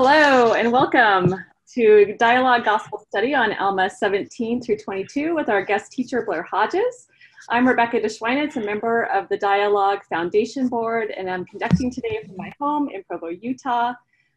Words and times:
Hello 0.00 0.52
and 0.52 0.70
welcome 0.70 1.34
to 1.74 2.14
Dialogue 2.20 2.64
Gospel 2.64 3.00
Study 3.08 3.34
on 3.34 3.52
Alma 3.54 3.90
17 3.90 4.62
through 4.62 4.76
22 4.76 5.34
with 5.34 5.48
our 5.48 5.64
guest 5.64 5.90
teacher 5.90 6.24
Blair 6.24 6.44
Hodges. 6.44 7.08
I'm 7.48 7.66
Rebecca 7.66 7.98
DeSchweinitz, 7.98 8.54
a 8.54 8.60
member 8.60 9.06
of 9.06 9.28
the 9.28 9.36
Dialogue 9.36 10.04
Foundation 10.08 10.68
Board, 10.68 11.10
and 11.10 11.28
I'm 11.28 11.44
conducting 11.46 11.90
today 11.90 12.20
from 12.24 12.36
my 12.36 12.52
home 12.60 12.88
in 12.90 13.02
Provo, 13.02 13.26
Utah. 13.26 13.92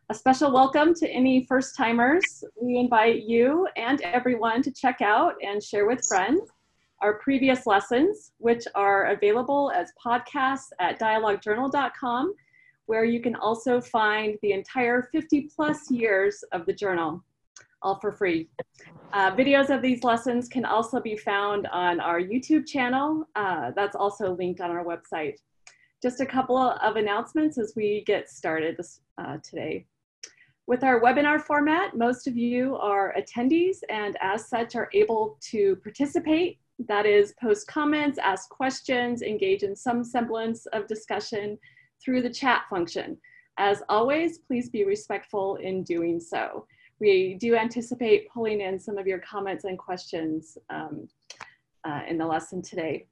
A 0.09 0.15
special 0.15 0.51
welcome 0.51 0.95
to 0.95 1.07
any 1.07 1.45
first 1.45 1.77
timers. 1.77 2.43
We 2.59 2.79
invite 2.79 3.21
you 3.21 3.67
and 3.77 4.01
everyone 4.01 4.63
to 4.63 4.71
check 4.71 5.01
out 5.03 5.35
and 5.43 5.61
share 5.61 5.85
with 5.85 6.03
friends 6.07 6.41
our 7.03 7.19
previous 7.19 7.67
lessons, 7.67 8.31
which 8.39 8.63
are 8.73 9.11
available 9.11 9.71
as 9.75 9.91
podcasts 10.03 10.71
at 10.79 10.99
dialoguejournal.com 10.99 12.33
where 12.85 13.05
you 13.05 13.21
can 13.21 13.35
also 13.35 13.79
find 13.79 14.37
the 14.41 14.53
entire 14.53 15.03
50 15.11 15.49
plus 15.55 15.89
years 15.89 16.43
of 16.51 16.65
the 16.65 16.73
journal, 16.73 17.23
all 17.81 17.99
for 17.99 18.11
free. 18.11 18.49
Uh, 19.13 19.35
videos 19.35 19.73
of 19.73 19.81
these 19.81 20.03
lessons 20.03 20.47
can 20.47 20.65
also 20.65 20.99
be 20.99 21.17
found 21.17 21.67
on 21.67 21.99
our 21.99 22.19
YouTube 22.21 22.65
channel. 22.65 23.25
Uh, 23.35 23.71
that's 23.75 23.95
also 23.95 24.35
linked 24.35 24.61
on 24.61 24.71
our 24.71 24.83
website. 24.83 25.35
Just 26.01 26.21
a 26.21 26.25
couple 26.25 26.57
of 26.57 26.95
announcements 26.95 27.57
as 27.57 27.73
we 27.75 28.03
get 28.07 28.29
started 28.29 28.77
this, 28.77 29.01
uh, 29.17 29.37
today. 29.43 29.85
With 30.67 30.83
our 30.83 31.01
webinar 31.01 31.41
format, 31.41 31.97
most 31.97 32.27
of 32.27 32.37
you 32.37 32.77
are 32.77 33.13
attendees 33.17 33.79
and 33.89 34.15
as 34.21 34.47
such 34.47 34.75
are 34.75 34.89
able 34.93 35.37
to 35.49 35.75
participate. 35.77 36.59
That 36.87 37.05
is 37.05 37.33
post 37.41 37.67
comments, 37.67 38.17
ask 38.17 38.49
questions, 38.49 39.21
engage 39.21 39.63
in 39.63 39.75
some 39.75 40.03
semblance 40.03 40.65
of 40.67 40.87
discussion, 40.87 41.57
through 42.03 42.21
the 42.21 42.29
chat 42.29 42.63
function. 42.69 43.17
As 43.57 43.83
always, 43.89 44.39
please 44.39 44.69
be 44.69 44.85
respectful 44.85 45.57
in 45.57 45.83
doing 45.83 46.19
so. 46.19 46.65
We 46.99 47.37
do 47.39 47.55
anticipate 47.55 48.29
pulling 48.29 48.61
in 48.61 48.79
some 48.79 48.97
of 48.97 49.07
your 49.07 49.19
comments 49.19 49.65
and 49.65 49.77
questions 49.77 50.57
um, 50.69 51.07
uh, 51.83 52.01
in 52.07 52.17
the 52.17 52.25
lesson 52.25 52.61
today. 52.61 53.07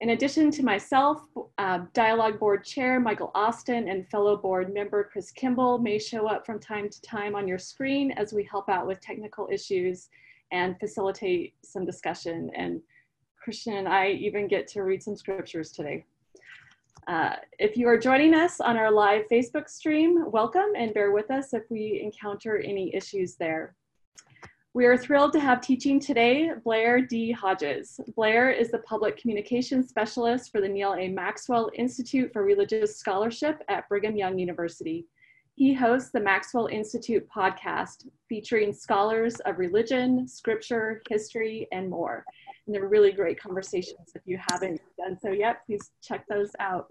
In 0.00 0.10
addition 0.10 0.52
to 0.52 0.62
myself, 0.62 1.22
uh, 1.58 1.80
Dialogue 1.92 2.38
Board 2.38 2.64
Chair 2.64 3.00
Michael 3.00 3.32
Austin 3.34 3.88
and 3.88 4.08
fellow 4.08 4.36
board 4.36 4.72
member 4.72 5.08
Chris 5.12 5.32
Kimball 5.32 5.78
may 5.78 5.98
show 5.98 6.28
up 6.28 6.46
from 6.46 6.60
time 6.60 6.88
to 6.88 7.02
time 7.02 7.34
on 7.34 7.48
your 7.48 7.58
screen 7.58 8.12
as 8.12 8.32
we 8.32 8.44
help 8.44 8.68
out 8.68 8.86
with 8.86 9.00
technical 9.00 9.48
issues 9.50 10.08
and 10.52 10.78
facilitate 10.78 11.54
some 11.64 11.84
discussion. 11.84 12.50
And 12.54 12.80
Christian 13.42 13.74
and 13.74 13.88
I 13.88 14.10
even 14.10 14.46
get 14.46 14.68
to 14.68 14.82
read 14.82 15.02
some 15.02 15.16
scriptures 15.16 15.72
today. 15.72 16.04
Uh, 17.06 17.36
if 17.58 17.76
you 17.76 17.88
are 17.88 17.98
joining 17.98 18.34
us 18.34 18.60
on 18.60 18.76
our 18.76 18.90
live 18.90 19.24
Facebook 19.30 19.68
stream, 19.68 20.30
welcome 20.30 20.72
and 20.76 20.92
bear 20.92 21.12
with 21.12 21.30
us 21.30 21.54
if 21.54 21.62
we 21.70 22.00
encounter 22.02 22.58
any 22.58 22.94
issues 22.94 23.36
there. 23.36 23.74
We 24.74 24.84
are 24.84 24.96
thrilled 24.96 25.32
to 25.32 25.40
have 25.40 25.60
teaching 25.60 25.98
today 25.98 26.50
Blair 26.62 27.00
D. 27.00 27.32
Hodges. 27.32 27.98
Blair 28.14 28.50
is 28.50 28.70
the 28.70 28.78
Public 28.78 29.16
Communications 29.16 29.88
Specialist 29.88 30.52
for 30.52 30.60
the 30.60 30.68
Neal 30.68 30.94
A. 30.94 31.08
Maxwell 31.08 31.70
Institute 31.74 32.32
for 32.32 32.44
Religious 32.44 32.98
Scholarship 32.98 33.62
at 33.68 33.88
Brigham 33.88 34.16
Young 34.16 34.38
University. 34.38 35.06
He 35.58 35.74
hosts 35.74 36.10
the 36.10 36.20
Maxwell 36.20 36.68
Institute 36.68 37.28
podcast 37.28 38.06
featuring 38.28 38.72
scholars 38.72 39.40
of 39.40 39.58
religion, 39.58 40.28
scripture, 40.28 41.02
history, 41.10 41.66
and 41.72 41.90
more 41.90 42.24
and 42.68 42.74
they're 42.74 42.86
really 42.86 43.12
great 43.12 43.40
conversations. 43.40 44.12
If 44.14 44.22
you 44.26 44.38
haven't 44.50 44.80
done 44.98 45.18
so 45.18 45.30
yet, 45.30 45.64
please 45.66 45.90
check 46.02 46.24
those 46.28 46.52
out. 46.60 46.86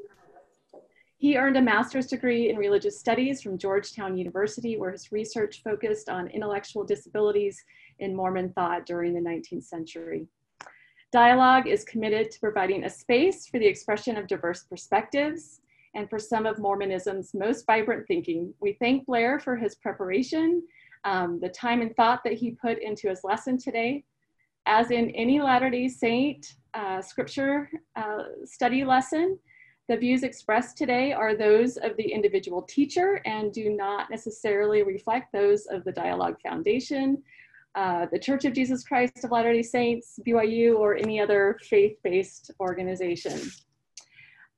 He 1.18 1.38
earned 1.38 1.56
a 1.56 1.62
master's 1.62 2.08
degree 2.08 2.50
in 2.50 2.58
religious 2.58 3.00
studies 3.00 3.42
from 3.42 3.60
Georgetown 3.60 4.18
University, 4.18 4.76
where 4.76 4.92
his 4.92 5.12
research 5.12 5.62
focused 5.64 6.10
on 6.10 6.28
intellectual 6.28 6.84
disabilities 6.84 7.64
in 8.00 8.16
Mormon 8.16 8.52
thought 8.54 8.86
during 8.86 9.14
the 9.14 9.22
19th 9.22 9.64
century. 9.64 10.28
Dialogue 11.12 11.68
is 11.68 11.86
committed 11.86 12.32
to 12.32 12.39
providing 12.39 12.83
a 12.83 12.89
space 12.89 13.48
for 13.48 13.60
the 13.60 13.67
expression 13.67 14.17
of 14.17 14.27
diverse 14.27 14.64
perspectives 14.64 15.61
and 15.97 16.08
for 16.09 16.19
some 16.19 16.45
of 16.45 16.59
Mormonism's 16.59 17.33
most 17.33 17.65
vibrant 17.65 18.08
thinking. 18.08 18.53
We 18.61 18.73
thank 18.73 19.08
Blair 19.08 19.39
for 19.39 19.55
his 19.55 19.75
preparation, 19.75 20.61
um, 21.03 21.39
the 21.41 21.49
time 21.49 21.81
and 21.81 21.93
thought 21.95 22.23
that 22.23 22.33
he 22.33 22.52
put 22.52 22.80
into 22.81 23.09
his 23.09 23.23
lesson 23.23 23.58
today, 23.58 24.03
as 24.67 24.91
in 24.91 25.09
any 25.11 25.41
Latter-day 25.41 25.87
Saint 25.87 26.53
uh, 26.75 27.02
scripture 27.02 27.69
uh, 27.95 28.23
study 28.45 28.85
lesson, 28.85 29.39
the 29.89 29.97
views 29.97 30.21
expressed 30.21 30.77
today 30.77 31.13
are 31.13 31.35
those 31.35 31.77
of 31.77 31.97
the 31.97 32.11
individual 32.11 32.61
teacher 32.61 33.19
and 33.25 33.52
do 33.52 33.69
not 33.69 34.11
necessarily 34.11 34.83
reflect 34.83 35.31
those 35.33 35.65
of 35.65 35.83
the 35.83 35.91
Dialogue 35.91 36.35
Foundation, 36.43 37.23
uh, 37.73 38.05
the 38.11 38.19
Church 38.19 38.45
of 38.45 38.53
Jesus 38.53 38.83
Christ 38.83 39.23
of 39.23 39.31
Latter-day 39.31 39.64
Saints, 39.64 40.19
BYU, 40.27 40.77
or 40.77 40.95
any 40.95 41.19
other 41.19 41.58
faith-based 41.64 42.52
organization. 42.59 43.39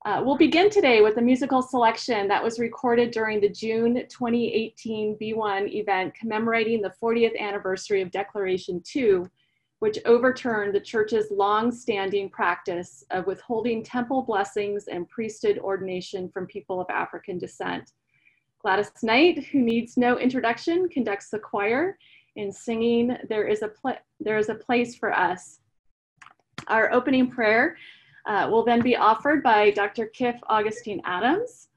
Uh, 0.05 0.21
we'll 0.23 0.37
begin 0.37 0.69
today 0.69 1.01
with 1.01 1.17
a 1.17 1.21
musical 1.21 1.61
selection 1.61 2.25
that 2.29 2.41
was 2.41 2.57
recorded 2.57 3.11
during 3.11 3.41
the 3.41 3.49
June 3.49 3.95
2018 3.95 5.17
Be 5.19 5.33
One 5.33 5.67
event 5.67 6.15
commemorating 6.15 6.81
the 6.81 6.93
40th 7.03 7.37
anniversary 7.37 8.01
of 8.01 8.09
Declaration 8.09 8.81
2, 8.85 9.29
which 9.79 9.99
overturned 10.05 10.73
the 10.73 10.79
church's 10.79 11.29
long-standing 11.31 12.29
practice 12.29 13.03
of 13.11 13.27
withholding 13.27 13.83
temple 13.83 14.21
blessings 14.21 14.87
and 14.87 15.09
priesthood 15.09 15.57
ordination 15.57 16.29
from 16.29 16.47
people 16.47 16.79
of 16.79 16.89
African 16.89 17.37
descent. 17.37 17.91
Gladys 18.61 18.91
Knight, 19.03 19.47
who 19.47 19.59
needs 19.59 19.97
no 19.97 20.17
introduction, 20.17 20.87
conducts 20.87 21.29
the 21.29 21.39
choir 21.39 21.97
in 22.37 22.53
singing 22.53 23.17
There 23.27 23.49
is 23.49 23.63
a, 23.63 23.71
there 24.21 24.37
is 24.37 24.47
a 24.47 24.55
Place 24.55 24.95
for 24.95 25.11
Us. 25.11 25.59
Our 26.67 26.89
opening 26.93 27.29
prayer 27.29 27.75
uh, 28.25 28.47
will 28.49 28.63
then 28.63 28.81
be 28.81 28.95
offered 28.95 29.43
by 29.43 29.71
Dr. 29.71 30.07
Kif 30.07 30.39
Augustine 30.47 31.01
Adams, 31.05 31.69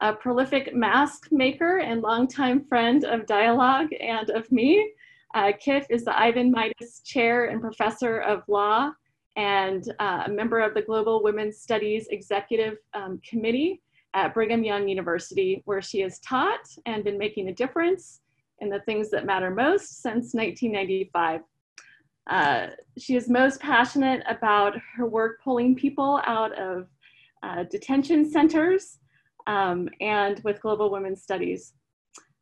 a 0.00 0.12
prolific 0.12 0.74
mask 0.74 1.28
maker 1.30 1.78
and 1.78 2.02
longtime 2.02 2.64
friend 2.64 3.04
of 3.04 3.26
dialogue 3.26 3.88
and 4.00 4.30
of 4.30 4.50
me. 4.52 4.92
Uh, 5.34 5.52
Kif 5.52 5.86
is 5.90 6.04
the 6.04 6.18
Ivan 6.18 6.52
Meitus 6.52 7.02
Chair 7.04 7.46
and 7.46 7.60
Professor 7.60 8.20
of 8.20 8.42
Law 8.48 8.92
and 9.36 9.92
uh, 10.00 10.24
a 10.26 10.30
member 10.30 10.58
of 10.60 10.74
the 10.74 10.82
Global 10.82 11.22
Women's 11.22 11.58
Studies 11.58 12.08
Executive 12.10 12.76
um, 12.94 13.20
Committee 13.24 13.80
at 14.14 14.34
Brigham 14.34 14.64
Young 14.64 14.88
University, 14.88 15.62
where 15.64 15.80
she 15.80 16.00
has 16.00 16.18
taught 16.20 16.66
and 16.86 17.04
been 17.04 17.18
making 17.18 17.48
a 17.48 17.54
difference 17.54 18.20
in 18.60 18.68
the 18.68 18.80
things 18.80 19.10
that 19.10 19.26
matter 19.26 19.50
most 19.50 20.02
since 20.02 20.34
1995. 20.34 21.42
Uh, 22.28 22.68
she 22.98 23.16
is 23.16 23.28
most 23.28 23.60
passionate 23.60 24.22
about 24.28 24.76
her 24.96 25.06
work 25.06 25.40
pulling 25.42 25.74
people 25.74 26.20
out 26.26 26.56
of 26.58 26.86
uh, 27.42 27.64
detention 27.64 28.30
centers 28.30 28.98
um, 29.46 29.88
and 30.00 30.40
with 30.44 30.60
global 30.60 30.90
women's 30.90 31.22
studies. 31.22 31.72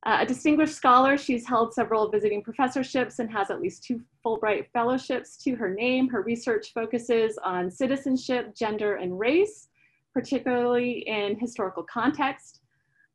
Uh, 0.04 0.18
a 0.20 0.26
distinguished 0.26 0.74
scholar, 0.74 1.16
she's 1.16 1.46
held 1.46 1.74
several 1.74 2.08
visiting 2.08 2.42
professorships 2.42 3.18
and 3.18 3.30
has 3.30 3.50
at 3.50 3.60
least 3.60 3.82
two 3.82 4.00
Fulbright 4.24 4.66
fellowships 4.72 5.36
to 5.36 5.56
her 5.56 5.74
name. 5.74 6.08
Her 6.08 6.22
research 6.22 6.72
focuses 6.72 7.38
on 7.44 7.70
citizenship, 7.70 8.54
gender, 8.54 8.96
and 8.96 9.18
race, 9.18 9.68
particularly 10.12 11.04
in 11.08 11.38
historical 11.38 11.82
context. 11.82 12.60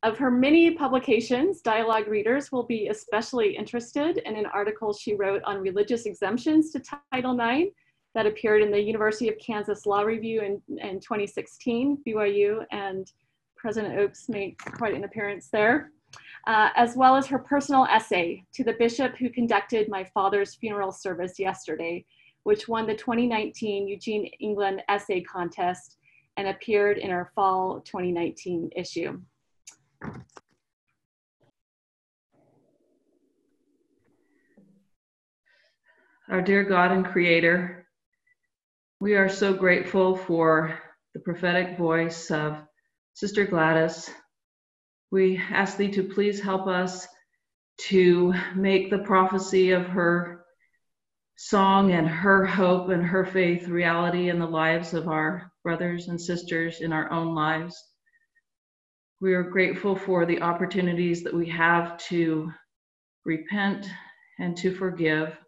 Of 0.02 0.18
her 0.18 0.30
many 0.30 0.72
publications, 0.72 1.60
dialogue 1.60 2.08
readers 2.08 2.50
will 2.50 2.64
be 2.64 2.88
especially 2.88 3.56
interested 3.56 4.18
in 4.18 4.36
an 4.36 4.46
article 4.46 4.92
she 4.92 5.14
wrote 5.14 5.42
on 5.44 5.58
religious 5.58 6.06
exemptions 6.06 6.70
to 6.72 6.82
Title 7.12 7.38
IX 7.38 7.70
that 8.14 8.26
appeared 8.26 8.62
in 8.62 8.70
the 8.70 8.80
University 8.80 9.28
of 9.28 9.38
Kansas 9.38 9.86
Law 9.86 10.02
Review 10.02 10.42
in, 10.42 10.60
in 10.78 11.00
2016, 11.00 11.98
BYU, 12.06 12.64
and 12.72 13.12
President 13.56 13.98
Oaks 13.98 14.28
made 14.28 14.58
quite 14.58 14.94
an 14.94 15.04
appearance 15.04 15.48
there 15.48 15.92
uh, 16.46 16.70
as 16.74 16.96
well 16.96 17.16
as 17.16 17.26
her 17.26 17.38
personal 17.38 17.86
essay 17.86 18.44
to 18.52 18.64
the 18.64 18.74
bishop 18.74 19.16
who 19.16 19.30
conducted 19.30 19.88
my 19.88 20.04
father's 20.12 20.54
funeral 20.54 20.92
service 20.92 21.38
yesterday, 21.38 22.04
which 22.42 22.68
won 22.68 22.86
the 22.86 22.94
2019 22.94 23.86
Eugene 23.86 24.26
England 24.40 24.82
Essay 24.88 25.20
Contest 25.22 25.98
and 26.36 26.48
appeared 26.48 26.98
in 26.98 27.10
our 27.10 27.30
fall 27.34 27.80
2019 27.80 28.70
issue. 28.74 29.20
Our 36.28 36.40
dear 36.42 36.64
God 36.64 36.92
and 36.92 37.04
Creator, 37.04 37.86
we 39.00 39.14
are 39.16 39.28
so 39.28 39.52
grateful 39.52 40.16
for 40.16 40.78
the 41.14 41.20
prophetic 41.20 41.76
voice 41.76 42.30
of 42.30 42.56
Sister 43.14 43.44
Gladys 43.44 44.10
we 45.12 45.36
ask 45.50 45.76
thee 45.76 45.90
to 45.90 46.02
please 46.02 46.40
help 46.40 46.66
us 46.66 47.06
to 47.76 48.32
make 48.56 48.90
the 48.90 49.00
prophecy 49.00 49.72
of 49.72 49.84
her 49.84 50.46
song 51.36 51.92
and 51.92 52.08
her 52.08 52.46
hope 52.46 52.88
and 52.88 53.04
her 53.04 53.26
faith 53.26 53.68
reality 53.68 54.30
in 54.30 54.38
the 54.38 54.46
lives 54.46 54.94
of 54.94 55.08
our 55.08 55.52
brothers 55.62 56.08
and 56.08 56.18
sisters 56.18 56.80
in 56.80 56.94
our 56.94 57.12
own 57.12 57.34
lives. 57.34 57.76
We 59.22 59.34
are 59.34 59.44
grateful 59.44 59.94
for 59.94 60.26
the 60.26 60.42
opportunities 60.42 61.22
that 61.22 61.32
we 61.32 61.48
have 61.50 61.96
to 62.08 62.50
repent 63.24 63.86
and 64.40 64.56
to 64.56 64.74
forgive. 64.74 65.38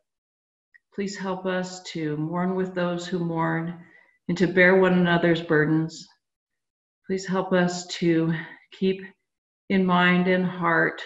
Please 0.94 1.16
help 1.16 1.44
us 1.44 1.82
to 1.94 2.16
mourn 2.16 2.54
with 2.54 2.72
those 2.72 3.04
who 3.04 3.18
mourn 3.18 3.84
and 4.28 4.38
to 4.38 4.46
bear 4.46 4.76
one 4.76 4.92
another's 4.92 5.42
burdens. 5.42 6.06
Please 7.08 7.26
help 7.26 7.52
us 7.52 7.88
to 7.98 8.32
keep 8.70 9.02
in 9.68 9.84
mind 9.84 10.28
and 10.28 10.46
heart 10.46 11.02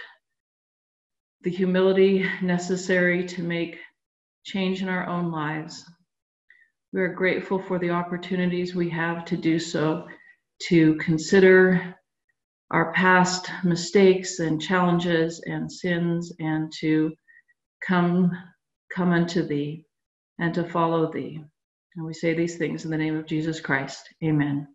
the 1.44 1.50
humility 1.50 2.26
necessary 2.42 3.24
to 3.28 3.42
make 3.42 3.78
change 4.44 4.82
in 4.82 4.90
our 4.90 5.06
own 5.06 5.32
lives. 5.32 5.86
We 6.92 7.00
are 7.00 7.14
grateful 7.14 7.60
for 7.62 7.78
the 7.78 7.92
opportunities 7.92 8.74
we 8.74 8.90
have 8.90 9.24
to 9.24 9.38
do 9.38 9.58
so, 9.58 10.06
to 10.68 10.96
consider 10.96 11.94
our 12.70 12.92
past 12.92 13.50
mistakes 13.64 14.40
and 14.40 14.60
challenges 14.60 15.40
and 15.46 15.70
sins, 15.70 16.32
and 16.38 16.72
to 16.80 17.14
come, 17.86 18.30
come 18.94 19.12
unto 19.12 19.42
thee 19.42 19.84
and 20.38 20.54
to 20.54 20.64
follow 20.64 21.10
thee. 21.10 21.42
And 21.96 22.06
we 22.06 22.14
say 22.14 22.34
these 22.34 22.56
things 22.56 22.84
in 22.84 22.90
the 22.90 22.98
name 22.98 23.16
of 23.16 23.26
Jesus 23.26 23.60
Christ. 23.60 24.08
Amen. 24.22 24.68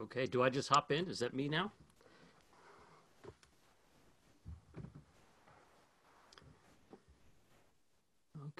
Okay, 0.00 0.26
do 0.26 0.42
I 0.42 0.50
just 0.50 0.68
hop 0.68 0.92
in? 0.92 1.08
Is 1.08 1.20
that 1.20 1.34
me 1.34 1.48
now? 1.48 1.72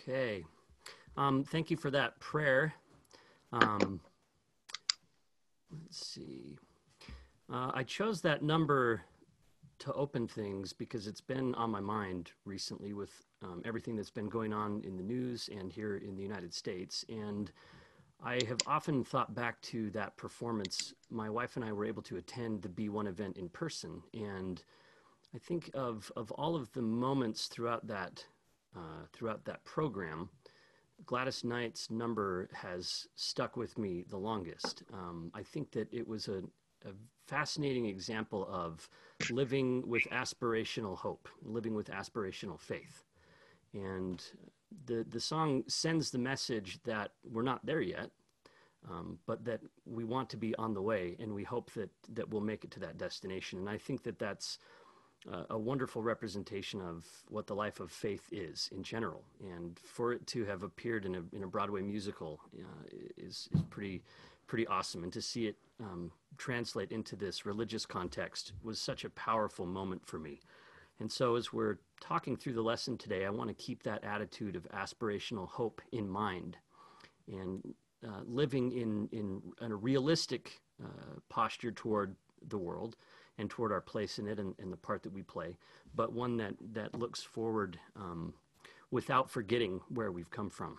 Okay. 0.06 0.44
Um, 1.16 1.44
thank 1.44 1.70
you 1.70 1.78
for 1.78 1.90
that 1.90 2.20
prayer. 2.20 2.74
Um, 3.52 4.00
let's 5.72 6.06
see. 6.06 6.58
Uh, 7.50 7.70
I 7.72 7.84
chose 7.84 8.20
that 8.20 8.42
number 8.42 9.00
to 9.78 9.92
open 9.94 10.28
things 10.28 10.74
because 10.74 11.06
it's 11.06 11.22
been 11.22 11.54
on 11.54 11.70
my 11.70 11.80
mind 11.80 12.32
recently 12.44 12.92
with 12.92 13.12
um, 13.42 13.62
everything 13.64 13.96
that's 13.96 14.10
been 14.10 14.28
going 14.28 14.52
on 14.52 14.82
in 14.84 14.98
the 14.98 15.02
news 15.02 15.48
and 15.58 15.72
here 15.72 15.96
in 15.96 16.16
the 16.16 16.22
United 16.22 16.52
States. 16.52 17.06
And 17.08 17.50
I 18.22 18.40
have 18.46 18.58
often 18.66 19.04
thought 19.04 19.34
back 19.34 19.58
to 19.62 19.88
that 19.92 20.18
performance. 20.18 20.92
My 21.10 21.30
wife 21.30 21.56
and 21.56 21.64
I 21.64 21.72
were 21.72 21.86
able 21.86 22.02
to 22.02 22.18
attend 22.18 22.60
the 22.60 22.68
Be 22.68 22.90
One 22.90 23.06
event 23.06 23.38
in 23.38 23.48
person, 23.48 24.02
and 24.12 24.62
I 25.34 25.38
think 25.38 25.70
of 25.72 26.12
of 26.14 26.30
all 26.32 26.56
of 26.56 26.70
the 26.72 26.82
moments 26.82 27.46
throughout 27.46 27.86
that 27.86 28.24
uh, 28.76 29.06
throughout 29.12 29.44
that 29.44 29.64
program. 29.64 30.28
Gladys 31.06 31.44
Knight's 31.44 31.90
number 31.90 32.48
has 32.52 33.06
stuck 33.16 33.56
with 33.56 33.76
me 33.78 34.04
the 34.08 34.16
longest. 34.16 34.84
Um, 34.92 35.30
I 35.34 35.42
think 35.42 35.72
that 35.72 35.92
it 35.92 36.06
was 36.06 36.28
a, 36.28 36.42
a 36.86 36.92
fascinating 37.26 37.86
example 37.86 38.46
of 38.50 38.88
living 39.30 39.86
with 39.86 40.04
aspirational 40.12 40.96
hope, 40.96 41.28
living 41.42 41.74
with 41.74 41.90
aspirational 41.90 42.60
faith. 42.60 43.04
And 43.72 44.22
the 44.86 45.04
the 45.08 45.20
song 45.20 45.64
sends 45.66 46.10
the 46.10 46.18
message 46.18 46.80
that 46.84 47.12
we're 47.24 47.42
not 47.42 47.64
there 47.66 47.80
yet, 47.80 48.10
um, 48.88 49.18
but 49.26 49.44
that 49.44 49.60
we 49.84 50.04
want 50.04 50.30
to 50.30 50.36
be 50.36 50.54
on 50.56 50.74
the 50.74 50.82
way, 50.82 51.16
and 51.18 51.34
we 51.34 51.42
hope 51.42 51.72
that 51.72 51.90
that 52.10 52.30
we'll 52.30 52.40
make 52.40 52.64
it 52.64 52.70
to 52.72 52.80
that 52.80 52.98
destination. 52.98 53.58
And 53.58 53.68
I 53.68 53.78
think 53.78 54.02
that 54.04 54.18
that's 54.18 54.58
a 55.50 55.58
wonderful 55.58 56.02
representation 56.02 56.80
of 56.80 57.06
what 57.28 57.46
the 57.46 57.54
life 57.54 57.80
of 57.80 57.90
faith 57.90 58.28
is 58.30 58.68
in 58.72 58.82
general. 58.82 59.24
And 59.40 59.78
for 59.78 60.12
it 60.12 60.26
to 60.28 60.44
have 60.44 60.62
appeared 60.62 61.06
in 61.06 61.14
a 61.14 61.22
in 61.32 61.42
a 61.44 61.46
Broadway 61.46 61.82
musical 61.82 62.40
uh, 62.58 62.84
is 63.16 63.48
is 63.54 63.62
pretty 63.70 64.02
pretty 64.46 64.66
awesome, 64.66 65.02
and 65.02 65.12
to 65.12 65.22
see 65.22 65.46
it 65.46 65.56
um, 65.80 66.10
translate 66.36 66.92
into 66.92 67.16
this 67.16 67.46
religious 67.46 67.86
context 67.86 68.52
was 68.62 68.78
such 68.78 69.04
a 69.04 69.10
powerful 69.10 69.66
moment 69.66 70.04
for 70.06 70.18
me. 70.18 70.40
And 71.00 71.10
so, 71.10 71.36
as 71.36 71.52
we're 71.52 71.78
talking 72.00 72.36
through 72.36 72.52
the 72.52 72.62
lesson 72.62 72.96
today, 72.96 73.24
I 73.24 73.30
want 73.30 73.48
to 73.48 73.54
keep 73.54 73.82
that 73.82 74.04
attitude 74.04 74.54
of 74.54 74.68
aspirational 74.70 75.48
hope 75.48 75.82
in 75.92 76.08
mind 76.08 76.56
and 77.26 77.74
uh, 78.06 78.20
living 78.26 78.70
in, 78.72 79.08
in, 79.12 79.42
in, 79.60 79.72
a 79.72 79.74
realistic 79.74 80.60
uh, 80.82 81.18
posture 81.30 81.72
toward 81.72 82.14
the 82.48 82.58
world 82.58 82.96
and 83.38 83.50
toward 83.50 83.72
our 83.72 83.80
place 83.80 84.18
in 84.18 84.28
it 84.28 84.38
and, 84.38 84.54
and, 84.58 84.72
the 84.72 84.76
part 84.76 85.02
that 85.02 85.12
we 85.12 85.22
play, 85.22 85.56
but 85.94 86.12
one 86.12 86.36
that, 86.36 86.54
that 86.72 86.96
looks 86.98 87.22
forward 87.22 87.78
um, 87.96 88.32
without 88.90 89.28
forgetting 89.28 89.80
where 89.88 90.12
we've 90.12 90.30
come 90.30 90.48
from. 90.48 90.78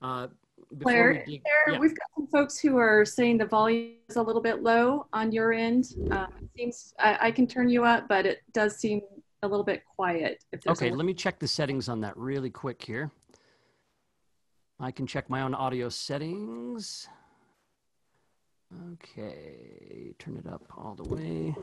Uh, 0.00 0.28
Blair, 0.72 1.24
we 1.26 1.32
dig, 1.32 1.42
Blair 1.42 1.74
yeah. 1.74 1.78
we've 1.78 1.94
got 1.94 2.06
some 2.16 2.26
folks 2.28 2.58
who 2.58 2.78
are 2.78 3.04
saying 3.04 3.38
the 3.38 3.46
volume 3.46 3.92
is 4.08 4.16
a 4.16 4.22
little 4.22 4.40
bit 4.40 4.62
low 4.62 5.06
on 5.12 5.30
your 5.30 5.52
end. 5.52 5.92
Uh, 6.10 6.26
seems 6.56 6.94
I, 6.98 7.18
I, 7.20 7.30
can 7.30 7.46
turn 7.46 7.68
you 7.68 7.84
up, 7.84 8.08
but 8.08 8.24
it 8.24 8.42
does 8.52 8.76
seem 8.76 9.02
a 9.42 9.48
little 9.48 9.64
bit 9.64 9.82
quiet. 9.94 10.42
okay, 10.66 10.90
let 10.90 11.04
me 11.04 11.14
check 11.14 11.38
the 11.38 11.48
settings 11.48 11.88
on 11.88 12.00
that 12.00 12.16
really 12.16 12.50
quick 12.50 12.82
here. 12.82 13.10
I 14.80 14.90
can 14.90 15.06
check 15.06 15.30
my 15.30 15.42
own 15.42 15.54
audio 15.54 15.88
settings. 15.88 17.08
Okay, 18.74 20.14
turn 20.18 20.36
it 20.36 20.46
up 20.52 20.62
all 20.76 20.94
the 20.94 21.04
way. 21.04 21.54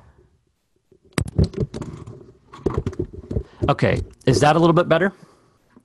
Okay, 3.69 4.01
is 4.25 4.39
that 4.39 4.55
a 4.55 4.59
little 4.59 4.73
bit 4.73 4.87
better? 4.87 5.13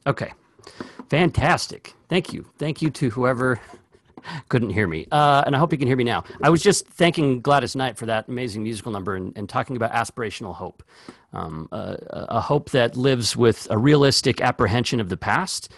Okay, 0.06 0.32
fantastic. 1.11 1.94
Thank 2.09 2.32
you. 2.32 2.47
Thank 2.59 2.82
you 2.82 2.91
to 2.91 3.11
whoever 3.11 3.61
couldn't 4.49 4.70
hear 4.70 4.87
me. 4.87 5.06
Uh, 5.11 5.43
and 5.44 5.55
I 5.56 5.59
hope 5.59 5.73
you 5.73 5.79
can 5.79 5.88
hear 5.88 5.97
me 5.97 6.05
now. 6.05 6.25
I 6.43 6.50
was 6.50 6.62
just 6.62 6.87
thanking 6.87 7.41
Gladys 7.41 7.76
Knight 7.76 7.97
for 7.99 8.06
that 8.06 8.29
amazing 8.29 8.62
musical 8.62 8.93
number 8.93 9.17
and, 9.17 9.32
and 9.37 9.49
talking 9.49 9.76
about 9.76 9.93
aspirational 9.93 10.55
hope. 10.55 10.82
Um, 11.32 11.69
a, 11.73 11.97
a 12.11 12.41
hope 12.41 12.71
that 12.71 12.97
lives 12.97 13.37
with 13.37 13.67
a 13.71 13.79
realistic 13.79 14.41
apprehension 14.41 15.00
of 15.00 15.09
the 15.09 15.17
past 15.17 15.71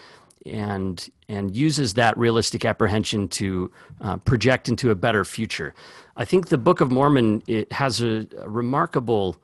and 0.45 1.09
and 1.27 1.55
uses 1.55 1.93
that 1.95 2.17
realistic 2.17 2.65
apprehension 2.65 3.27
to 3.27 3.71
uh, 4.01 4.17
project 4.17 4.69
into 4.69 4.91
a 4.91 4.95
better 4.95 5.23
future. 5.23 5.73
I 6.17 6.25
think 6.25 6.49
the 6.49 6.57
Book 6.57 6.81
of 6.81 6.91
Mormon 6.91 7.43
it 7.47 7.71
has 7.71 8.01
a, 8.01 8.27
a 8.37 8.49
remarkable 8.49 9.37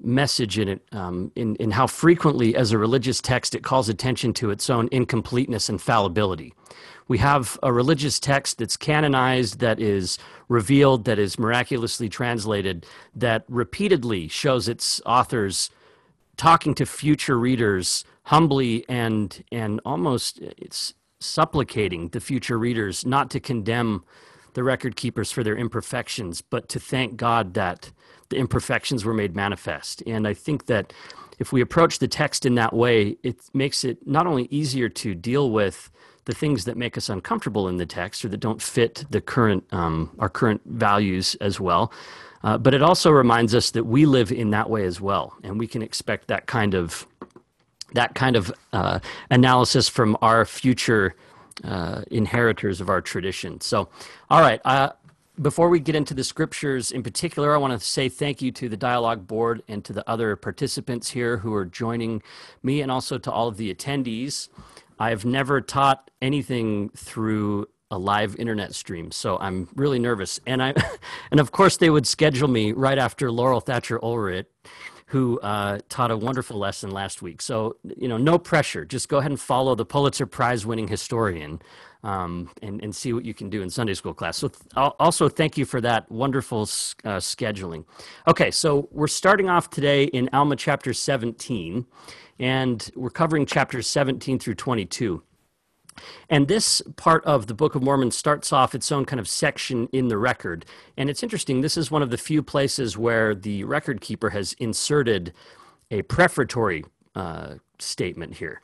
message 0.00 0.58
in 0.58 0.68
it 0.68 0.82
um, 0.92 1.30
in, 1.36 1.54
in 1.56 1.70
how 1.70 1.86
frequently 1.86 2.56
as 2.56 2.72
a 2.72 2.78
religious 2.78 3.20
text 3.20 3.54
it 3.54 3.62
calls 3.62 3.88
attention 3.88 4.32
to 4.32 4.50
its 4.50 4.68
own 4.68 4.88
incompleteness 4.90 5.68
and 5.68 5.80
fallibility 5.80 6.52
we 7.08 7.18
have 7.18 7.58
a 7.62 7.72
religious 7.72 8.18
text 8.18 8.58
that's 8.58 8.76
canonized 8.76 9.58
that 9.60 9.78
is 9.80 10.18
revealed 10.48 11.04
that 11.04 11.18
is 11.18 11.38
miraculously 11.38 12.08
translated 12.08 12.86
that 13.14 13.44
repeatedly 13.48 14.28
shows 14.28 14.68
its 14.68 15.00
authors 15.06 15.70
talking 16.36 16.74
to 16.74 16.86
future 16.86 17.38
readers 17.38 18.04
humbly 18.24 18.84
and 18.88 19.44
and 19.50 19.80
almost 19.84 20.38
it's 20.40 20.94
supplicating 21.20 22.08
the 22.08 22.20
future 22.20 22.58
readers 22.58 23.06
not 23.06 23.30
to 23.30 23.40
condemn 23.40 24.04
the 24.54 24.62
record 24.62 24.96
keepers 24.96 25.30
for 25.30 25.42
their 25.42 25.56
imperfections 25.56 26.42
but 26.42 26.68
to 26.68 26.80
thank 26.80 27.16
God 27.16 27.54
that 27.54 27.92
the 28.32 28.38
imperfections 28.38 29.04
were 29.04 29.14
made 29.14 29.36
manifest. 29.36 30.02
And 30.06 30.26
I 30.26 30.34
think 30.34 30.66
that 30.66 30.92
if 31.38 31.52
we 31.52 31.60
approach 31.60 31.98
the 31.98 32.08
text 32.08 32.46
in 32.46 32.54
that 32.54 32.72
way, 32.72 33.16
it 33.22 33.36
makes 33.52 33.84
it 33.84 34.06
not 34.06 34.26
only 34.26 34.48
easier 34.50 34.88
to 34.88 35.14
deal 35.14 35.50
with 35.50 35.90
the 36.24 36.34
things 36.34 36.64
that 36.64 36.76
make 36.76 36.96
us 36.96 37.08
uncomfortable 37.10 37.68
in 37.68 37.76
the 37.76 37.84
text 37.84 38.24
or 38.24 38.28
that 38.28 38.38
don't 38.38 38.62
fit 38.62 39.04
the 39.10 39.20
current 39.20 39.64
um, 39.72 40.14
our 40.18 40.30
current 40.30 40.62
values 40.64 41.36
as 41.40 41.60
well, 41.60 41.92
uh, 42.44 42.58
but 42.58 42.74
it 42.74 42.82
also 42.82 43.10
reminds 43.10 43.54
us 43.54 43.70
that 43.70 43.84
we 43.84 44.06
live 44.06 44.32
in 44.32 44.50
that 44.50 44.68
way 44.68 44.84
as 44.84 45.00
well, 45.00 45.34
and 45.42 45.58
we 45.58 45.66
can 45.66 45.82
expect 45.82 46.28
that 46.28 46.46
kind 46.46 46.74
of 46.74 47.06
that 47.94 48.14
kind 48.14 48.36
of 48.36 48.52
uh, 48.72 48.98
analysis 49.30 49.88
from 49.88 50.16
our 50.22 50.44
future 50.44 51.14
uh, 51.64 52.02
inheritors 52.10 52.80
of 52.80 52.88
our 52.88 53.00
tradition. 53.00 53.60
So, 53.60 53.88
all 54.30 54.40
right. 54.40 54.60
Uh, 54.64 54.92
before 55.40 55.70
we 55.70 55.80
get 55.80 55.94
into 55.94 56.14
the 56.14 56.24
scriptures 56.24 56.92
in 56.92 57.02
particular, 57.02 57.54
I 57.54 57.58
want 57.58 57.78
to 57.78 57.84
say 57.84 58.08
thank 58.08 58.42
you 58.42 58.52
to 58.52 58.68
the 58.68 58.76
dialogue 58.76 59.26
board 59.26 59.62
and 59.66 59.82
to 59.84 59.92
the 59.92 60.08
other 60.08 60.36
participants 60.36 61.10
here 61.10 61.38
who 61.38 61.54
are 61.54 61.64
joining 61.64 62.22
me, 62.62 62.82
and 62.82 62.90
also 62.90 63.18
to 63.18 63.30
all 63.30 63.48
of 63.48 63.56
the 63.56 63.74
attendees. 63.74 64.48
I've 64.98 65.24
never 65.24 65.60
taught 65.60 66.10
anything 66.20 66.90
through 66.90 67.68
a 67.92 67.98
live 67.98 68.34
internet 68.36 68.74
stream, 68.74 69.12
so 69.12 69.38
I'm 69.38 69.68
really 69.76 69.98
nervous. 69.98 70.40
And 70.46 70.62
I, 70.62 70.74
and 71.30 71.38
of 71.38 71.52
course, 71.52 71.76
they 71.76 71.90
would 71.90 72.06
schedule 72.06 72.48
me 72.48 72.72
right 72.72 72.98
after 72.98 73.30
Laurel 73.30 73.60
Thatcher 73.60 74.02
Ulrich, 74.02 74.46
who 75.06 75.38
uh, 75.40 75.78
taught 75.90 76.10
a 76.10 76.16
wonderful 76.16 76.58
lesson 76.58 76.90
last 76.90 77.20
week. 77.20 77.42
So, 77.42 77.76
you 77.98 78.08
know, 78.08 78.16
no 78.16 78.38
pressure. 78.38 78.86
Just 78.86 79.10
go 79.10 79.18
ahead 79.18 79.30
and 79.30 79.38
follow 79.38 79.74
the 79.74 79.84
Pulitzer 79.84 80.24
Prize 80.24 80.64
winning 80.64 80.88
historian 80.88 81.60
um, 82.02 82.50
and, 82.62 82.82
and 82.82 82.96
see 82.96 83.12
what 83.12 83.26
you 83.26 83.34
can 83.34 83.50
do 83.50 83.60
in 83.60 83.68
Sunday 83.68 83.92
school 83.92 84.14
class. 84.14 84.38
So, 84.38 84.48
th- 84.48 84.62
also 84.74 85.28
thank 85.28 85.58
you 85.58 85.66
for 85.66 85.82
that 85.82 86.10
wonderful 86.10 86.62
uh, 86.62 87.20
scheduling. 87.20 87.84
Okay, 88.26 88.50
so 88.50 88.88
we're 88.90 89.06
starting 89.06 89.50
off 89.50 89.68
today 89.68 90.04
in 90.04 90.30
Alma 90.32 90.56
chapter 90.56 90.94
17, 90.94 91.84
and 92.38 92.90
we're 92.96 93.10
covering 93.10 93.44
chapters 93.44 93.86
17 93.88 94.38
through 94.38 94.54
22. 94.54 95.22
And 96.28 96.48
this 96.48 96.82
part 96.96 97.24
of 97.24 97.46
the 97.46 97.54
Book 97.54 97.74
of 97.74 97.82
Mormon 97.82 98.10
starts 98.10 98.52
off 98.52 98.74
its 98.74 98.90
own 98.90 99.04
kind 99.04 99.20
of 99.20 99.28
section 99.28 99.88
in 99.92 100.08
the 100.08 100.18
record. 100.18 100.64
And 100.96 101.10
it's 101.10 101.22
interesting, 101.22 101.60
this 101.60 101.76
is 101.76 101.90
one 101.90 102.02
of 102.02 102.10
the 102.10 102.18
few 102.18 102.42
places 102.42 102.96
where 102.96 103.34
the 103.34 103.64
record 103.64 104.00
keeper 104.00 104.30
has 104.30 104.54
inserted 104.54 105.32
a 105.90 106.02
prefatory 106.02 106.84
uh, 107.14 107.54
statement 107.78 108.34
here. 108.34 108.62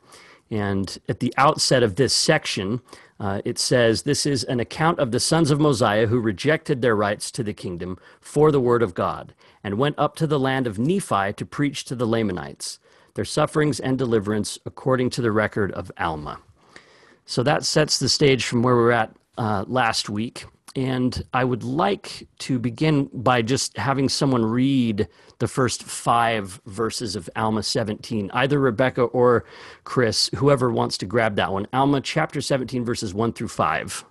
And 0.51 0.97
at 1.07 1.19
the 1.19 1.33
outset 1.37 1.83
of 1.83 1.95
this 1.95 2.13
section, 2.13 2.81
uh, 3.19 3.41
it 3.45 3.59
says, 3.59 4.01
This 4.01 4.25
is 4.25 4.43
an 4.45 4.59
account 4.59 4.97
of 4.97 5.11
the 5.11 5.19
sons 5.19 5.51
of 5.51 5.59
Mosiah 5.59 6.07
who 6.07 6.19
rejected 6.19 6.81
their 6.81 6.95
rights 6.95 7.29
to 7.31 7.43
the 7.43 7.53
kingdom 7.53 7.99
for 8.19 8.51
the 8.51 8.59
word 8.59 8.81
of 8.81 8.95
God 8.95 9.35
and 9.63 9.77
went 9.77 9.99
up 9.99 10.15
to 10.15 10.25
the 10.25 10.39
land 10.39 10.65
of 10.65 10.79
Nephi 10.79 11.33
to 11.33 11.45
preach 11.45 11.85
to 11.85 11.95
the 11.95 12.07
Lamanites 12.07 12.79
their 13.15 13.25
sufferings 13.25 13.79
and 13.79 13.97
deliverance 13.97 14.57
according 14.65 15.09
to 15.09 15.21
the 15.21 15.31
record 15.31 15.71
of 15.73 15.91
Alma. 15.97 16.39
So 17.29 17.43
that 17.43 17.63
sets 17.63 17.99
the 17.99 18.09
stage 18.09 18.47
from 18.47 18.63
where 18.63 18.75
we 18.75 18.81
were 18.81 18.91
at 18.91 19.15
uh, 19.37 19.63
last 19.67 20.09
week. 20.09 20.45
And 20.75 21.23
I 21.31 21.43
would 21.43 21.63
like 21.63 22.27
to 22.39 22.57
begin 22.57 23.07
by 23.13 23.43
just 23.43 23.77
having 23.77 24.09
someone 24.09 24.43
read 24.43 25.07
the 25.37 25.47
first 25.47 25.83
five 25.83 26.59
verses 26.65 27.15
of 27.15 27.29
Alma 27.35 27.61
17, 27.61 28.31
either 28.33 28.57
Rebecca 28.59 29.03
or 29.03 29.45
Chris, 29.83 30.31
whoever 30.37 30.71
wants 30.71 30.97
to 30.97 31.05
grab 31.05 31.35
that 31.35 31.53
one. 31.53 31.67
Alma 31.71 32.01
chapter 32.01 32.41
17, 32.41 32.83
verses 32.83 33.13
1 33.13 33.33
through 33.33 33.49
5. 33.49 34.05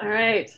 All 0.00 0.08
right. 0.08 0.50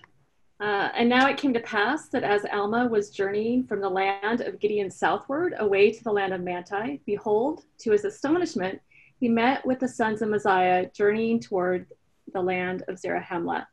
Uh, 0.61 0.91
and 0.95 1.09
now 1.09 1.27
it 1.27 1.39
came 1.39 1.55
to 1.55 1.61
pass 1.61 2.09
that 2.09 2.23
as 2.23 2.45
Alma 2.53 2.87
was 2.87 3.09
journeying 3.09 3.65
from 3.65 3.81
the 3.81 3.89
land 3.89 4.43
of 4.43 4.61
Gideon 4.61 4.91
southward 4.91 5.55
away 5.59 5.91
to 5.91 6.05
the 6.05 6.13
land 6.13 6.35
of 6.35 6.43
Manti, 6.43 7.01
behold, 7.07 7.65
to 7.79 7.93
his 7.93 8.05
astonishment, 8.05 8.79
he 9.19 9.29
met 9.29 9.65
with 9.65 9.81
the 9.81 9.89
sons 9.89 10.21
of 10.21 10.29
Mosiah 10.29 10.91
journeying 10.95 11.41
toward 11.41 11.87
the 12.35 12.43
land 12.43 12.83
of 12.89 12.99
Zarahemla. 12.99 13.67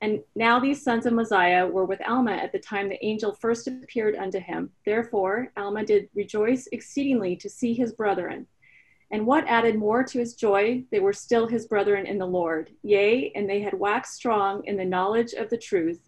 And 0.00 0.20
now 0.34 0.58
these 0.58 0.82
sons 0.82 1.04
of 1.04 1.12
Mosiah 1.12 1.66
were 1.66 1.84
with 1.84 2.06
Alma 2.06 2.32
at 2.32 2.52
the 2.52 2.58
time 2.58 2.88
the 2.88 3.04
angel 3.04 3.32
first 3.32 3.66
appeared 3.66 4.16
unto 4.16 4.38
him. 4.38 4.70
Therefore, 4.84 5.52
Alma 5.56 5.84
did 5.84 6.08
rejoice 6.14 6.66
exceedingly 6.72 7.36
to 7.36 7.48
see 7.48 7.74
his 7.74 7.92
brethren. 7.92 8.46
And 9.10 9.24
what 9.26 9.46
added 9.46 9.78
more 9.78 10.02
to 10.02 10.18
his 10.18 10.34
joy, 10.34 10.84
they 10.90 11.00
were 11.00 11.12
still 11.12 11.46
his 11.46 11.66
brethren 11.66 12.06
in 12.06 12.18
the 12.18 12.26
Lord. 12.26 12.70
Yea, 12.82 13.32
and 13.34 13.48
they 13.48 13.60
had 13.60 13.78
waxed 13.78 14.14
strong 14.14 14.64
in 14.64 14.76
the 14.76 14.84
knowledge 14.84 15.32
of 15.32 15.48
the 15.48 15.56
truth, 15.56 16.05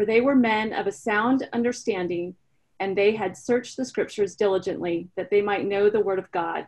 for 0.00 0.06
they 0.06 0.22
were 0.22 0.34
men 0.34 0.72
of 0.72 0.86
a 0.86 0.92
sound 0.92 1.46
understanding, 1.52 2.34
and 2.78 2.96
they 2.96 3.14
had 3.14 3.36
searched 3.36 3.76
the 3.76 3.84
scriptures 3.84 4.34
diligently, 4.34 5.10
that 5.14 5.28
they 5.28 5.42
might 5.42 5.66
know 5.66 5.90
the 5.90 6.00
word 6.00 6.18
of 6.18 6.32
God. 6.32 6.66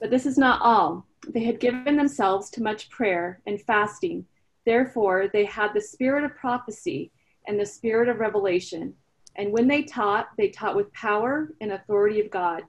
But 0.00 0.08
this 0.08 0.24
is 0.24 0.38
not 0.38 0.62
all. 0.62 1.04
They 1.28 1.44
had 1.44 1.60
given 1.60 1.98
themselves 1.98 2.48
to 2.52 2.62
much 2.62 2.88
prayer 2.88 3.42
and 3.46 3.60
fasting. 3.60 4.24
Therefore, 4.64 5.28
they 5.30 5.44
had 5.44 5.74
the 5.74 5.82
spirit 5.82 6.24
of 6.24 6.34
prophecy 6.34 7.10
and 7.46 7.60
the 7.60 7.66
spirit 7.66 8.08
of 8.08 8.20
revelation. 8.20 8.94
And 9.34 9.52
when 9.52 9.68
they 9.68 9.82
taught, 9.82 10.28
they 10.38 10.48
taught 10.48 10.76
with 10.76 10.90
power 10.94 11.52
and 11.60 11.72
authority 11.72 12.20
of 12.20 12.30
God 12.30 12.62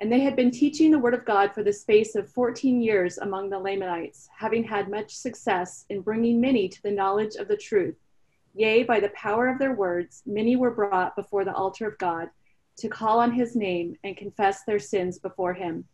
and 0.00 0.10
they 0.10 0.20
had 0.20 0.34
been 0.34 0.50
teaching 0.50 0.90
the 0.90 0.98
word 0.98 1.12
of 1.12 1.26
God 1.26 1.52
for 1.52 1.62
the 1.62 1.72
space 1.72 2.14
of 2.14 2.30
14 2.30 2.80
years 2.80 3.18
among 3.18 3.50
the 3.50 3.58
Lamanites, 3.58 4.30
having 4.34 4.64
had 4.64 4.88
much 4.88 5.14
success 5.14 5.84
in 5.90 6.00
bringing 6.00 6.40
many 6.40 6.70
to 6.70 6.82
the 6.82 6.90
knowledge 6.90 7.36
of 7.36 7.48
the 7.48 7.56
truth. 7.56 7.96
Yea, 8.54 8.82
by 8.82 9.00
the 9.00 9.10
power 9.10 9.48
of 9.48 9.58
their 9.58 9.74
words, 9.74 10.22
many 10.26 10.56
were 10.56 10.70
brought 10.70 11.14
before 11.16 11.44
the 11.44 11.54
altar 11.54 11.86
of 11.86 11.98
God 11.98 12.28
to 12.76 12.88
call 12.88 13.20
on 13.20 13.32
his 13.32 13.54
name 13.54 13.96
and 14.04 14.16
confess 14.16 14.64
their 14.64 14.78
sins 14.78 15.18
before 15.18 15.54
him. 15.54 15.84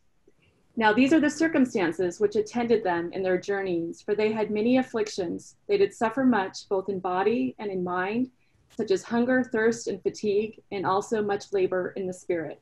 Now, 0.77 0.93
these 0.93 1.13
are 1.13 1.21
the 1.21 1.31
circumstances 1.31 2.21
which 2.21 2.37
attended 2.37 2.85
them 2.85 3.11
in 3.13 3.23
their 3.23 3.39
journeys, 3.39 4.03
for 4.03 4.15
they 4.15 4.33
had 4.33 4.51
many 4.51 4.77
afflictions. 4.77 5.57
They 5.69 5.79
did 5.79 5.95
suffer 5.95 6.25
much, 6.25 6.69
both 6.69 6.89
in 6.89 7.01
body 7.01 7.55
and 7.59 7.71
in 7.71 7.83
mind, 7.83 8.31
such 8.77 8.91
as 8.91 9.03
hunger, 9.03 9.43
thirst, 9.43 9.89
and 9.89 10.03
fatigue, 10.03 10.61
and 10.71 10.85
also 10.85 11.23
much 11.23 11.53
labor 11.53 11.95
in 11.97 12.07
the 12.07 12.13
spirit. 12.13 12.61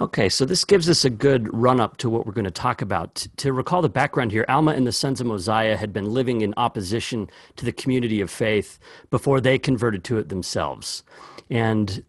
Okay, 0.00 0.28
so 0.28 0.44
this 0.44 0.64
gives 0.64 0.88
us 0.90 1.04
a 1.04 1.10
good 1.10 1.54
run 1.54 1.78
up 1.78 1.98
to 1.98 2.10
what 2.10 2.26
we're 2.26 2.32
going 2.32 2.44
to 2.44 2.50
talk 2.50 2.82
about. 2.82 3.28
To 3.36 3.52
recall 3.52 3.80
the 3.80 3.88
background 3.88 4.32
here, 4.32 4.44
Alma 4.48 4.72
and 4.72 4.84
the 4.84 4.92
Sons 4.92 5.20
of 5.20 5.28
Mosiah 5.28 5.76
had 5.76 5.92
been 5.92 6.12
living 6.12 6.40
in 6.40 6.52
opposition 6.56 7.30
to 7.54 7.64
the 7.64 7.70
community 7.70 8.20
of 8.20 8.28
faith 8.28 8.80
before 9.10 9.40
they 9.40 9.56
converted 9.56 10.02
to 10.04 10.18
it 10.18 10.30
themselves. 10.30 11.04
And 11.48 12.02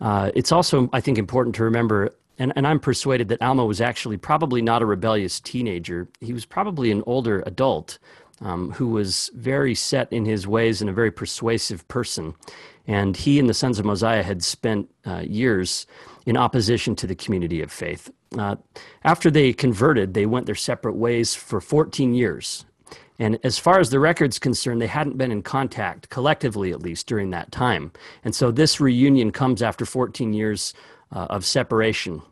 uh, 0.00 0.32
it's 0.34 0.50
also, 0.50 0.90
I 0.92 1.00
think, 1.00 1.16
important 1.16 1.54
to 1.56 1.62
remember, 1.62 2.12
and, 2.40 2.52
and 2.56 2.66
I'm 2.66 2.80
persuaded 2.80 3.28
that 3.28 3.40
Alma 3.40 3.64
was 3.64 3.80
actually 3.80 4.16
probably 4.16 4.60
not 4.60 4.82
a 4.82 4.86
rebellious 4.86 5.38
teenager. 5.38 6.08
He 6.20 6.32
was 6.32 6.44
probably 6.44 6.90
an 6.90 7.04
older 7.06 7.44
adult 7.46 8.00
um, 8.42 8.72
who 8.72 8.88
was 8.88 9.30
very 9.34 9.74
set 9.74 10.12
in 10.12 10.24
his 10.24 10.46
ways 10.46 10.80
and 10.80 10.90
a 10.90 10.92
very 10.92 11.10
persuasive 11.10 11.86
person. 11.88 12.34
And 12.86 13.16
he 13.16 13.38
and 13.38 13.48
the 13.48 13.54
Sons 13.54 13.78
of 13.78 13.84
Mosiah 13.84 14.22
had 14.22 14.42
spent 14.42 14.90
uh, 15.06 15.22
years 15.26 15.86
in 16.26 16.36
opposition 16.36 16.96
to 16.96 17.06
the 17.06 17.14
community 17.14 17.62
of 17.62 17.70
faith. 17.70 18.10
Uh, 18.36 18.56
after 19.04 19.30
they 19.30 19.52
converted, 19.52 20.14
they 20.14 20.26
went 20.26 20.46
their 20.46 20.54
separate 20.54 20.94
ways 20.94 21.34
for 21.34 21.60
14 21.60 22.14
years. 22.14 22.64
And 23.18 23.38
as 23.44 23.58
far 23.58 23.78
as 23.78 23.90
the 23.90 24.00
record's 24.00 24.38
concerned, 24.38 24.80
they 24.80 24.86
hadn't 24.86 25.18
been 25.18 25.30
in 25.30 25.42
contact, 25.42 26.08
collectively 26.08 26.72
at 26.72 26.82
least, 26.82 27.06
during 27.06 27.30
that 27.30 27.52
time. 27.52 27.92
And 28.24 28.34
so 28.34 28.50
this 28.50 28.80
reunion 28.80 29.30
comes 29.30 29.62
after 29.62 29.84
14 29.84 30.32
years 30.32 30.74
uh, 31.12 31.26
of 31.30 31.44
separation. 31.44 32.22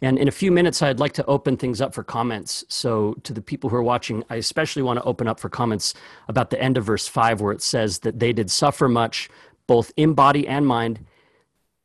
And 0.00 0.18
in 0.18 0.28
a 0.28 0.32
few 0.32 0.50
minutes, 0.50 0.82
I'd 0.82 1.00
like 1.00 1.12
to 1.14 1.26
open 1.26 1.56
things 1.56 1.80
up 1.80 1.94
for 1.94 2.02
comments. 2.02 2.64
So, 2.68 3.14
to 3.24 3.32
the 3.32 3.42
people 3.42 3.70
who 3.70 3.76
are 3.76 3.82
watching, 3.82 4.24
I 4.30 4.36
especially 4.36 4.82
want 4.82 4.98
to 4.98 5.04
open 5.04 5.28
up 5.28 5.38
for 5.38 5.48
comments 5.48 5.94
about 6.26 6.50
the 6.50 6.60
end 6.60 6.78
of 6.78 6.84
verse 6.84 7.06
5, 7.06 7.40
where 7.40 7.52
it 7.52 7.62
says 7.62 8.00
that 8.00 8.18
they 8.18 8.32
did 8.32 8.50
suffer 8.50 8.88
much, 8.88 9.28
both 9.66 9.92
in 9.96 10.14
body 10.14 10.48
and 10.48 10.66
mind, 10.66 11.04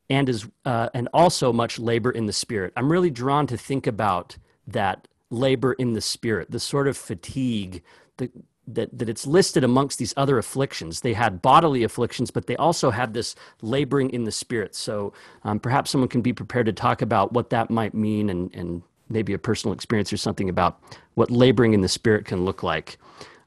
and 0.09 0.29
is 0.29 0.47
uh, 0.65 0.89
and 0.93 1.09
also 1.13 1.51
much 1.51 1.79
labor 1.79 2.11
in 2.11 2.25
the 2.25 2.33
spirit. 2.33 2.73
I'm 2.77 2.91
really 2.91 3.09
drawn 3.09 3.47
to 3.47 3.57
think 3.57 3.87
about 3.87 4.37
that 4.67 5.07
labor 5.29 5.73
in 5.73 5.93
the 5.93 6.01
spirit, 6.01 6.51
the 6.51 6.59
sort 6.59 6.87
of 6.87 6.95
fatigue 6.95 7.83
that 8.17 8.31
that, 8.67 8.97
that 8.97 9.09
it's 9.09 9.27
listed 9.27 9.63
amongst 9.63 9.99
these 9.99 10.13
other 10.15 10.37
afflictions. 10.37 11.01
They 11.01 11.13
had 11.13 11.41
bodily 11.41 11.83
afflictions, 11.83 12.31
but 12.31 12.47
they 12.47 12.55
also 12.55 12.91
had 12.91 13.13
this 13.13 13.35
laboring 13.61 14.09
in 14.11 14.23
the 14.23 14.31
spirit. 14.31 14.75
So 14.75 15.13
um, 15.43 15.59
perhaps 15.59 15.91
someone 15.91 16.07
can 16.07 16.21
be 16.21 16.33
prepared 16.33 16.65
to 16.67 16.73
talk 16.73 17.01
about 17.01 17.33
what 17.33 17.49
that 17.49 17.69
might 17.69 17.93
mean 17.93 18.29
and, 18.29 18.53
and 18.55 18.81
maybe 19.09 19.33
a 19.33 19.37
personal 19.37 19.73
experience 19.73 20.13
or 20.13 20.17
something 20.17 20.49
about 20.49 20.79
what 21.15 21.29
laboring 21.29 21.73
in 21.73 21.81
the 21.81 21.89
spirit 21.89 22.25
can 22.25 22.45
look 22.45 22.63
like. 22.63 22.97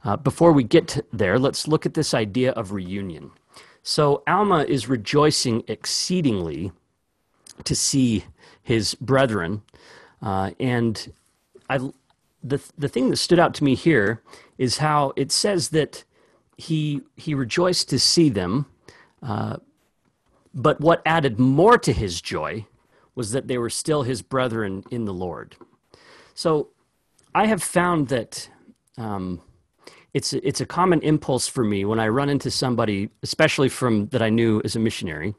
Uh, 0.05 0.17
before 0.17 0.53
we 0.53 0.63
get 0.63 1.05
there, 1.13 1.39
let's 1.39 1.67
look 1.67 1.87
at 1.87 1.95
this 1.95 2.15
idea 2.15 2.53
of 2.53 2.73
reunion. 2.73 3.31
So 3.83 4.23
Alma 4.27 4.65
is 4.65 4.89
rejoicing 4.89 5.65
exceedingly 5.67 6.73
to 7.65 7.75
see 7.75 8.25
his 8.63 8.95
brethren. 8.97 9.63
Uh, 10.21 10.51
and 10.61 11.13
I, 11.71 11.79
the, 12.43 12.61
the 12.77 12.89
thing 12.89 13.11
that 13.11 13.17
stood 13.17 13.39
out 13.39 13.55
to 13.55 13.65
me 13.65 13.75
here 13.75 14.23
is 14.59 14.79
how 14.79 15.13
it 15.17 15.31
says 15.33 15.71
that 15.71 16.05
he, 16.57 17.03
he 17.17 17.35
rejoiced 17.35 17.89
to 17.91 17.99
see 17.99 18.29
them. 18.29 18.67
Uh, 19.23 19.57
but 20.55 20.81
what 20.81 21.03
added 21.05 21.39
more 21.39 21.77
to 21.79 21.93
his 21.93 22.21
joy 22.21 22.67
was 23.15 23.33
that 23.33 23.49
they 23.49 23.59
were 23.59 23.71
still 23.71 24.03
his 24.03 24.23
brethren 24.23 24.85
in 24.91 25.05
the 25.05 25.13
Lord. 25.13 25.57
So 26.35 26.69
I 27.35 27.47
have 27.47 27.63
found 27.63 28.09
that 28.09 28.49
um, 28.99 29.43
it's 30.15 30.33
it's 30.33 30.63
a 30.63 30.67
common 30.67 31.01
impulse 31.03 31.47
for 31.47 31.63
me 31.63 31.85
when 31.85 32.01
I 32.01 32.09
run 32.09 32.31
into 32.31 32.51
somebody, 32.51 33.11
especially 33.23 33.69
from 33.69 34.07
that 34.07 34.23
I 34.23 34.31
knew 34.31 34.63
as 34.65 34.77
a 34.77 34.79
missionary. 34.79 35.35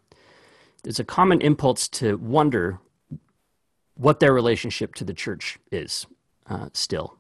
It's 0.86 1.00
a 1.00 1.03
common 1.03 1.41
impulse 1.41 1.88
to 2.00 2.17
wonder 2.17 2.79
what 3.95 4.19
their 4.19 4.33
relationship 4.33 4.93
to 4.95 5.03
the 5.03 5.13
church 5.13 5.57
is 5.71 6.05
uh, 6.47 6.69
still, 6.74 7.16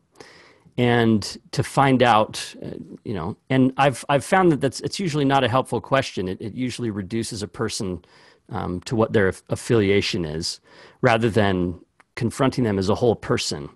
and 0.77 1.37
to 1.51 1.63
find 1.63 2.03
out, 2.03 2.55
uh, 2.63 2.69
you 3.03 3.13
know. 3.13 3.35
And 3.49 3.73
I've 3.77 4.05
I've 4.09 4.23
found 4.23 4.51
that 4.51 4.61
that's 4.61 4.79
it's 4.81 4.99
usually 4.99 5.25
not 5.25 5.43
a 5.43 5.49
helpful 5.49 5.81
question. 5.81 6.27
It, 6.27 6.41
it 6.41 6.53
usually 6.53 6.91
reduces 6.91 7.43
a 7.43 7.47
person 7.47 8.05
um, 8.49 8.81
to 8.81 8.95
what 8.95 9.13
their 9.13 9.33
affiliation 9.49 10.25
is, 10.25 10.59
rather 11.01 11.29
than 11.29 11.79
confronting 12.15 12.63
them 12.63 12.79
as 12.79 12.89
a 12.89 12.95
whole 12.95 13.15
person. 13.15 13.69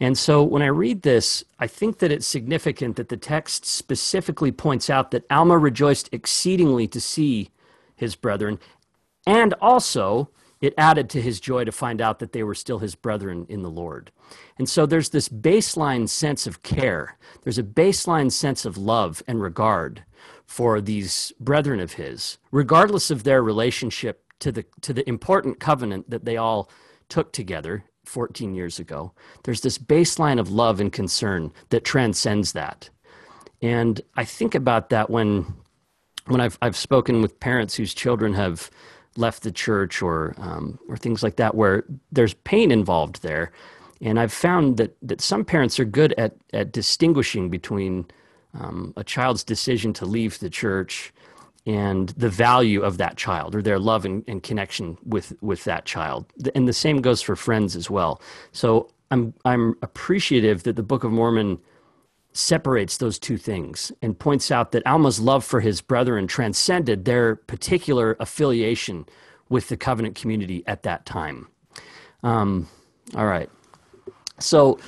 And 0.00 0.18
so 0.18 0.42
when 0.42 0.62
I 0.62 0.66
read 0.66 1.02
this, 1.02 1.44
I 1.60 1.68
think 1.68 1.98
that 1.98 2.10
it's 2.10 2.26
significant 2.26 2.96
that 2.96 3.08
the 3.08 3.16
text 3.16 3.64
specifically 3.64 4.50
points 4.50 4.90
out 4.90 5.12
that 5.12 5.24
Alma 5.30 5.56
rejoiced 5.56 6.08
exceedingly 6.12 6.88
to 6.88 7.00
see 7.00 7.50
his 7.94 8.16
brethren, 8.16 8.58
and 9.26 9.54
also 9.60 10.28
it 10.62 10.72
added 10.78 11.10
to 11.10 11.20
his 11.20 11.40
joy 11.40 11.64
to 11.64 11.72
find 11.72 12.00
out 12.00 12.20
that 12.20 12.32
they 12.32 12.44
were 12.44 12.54
still 12.54 12.78
his 12.78 12.94
brethren 12.94 13.44
in 13.48 13.62
the 13.62 13.70
Lord. 13.70 14.12
And 14.56 14.68
so 14.68 14.86
there's 14.86 15.10
this 15.10 15.28
baseline 15.28 16.08
sense 16.08 16.46
of 16.46 16.62
care, 16.62 17.18
there's 17.42 17.58
a 17.58 17.64
baseline 17.64 18.32
sense 18.32 18.64
of 18.64 18.78
love 18.78 19.22
and 19.26 19.42
regard 19.42 20.04
for 20.46 20.80
these 20.80 21.32
brethren 21.40 21.80
of 21.80 21.94
his, 21.94 22.38
regardless 22.52 23.10
of 23.10 23.24
their 23.24 23.42
relationship 23.42 24.24
to 24.38 24.52
the, 24.52 24.64
to 24.80 24.92
the 24.92 25.06
important 25.08 25.58
covenant 25.60 26.08
that 26.10 26.24
they 26.24 26.36
all 26.36 26.70
took 27.08 27.32
together 27.32 27.84
14 28.04 28.54
years 28.54 28.78
ago. 28.78 29.12
There's 29.42 29.60
this 29.60 29.78
baseline 29.78 30.38
of 30.38 30.50
love 30.50 30.80
and 30.80 30.92
concern 30.92 31.52
that 31.70 31.84
transcends 31.84 32.52
that. 32.52 32.88
And 33.60 34.00
I 34.16 34.24
think 34.24 34.54
about 34.54 34.90
that 34.90 35.10
when 35.10 35.54
when 36.26 36.40
I've 36.40 36.58
I've 36.62 36.76
spoken 36.76 37.20
with 37.20 37.40
parents 37.40 37.74
whose 37.74 37.94
children 37.94 38.34
have 38.34 38.70
left 39.16 39.42
the 39.42 39.52
church 39.52 40.02
or 40.02 40.34
um, 40.38 40.78
or 40.88 40.96
things 40.96 41.22
like 41.22 41.36
that, 41.36 41.54
where 41.54 41.84
there's 42.10 42.34
pain 42.34 42.70
involved 42.70 43.22
there, 43.22 43.52
and 44.00 44.18
I've 44.18 44.32
found 44.32 44.76
that 44.78 44.96
that 45.02 45.20
some 45.20 45.44
parents 45.44 45.78
are 45.80 45.84
good 45.84 46.12
at 46.14 46.34
at 46.52 46.72
distinguishing 46.72 47.50
between 47.50 48.06
um, 48.54 48.92
a 48.96 49.04
child's 49.04 49.44
decision 49.44 49.92
to 49.94 50.06
leave 50.06 50.38
the 50.38 50.50
church 50.50 51.12
and 51.64 52.10
the 52.10 52.28
value 52.28 52.82
of 52.82 52.98
that 52.98 53.16
child 53.16 53.54
or 53.54 53.62
their 53.62 53.78
love 53.78 54.04
and, 54.04 54.24
and, 54.26 54.42
connection 54.42 54.98
with 55.06 55.32
with 55.42 55.64
that 55.64 55.84
child. 55.84 56.26
And 56.54 56.66
the 56.66 56.72
same 56.72 57.00
goes 57.00 57.22
for 57.22 57.36
friends 57.36 57.76
as 57.76 57.88
well. 57.88 58.20
So 58.52 58.90
i'm 59.12 59.32
i'm 59.44 59.76
appreciative 59.82 60.64
that 60.64 60.74
the 60.74 60.82
book 60.82 61.04
of 61.04 61.12
mormon 61.12 61.58
separates 62.32 62.96
those 62.96 63.18
two 63.18 63.36
things 63.36 63.92
and 64.00 64.18
points 64.18 64.50
out 64.50 64.72
that 64.72 64.82
alma's 64.86 65.20
love 65.20 65.44
for 65.44 65.60
his 65.60 65.80
brethren 65.80 66.26
transcended 66.26 67.04
their 67.04 67.36
particular 67.36 68.16
affiliation 68.20 69.04
with 69.48 69.68
the 69.68 69.76
covenant 69.76 70.14
community 70.14 70.62
at 70.66 70.82
that 70.82 71.04
time 71.04 71.48
um, 72.22 72.68
all 73.14 73.26
right 73.26 73.50
so 74.38 74.78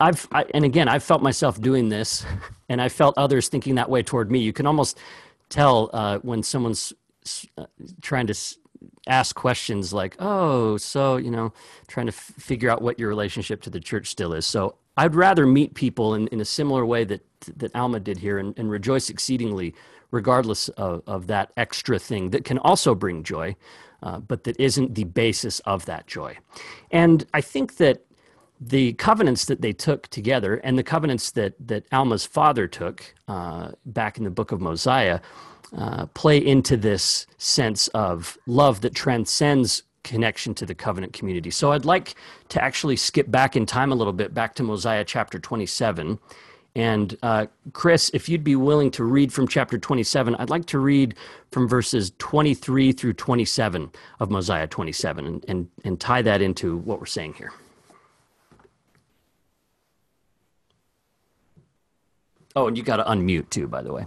I've, 0.00 0.26
I, 0.32 0.44
and 0.52 0.64
again, 0.64 0.88
I've 0.88 1.02
felt 1.02 1.22
myself 1.22 1.60
doing 1.60 1.88
this, 1.88 2.24
and 2.68 2.80
I 2.80 2.88
felt 2.88 3.16
others 3.16 3.48
thinking 3.48 3.76
that 3.76 3.88
way 3.88 4.02
toward 4.02 4.30
me. 4.30 4.40
You 4.40 4.52
can 4.52 4.66
almost 4.66 4.98
tell 5.48 5.90
uh, 5.92 6.18
when 6.18 6.42
someone's 6.42 6.92
uh, 7.56 7.66
trying 8.02 8.26
to 8.26 8.34
ask 9.06 9.34
questions 9.34 9.92
like, 9.92 10.16
"Oh, 10.18 10.76
so 10.76 11.16
you 11.16 11.30
know, 11.30 11.52
trying 11.86 12.06
to 12.06 12.12
f- 12.12 12.34
figure 12.38 12.70
out 12.70 12.82
what 12.82 12.98
your 12.98 13.08
relationship 13.08 13.62
to 13.62 13.70
the 13.70 13.80
church 13.80 14.08
still 14.08 14.32
is." 14.34 14.46
So 14.46 14.76
I'd 14.96 15.14
rather 15.14 15.46
meet 15.46 15.74
people 15.74 16.14
in, 16.14 16.26
in 16.28 16.40
a 16.40 16.44
similar 16.44 16.84
way 16.86 17.04
that 17.04 17.22
that 17.56 17.74
Alma 17.74 18.00
did 18.00 18.18
here, 18.18 18.38
and, 18.38 18.58
and 18.58 18.70
rejoice 18.70 19.10
exceedingly, 19.10 19.74
regardless 20.10 20.68
of, 20.70 21.02
of 21.06 21.26
that 21.28 21.52
extra 21.56 21.98
thing 21.98 22.30
that 22.30 22.44
can 22.44 22.58
also 22.58 22.94
bring 22.94 23.22
joy, 23.22 23.56
uh, 24.02 24.18
but 24.18 24.44
that 24.44 24.58
isn't 24.58 24.94
the 24.94 25.04
basis 25.04 25.60
of 25.60 25.84
that 25.86 26.06
joy. 26.06 26.36
And 26.90 27.26
I 27.34 27.40
think 27.40 27.76
that 27.76 28.04
the 28.60 28.94
covenants 28.94 29.44
that 29.46 29.60
they 29.60 29.72
took 29.72 30.08
together 30.08 30.56
and 30.56 30.78
the 30.78 30.82
covenants 30.82 31.30
that, 31.32 31.54
that 31.68 31.84
Alma's 31.92 32.24
father 32.24 32.66
took 32.66 33.14
uh, 33.28 33.72
back 33.84 34.16
in 34.16 34.24
the 34.24 34.30
book 34.30 34.50
of 34.50 34.60
Mosiah 34.60 35.20
uh, 35.76 36.06
play 36.06 36.38
into 36.38 36.76
this 36.76 37.26
sense 37.36 37.88
of 37.88 38.38
love 38.46 38.80
that 38.80 38.94
transcends 38.94 39.82
connection 40.06 40.54
to 40.54 40.64
the 40.64 40.74
covenant 40.74 41.12
community. 41.12 41.50
So 41.50 41.72
I'd 41.72 41.84
like 41.84 42.14
to 42.48 42.62
actually 42.62 42.96
skip 42.96 43.30
back 43.30 43.56
in 43.56 43.66
time 43.66 43.92
a 43.92 43.94
little 43.94 44.12
bit, 44.12 44.32
back 44.32 44.54
to 44.54 44.62
Mosiah 44.62 45.04
chapter 45.04 45.38
27. 45.38 46.18
And 46.76 47.16
uh, 47.22 47.46
Chris, 47.72 48.10
if 48.14 48.28
you'd 48.28 48.44
be 48.44 48.54
willing 48.54 48.90
to 48.92 49.04
read 49.04 49.32
from 49.32 49.48
chapter 49.48 49.78
27, 49.78 50.36
I'd 50.36 50.50
like 50.50 50.66
to 50.66 50.78
read 50.78 51.16
from 51.50 51.66
verses 51.66 52.12
23 52.18 52.92
through 52.92 53.14
27 53.14 53.90
of 54.20 54.30
Mosiah 54.30 54.66
27 54.66 55.26
and, 55.26 55.44
and, 55.48 55.68
and 55.84 55.98
tie 55.98 56.22
that 56.22 56.40
into 56.40 56.76
what 56.78 57.00
we're 57.00 57.06
saying 57.06 57.34
here. 57.34 57.52
Oh, 62.54 62.68
and 62.68 62.78
you 62.78 62.84
got 62.84 62.96
to 62.96 63.04
unmute 63.04 63.50
too, 63.50 63.66
by 63.66 63.82
the 63.82 63.92
way. 63.92 64.06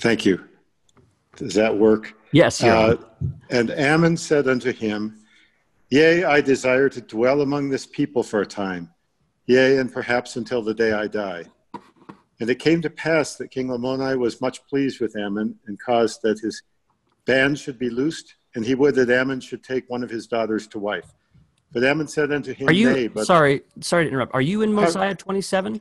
Thank 0.00 0.24
you. 0.24 0.44
Does 1.36 1.54
that 1.54 1.76
work? 1.76 2.14
Yes. 2.36 2.62
Uh, 2.62 2.96
and 3.48 3.70
Ammon 3.70 4.14
said 4.18 4.46
unto 4.46 4.70
him, 4.70 5.20
Yea, 5.88 6.24
I 6.24 6.42
desire 6.42 6.90
to 6.90 7.00
dwell 7.00 7.40
among 7.40 7.70
this 7.70 7.86
people 7.86 8.22
for 8.22 8.42
a 8.42 8.46
time, 8.46 8.90
yea, 9.46 9.78
and 9.78 9.90
perhaps 9.90 10.36
until 10.36 10.60
the 10.60 10.74
day 10.74 10.92
I 10.92 11.06
die. 11.06 11.44
And 12.38 12.50
it 12.50 12.56
came 12.56 12.82
to 12.82 12.90
pass 12.90 13.36
that 13.36 13.50
King 13.50 13.68
Lamoni 13.68 14.18
was 14.18 14.42
much 14.42 14.66
pleased 14.66 15.00
with 15.00 15.16
Ammon 15.16 15.58
and 15.66 15.80
caused 15.80 16.20
that 16.24 16.38
his 16.40 16.62
band 17.24 17.58
should 17.58 17.78
be 17.78 17.88
loosed, 17.88 18.34
and 18.54 18.66
he 18.66 18.74
would 18.74 18.96
that 18.96 19.08
Ammon 19.08 19.40
should 19.40 19.64
take 19.64 19.88
one 19.88 20.02
of 20.02 20.10
his 20.10 20.26
daughters 20.26 20.66
to 20.68 20.78
wife. 20.78 21.14
But 21.72 21.84
Ammon 21.84 22.06
said 22.08 22.32
unto 22.32 22.52
him, 22.52 22.68
Are 22.68 22.72
you 22.72 22.92
Nay, 22.92 23.08
but 23.08 23.26
sorry, 23.26 23.62
sorry 23.80 24.04
to 24.04 24.10
interrupt. 24.10 24.34
Are 24.34 24.42
you 24.42 24.60
in 24.60 24.74
Mosiah 24.74 25.14
27? 25.14 25.80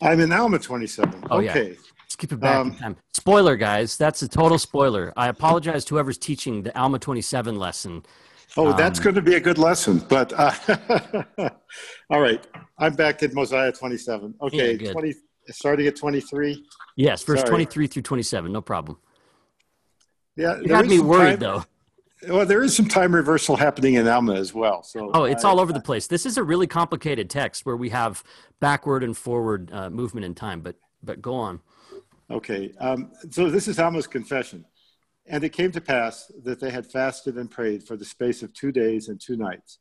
I'm 0.00 0.20
in 0.20 0.32
Alma 0.32 0.60
27. 0.60 1.24
Oh, 1.30 1.38
okay. 1.38 1.70
Yeah. 1.70 1.74
Let's 2.12 2.32
it 2.32 2.40
back 2.40 2.58
um, 2.58 2.72
in 2.72 2.74
time. 2.76 2.96
Spoiler, 3.14 3.56
guys. 3.56 3.96
That's 3.96 4.20
a 4.20 4.28
total 4.28 4.58
spoiler. 4.58 5.14
I 5.16 5.28
apologize 5.28 5.82
to 5.86 5.94
whoever's 5.94 6.18
teaching 6.18 6.62
the 6.62 6.78
Alma 6.78 6.98
27 6.98 7.56
lesson. 7.56 8.04
Oh, 8.54 8.70
um, 8.70 8.76
that's 8.76 9.00
going 9.00 9.14
to 9.14 9.22
be 9.22 9.36
a 9.36 9.40
good 9.40 9.56
lesson. 9.56 9.98
But 10.10 10.30
uh, 10.36 10.52
all 12.10 12.20
right, 12.20 12.46
I'm 12.78 12.94
back 12.94 13.22
at 13.22 13.32
Mosiah 13.32 13.72
27. 13.72 14.34
Okay, 14.42 14.76
yeah, 14.78 14.92
20, 14.92 15.14
starting 15.48 15.86
at 15.86 15.96
23. 15.96 16.62
Yes, 16.96 17.22
verse 17.22 17.40
Sorry. 17.40 17.48
23 17.48 17.86
through 17.86 18.02
27. 18.02 18.52
No 18.52 18.60
problem. 18.60 18.98
Yeah, 20.36 20.60
you 20.60 20.68
got 20.68 20.84
me 20.84 21.00
worried 21.00 21.40
time, 21.40 21.64
though. 21.64 21.64
Well, 22.28 22.44
there 22.44 22.62
is 22.62 22.76
some 22.76 22.88
time 22.88 23.14
reversal 23.14 23.56
happening 23.56 23.94
in 23.94 24.06
Alma 24.06 24.34
as 24.34 24.52
well. 24.52 24.82
So 24.82 25.10
oh, 25.14 25.24
it's 25.24 25.46
I, 25.46 25.48
all 25.48 25.58
over 25.58 25.72
the 25.72 25.80
place. 25.80 26.08
This 26.08 26.26
is 26.26 26.36
a 26.36 26.42
really 26.42 26.66
complicated 26.66 27.30
text 27.30 27.64
where 27.64 27.76
we 27.76 27.88
have 27.88 28.22
backward 28.60 29.02
and 29.02 29.16
forward 29.16 29.70
uh, 29.72 29.88
movement 29.88 30.26
in 30.26 30.34
time. 30.34 30.60
But 30.60 30.76
but 31.02 31.22
go 31.22 31.34
on. 31.34 31.60
Okay, 32.32 32.72
um, 32.80 33.12
so 33.28 33.50
this 33.50 33.68
is 33.68 33.78
Alma's 33.78 34.06
confession. 34.06 34.64
And 35.26 35.44
it 35.44 35.50
came 35.50 35.70
to 35.72 35.82
pass 35.82 36.32
that 36.44 36.60
they 36.60 36.70
had 36.70 36.86
fasted 36.86 37.36
and 37.36 37.50
prayed 37.50 37.84
for 37.84 37.94
the 37.94 38.06
space 38.06 38.42
of 38.42 38.54
two 38.54 38.72
days 38.72 39.08
and 39.08 39.20
two 39.20 39.36
nights. 39.36 39.80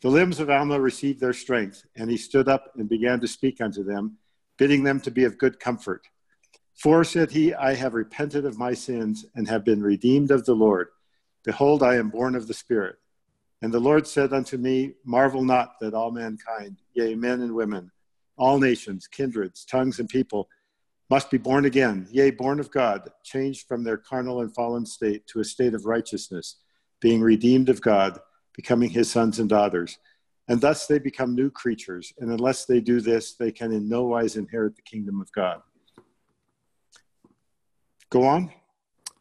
The 0.00 0.08
limbs 0.08 0.40
of 0.40 0.50
Alma 0.50 0.80
received 0.80 1.20
their 1.20 1.32
strength, 1.32 1.84
and 1.94 2.10
he 2.10 2.16
stood 2.16 2.48
up 2.48 2.72
and 2.76 2.88
began 2.88 3.20
to 3.20 3.28
speak 3.28 3.60
unto 3.60 3.84
them, 3.84 4.16
bidding 4.56 4.82
them 4.82 5.00
to 5.02 5.12
be 5.12 5.22
of 5.22 5.38
good 5.38 5.60
comfort. 5.60 6.02
For, 6.74 7.04
said 7.04 7.30
he, 7.30 7.54
I 7.54 7.74
have 7.74 7.94
repented 7.94 8.44
of 8.44 8.58
my 8.58 8.74
sins 8.74 9.24
and 9.36 9.46
have 9.46 9.64
been 9.64 9.80
redeemed 9.80 10.32
of 10.32 10.44
the 10.46 10.54
Lord. 10.54 10.88
Behold, 11.44 11.84
I 11.84 11.94
am 11.94 12.10
born 12.10 12.34
of 12.34 12.48
the 12.48 12.54
Spirit. 12.54 12.96
And 13.62 13.72
the 13.72 13.80
Lord 13.80 14.04
said 14.04 14.32
unto 14.32 14.56
me, 14.56 14.94
Marvel 15.04 15.44
not 15.44 15.78
that 15.80 15.94
all 15.94 16.10
mankind, 16.10 16.78
yea, 16.94 17.14
men 17.14 17.40
and 17.40 17.54
women, 17.54 17.92
all 18.36 18.58
nations, 18.58 19.06
kindreds, 19.06 19.64
tongues, 19.64 20.00
and 20.00 20.08
people, 20.08 20.48
must 21.10 21.30
be 21.30 21.38
born 21.38 21.64
again, 21.64 22.06
yea, 22.10 22.30
born 22.30 22.60
of 22.60 22.70
God, 22.70 23.08
changed 23.24 23.66
from 23.66 23.82
their 23.82 23.96
carnal 23.96 24.42
and 24.42 24.54
fallen 24.54 24.84
state 24.84 25.26
to 25.28 25.40
a 25.40 25.44
state 25.44 25.74
of 25.74 25.86
righteousness, 25.86 26.56
being 27.00 27.20
redeemed 27.20 27.68
of 27.68 27.80
God, 27.80 28.18
becoming 28.54 28.90
his 28.90 29.10
sons 29.10 29.38
and 29.38 29.48
daughters. 29.48 29.98
And 30.48 30.60
thus 30.60 30.86
they 30.86 30.98
become 30.98 31.34
new 31.34 31.50
creatures. 31.50 32.12
And 32.18 32.30
unless 32.30 32.64
they 32.64 32.80
do 32.80 33.00
this, 33.00 33.34
they 33.34 33.52
can 33.52 33.72
in 33.72 33.88
no 33.88 34.04
wise 34.04 34.36
inherit 34.36 34.76
the 34.76 34.82
kingdom 34.82 35.20
of 35.20 35.30
God. 35.32 35.60
Go 38.10 38.24
on. 38.24 38.50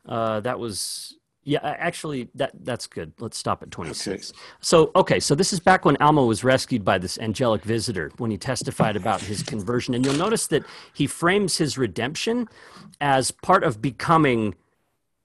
Uh, 0.06 0.40
that 0.40 0.58
was 0.58 1.17
yeah, 1.48 1.60
actually, 1.64 2.28
that 2.36 2.52
that's 2.66 2.88
good. 2.88 3.14
Let's 3.20 3.38
stop 3.38 3.64
at 3.64 3.72
26. 3.72 4.32
Okay. 4.32 4.40
So, 4.60 4.92
okay, 4.98 5.18
so 5.22 5.34
this 5.34 5.54
is 5.54 5.62
back 5.62 5.86
when 5.86 5.96
Alma 5.98 6.26
was 6.26 6.44
rescued 6.44 6.84
by 6.84 6.98
this 6.98 7.18
angelic 7.20 7.64
visitor 7.64 8.12
when 8.18 8.32
he 8.32 8.38
testified 8.38 8.98
about 8.98 9.22
his 9.22 9.44
conversion. 9.44 9.94
And 9.94 10.06
you'll 10.06 10.16
notice 10.16 10.48
that 10.48 10.66
he 10.94 11.08
frames 11.08 11.58
his 11.58 11.78
redemption 11.78 12.50
as 13.00 13.32
part 13.32 13.64
of 13.64 13.82
becoming 13.82 14.56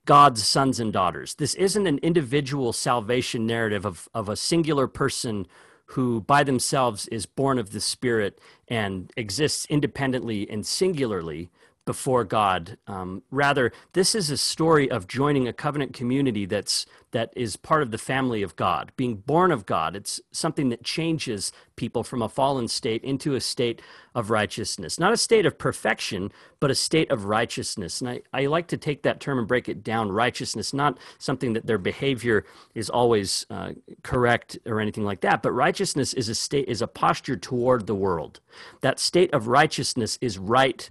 God's 0.05 0.47
sons 0.47 0.79
and 0.79 0.93
daughters. 0.93 1.35
This 1.35 1.57
isn't 1.57 1.89
an 1.89 1.99
individual 1.99 2.73
salvation 2.73 3.45
narrative 3.45 3.85
of, 3.85 4.09
of 4.15 4.29
a 4.29 4.37
singular 4.37 4.87
person 4.87 5.49
who 5.87 6.21
by 6.21 6.45
themselves 6.45 7.09
is 7.09 7.27
born 7.27 7.59
of 7.59 7.73
the 7.73 7.81
Spirit 7.81 8.39
and 8.69 9.13
exists 9.17 9.67
independently 9.69 10.49
and 10.49 10.65
singularly 10.65 11.51
before 11.85 12.25
God. 12.25 12.79
Um, 12.87 13.23
rather, 13.31 13.73
this 13.93 14.15
is 14.15 14.31
a 14.31 14.37
story 14.37 14.91
of 14.91 15.09
joining 15.09 15.49
a 15.49 15.53
covenant 15.53 15.93
community 15.93 16.47
that's 16.47 16.87
that 17.11 17.31
is 17.37 17.57
part 17.57 17.83
of 17.83 17.91
the 17.91 17.99
family 17.99 18.43
of 18.43 18.57
God, 18.57 18.91
being 18.97 19.17
born 19.17 19.51
of 19.53 19.67
God. 19.67 19.95
It's 19.95 20.19
something 20.31 20.71
that 20.71 20.83
changes 20.83 21.53
people 21.77 22.03
from 22.03 22.23
a 22.23 22.29
fallen 22.29 22.69
state 22.69 23.05
into 23.05 23.35
a 23.35 23.41
state 23.41 23.83
of 24.15 24.31
righteousness. 24.31 24.99
Not 24.99 25.13
a 25.13 25.19
state 25.19 25.45
of 25.45 25.59
perfection, 25.59 26.33
but 26.59 26.71
a 26.71 26.75
state 26.75 27.11
of 27.11 27.27
righteousness. 27.27 28.01
And 28.01 28.09
I, 28.09 28.23
I 28.33 28.47
like 28.47 28.67
to 28.69 28.79
take 28.79 29.03
that 29.03 29.21
term 29.21 29.39
and 29.39 29.47
break 29.47 29.69
it 29.69 29.85
down 29.85 30.11
righteousness, 30.11 30.73
not 30.73 30.97
something 31.19 31.53
that 31.53 31.67
their 31.67 31.77
behavior 31.77 32.47
is 32.75 32.89
always 32.89 33.45
uh, 33.51 33.73
correct 34.03 34.59
or 34.65 34.81
anything 34.81 35.05
like 35.05 35.21
that, 35.21 35.43
but 35.43 35.53
righteousness 35.53 36.15
is 36.15 36.31
a 36.31 36.35
state, 36.35 36.67
is 36.67 36.81
a 36.81 36.87
posture 36.87 37.37
toward 37.37 37.87
the 37.87 37.95
world. 37.95 38.41
That 38.81 38.99
state 38.99 39.35
of 39.35 39.49
righteousness 39.49 40.19
is 40.23 40.39
right 40.39 40.89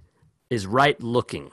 is 0.52 0.66
right 0.66 1.00
looking. 1.00 1.50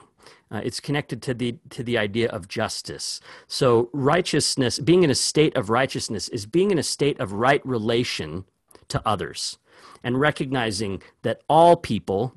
Uh, 0.52 0.60
it's 0.64 0.80
connected 0.80 1.22
to 1.22 1.32
the 1.32 1.56
to 1.70 1.82
the 1.82 1.96
idea 1.96 2.28
of 2.28 2.48
justice. 2.48 3.20
So 3.46 3.88
righteousness, 3.92 4.78
being 4.78 5.02
in 5.04 5.10
a 5.10 5.14
state 5.14 5.56
of 5.56 5.70
righteousness, 5.70 6.28
is 6.28 6.44
being 6.46 6.70
in 6.70 6.78
a 6.78 6.82
state 6.82 7.18
of 7.20 7.32
right 7.32 7.64
relation 7.64 8.44
to 8.88 9.00
others, 9.06 9.58
and 10.02 10.20
recognizing 10.20 11.02
that 11.22 11.40
all 11.48 11.76
people, 11.76 12.34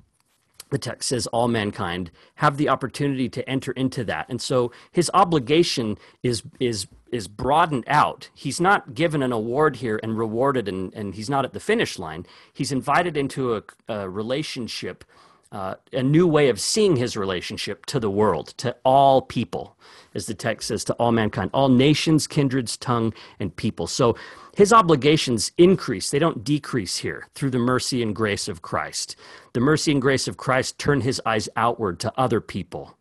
the 0.69 0.77
text 0.77 1.09
says 1.09 1.27
all 1.27 1.47
mankind, 1.47 2.11
have 2.35 2.57
the 2.57 2.69
opportunity 2.69 3.27
to 3.29 3.49
enter 3.49 3.71
into 3.71 4.03
that. 4.03 4.27
And 4.29 4.39
so 4.39 4.71
his 4.91 5.09
obligation 5.13 5.97
is 6.21 6.43
is 6.59 6.87
is 7.11 7.27
broadened 7.27 7.83
out. 7.87 8.29
He's 8.33 8.61
not 8.61 8.93
given 8.93 9.23
an 9.23 9.31
award 9.31 9.77
here 9.77 9.99
and 10.03 10.17
rewarded, 10.17 10.67
and, 10.67 10.93
and 10.93 11.15
he's 11.15 11.29
not 11.29 11.45
at 11.45 11.53
the 11.53 11.59
finish 11.59 11.99
line. 11.99 12.25
He's 12.53 12.71
invited 12.71 13.17
into 13.17 13.55
a, 13.55 13.63
a 13.87 14.09
relationship 14.09 15.03
uh, 15.53 15.75
a 15.93 16.01
new 16.01 16.27
way 16.27 16.49
of 16.49 16.59
seeing 16.59 16.95
his 16.95 17.15
relationship 17.15 17.85
to 17.85 17.99
the 17.99 18.09
world, 18.09 18.47
to 18.57 18.75
all 18.83 19.21
people, 19.21 19.77
as 20.15 20.25
the 20.25 20.33
text 20.33 20.69
says, 20.69 20.83
to 20.83 20.93
all 20.93 21.11
mankind, 21.11 21.51
all 21.53 21.69
nations, 21.69 22.25
kindreds, 22.25 22.75
tongue, 22.75 23.13
and 23.39 23.55
people. 23.55 23.85
So 23.85 24.17
his 24.57 24.73
obligations 24.73 25.51
increase, 25.57 26.09
they 26.09 26.19
don't 26.19 26.43
decrease 26.43 26.97
here 26.97 27.27
through 27.35 27.51
the 27.51 27.59
mercy 27.59 28.01
and 28.01 28.15
grace 28.15 28.47
of 28.47 28.63
Christ. 28.63 29.15
The 29.53 29.59
mercy 29.59 29.91
and 29.91 30.01
grace 30.01 30.27
of 30.27 30.37
Christ 30.37 30.79
turn 30.79 31.01
his 31.01 31.21
eyes 31.23 31.47
outward 31.55 31.99
to 32.01 32.13
other 32.17 32.41
people. 32.41 32.97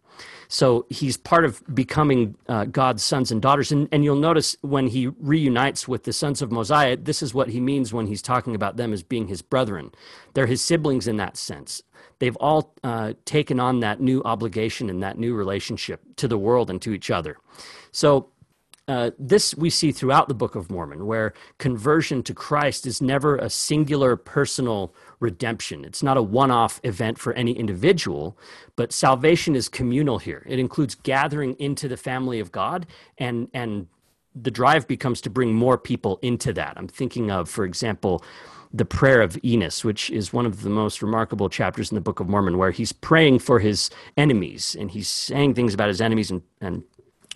So 0.48 0.84
he's 0.90 1.16
part 1.16 1.46
of 1.46 1.62
becoming 1.74 2.36
uh, 2.46 2.66
God's 2.66 3.02
sons 3.02 3.32
and 3.32 3.40
daughters. 3.40 3.72
And, 3.72 3.88
and 3.90 4.04
you'll 4.04 4.16
notice 4.16 4.54
when 4.60 4.88
he 4.88 5.06
reunites 5.18 5.88
with 5.88 6.04
the 6.04 6.12
sons 6.12 6.42
of 6.42 6.52
Mosiah, 6.52 6.98
this 6.98 7.22
is 7.22 7.32
what 7.32 7.48
he 7.48 7.58
means 7.58 7.94
when 7.94 8.06
he's 8.06 8.20
talking 8.20 8.54
about 8.54 8.76
them 8.76 8.92
as 8.92 9.02
being 9.02 9.28
his 9.28 9.40
brethren. 9.40 9.92
They're 10.34 10.46
his 10.46 10.60
siblings 10.60 11.08
in 11.08 11.16
that 11.16 11.38
sense 11.38 11.82
they've 12.22 12.36
all 12.36 12.72
uh, 12.84 13.14
taken 13.24 13.58
on 13.58 13.80
that 13.80 14.00
new 14.00 14.22
obligation 14.22 14.88
and 14.88 15.02
that 15.02 15.18
new 15.18 15.34
relationship 15.34 16.00
to 16.14 16.28
the 16.28 16.38
world 16.38 16.70
and 16.70 16.80
to 16.80 16.92
each 16.92 17.10
other. 17.10 17.36
So, 17.90 18.28
uh, 18.86 19.10
this 19.18 19.56
we 19.56 19.68
see 19.68 19.90
throughout 19.90 20.28
the 20.28 20.34
Book 20.34 20.54
of 20.54 20.70
Mormon, 20.70 21.06
where 21.06 21.34
conversion 21.58 22.22
to 22.22 22.32
Christ 22.32 22.86
is 22.86 23.02
never 23.02 23.36
a 23.36 23.50
singular 23.50 24.14
personal 24.14 24.94
redemption. 25.18 25.84
It's 25.84 26.02
not 26.02 26.16
a 26.16 26.22
one 26.22 26.52
off 26.52 26.80
event 26.84 27.18
for 27.18 27.32
any 27.32 27.52
individual, 27.52 28.38
but 28.76 28.92
salvation 28.92 29.56
is 29.56 29.68
communal 29.68 30.18
here. 30.18 30.44
It 30.46 30.60
includes 30.60 30.94
gathering 30.94 31.54
into 31.58 31.88
the 31.88 31.96
family 31.96 32.38
of 32.38 32.52
God, 32.52 32.86
and, 33.18 33.48
and 33.52 33.88
the 34.34 34.50
drive 34.50 34.86
becomes 34.86 35.20
to 35.22 35.30
bring 35.30 35.54
more 35.54 35.76
people 35.76 36.20
into 36.22 36.52
that. 36.52 36.74
I'm 36.76 36.88
thinking 36.88 37.32
of, 37.32 37.48
for 37.48 37.64
example, 37.64 38.22
the 38.72 38.84
prayer 38.84 39.20
of 39.20 39.38
Enos, 39.44 39.84
which 39.84 40.10
is 40.10 40.32
one 40.32 40.46
of 40.46 40.62
the 40.62 40.70
most 40.70 41.02
remarkable 41.02 41.48
chapters 41.48 41.90
in 41.90 41.94
the 41.94 42.00
Book 42.00 42.20
of 42.20 42.28
Mormon, 42.28 42.56
where 42.56 42.70
he's 42.70 42.92
praying 42.92 43.38
for 43.40 43.58
his 43.58 43.90
enemies 44.16 44.76
and 44.78 44.90
he's 44.90 45.08
saying 45.08 45.54
things 45.54 45.74
about 45.74 45.88
his 45.88 46.00
enemies 46.00 46.30
and, 46.30 46.42
and 46.60 46.82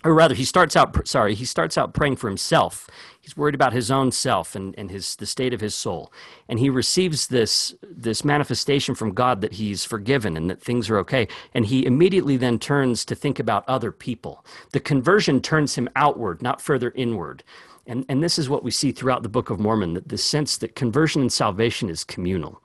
or 0.03 0.13
rather 0.13 0.35
he 0.35 0.45
starts 0.45 0.75
out 0.75 1.07
sorry 1.07 1.33
he 1.33 1.45
starts 1.45 1.77
out 1.77 1.93
praying 1.93 2.15
for 2.15 2.27
himself. 2.27 2.89
He's 3.19 3.35
worried 3.35 3.55
about 3.55 3.73
his 3.73 3.91
own 3.91 4.11
self 4.11 4.55
and, 4.55 4.73
and 4.77 4.89
his 4.89 5.15
the 5.17 5.25
state 5.25 5.53
of 5.53 5.59
his 5.59 5.75
soul. 5.75 6.13
And 6.47 6.59
he 6.59 6.69
receives 6.69 7.27
this 7.27 7.75
this 7.81 8.23
manifestation 8.23 8.95
from 8.95 9.13
god 9.13 9.41
that 9.41 9.53
he's 9.53 9.83
forgiven 9.83 10.37
and 10.37 10.49
that 10.49 10.61
things 10.61 10.89
are 10.89 10.97
okay. 10.99 11.27
And 11.53 11.65
he 11.65 11.85
immediately 11.85 12.37
then 12.37 12.57
turns 12.59 13.03
to 13.05 13.15
think 13.15 13.39
about 13.39 13.67
other 13.67 13.91
people. 13.91 14.45
The 14.71 14.79
conversion 14.79 15.41
turns 15.41 15.75
him 15.75 15.89
outward 15.95 16.41
not 16.41 16.61
further 16.61 16.91
inward 16.95 17.43
and, 17.87 18.05
and 18.09 18.23
this 18.23 18.37
is 18.37 18.49
what 18.49 18.63
we 18.63 18.71
see 18.71 18.91
throughout 18.91 19.23
the 19.23 19.29
Book 19.29 19.49
of 19.49 19.59
Mormon 19.59 19.93
that 19.93 20.09
the 20.09 20.17
sense 20.17 20.57
that 20.57 20.75
conversion 20.75 21.21
and 21.21 21.31
salvation 21.31 21.89
is 21.89 22.03
communal. 22.03 22.61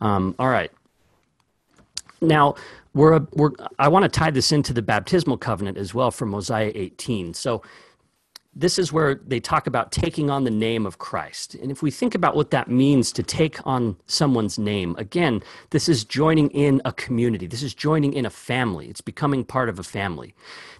Um, 0.00 0.34
all 0.38 0.48
right. 0.48 0.70
Now, 2.20 2.54
we're, 2.94 3.20
we're, 3.32 3.50
I 3.78 3.88
want 3.88 4.04
to 4.04 4.08
tie 4.08 4.30
this 4.30 4.52
into 4.52 4.72
the 4.72 4.82
baptismal 4.82 5.38
covenant 5.38 5.76
as 5.76 5.94
well 5.94 6.10
from 6.10 6.30
Mosiah 6.30 6.72
18. 6.74 7.34
So, 7.34 7.62
this 8.54 8.78
is 8.78 8.92
where 8.92 9.14
they 9.14 9.38
talk 9.38 9.68
about 9.68 9.92
taking 9.92 10.28
on 10.28 10.42
the 10.42 10.50
name 10.50 10.84
of 10.84 10.98
Christ. 10.98 11.54
And 11.54 11.70
if 11.70 11.82
we 11.82 11.90
think 11.90 12.16
about 12.16 12.34
what 12.34 12.50
that 12.50 12.68
means 12.68 13.12
to 13.12 13.22
take 13.22 13.64
on 13.64 13.96
someone's 14.06 14.58
name, 14.58 14.96
again, 14.98 15.40
this 15.70 15.88
is 15.88 16.04
joining 16.04 16.50
in 16.50 16.82
a 16.84 16.92
community. 16.92 17.46
This 17.46 17.62
is 17.62 17.74
joining 17.74 18.12
in 18.12 18.26
a 18.26 18.30
family. 18.30 18.88
It's 18.88 19.00
becoming 19.00 19.44
part 19.44 19.68
of 19.68 19.78
a 19.78 19.84
family. 19.84 20.34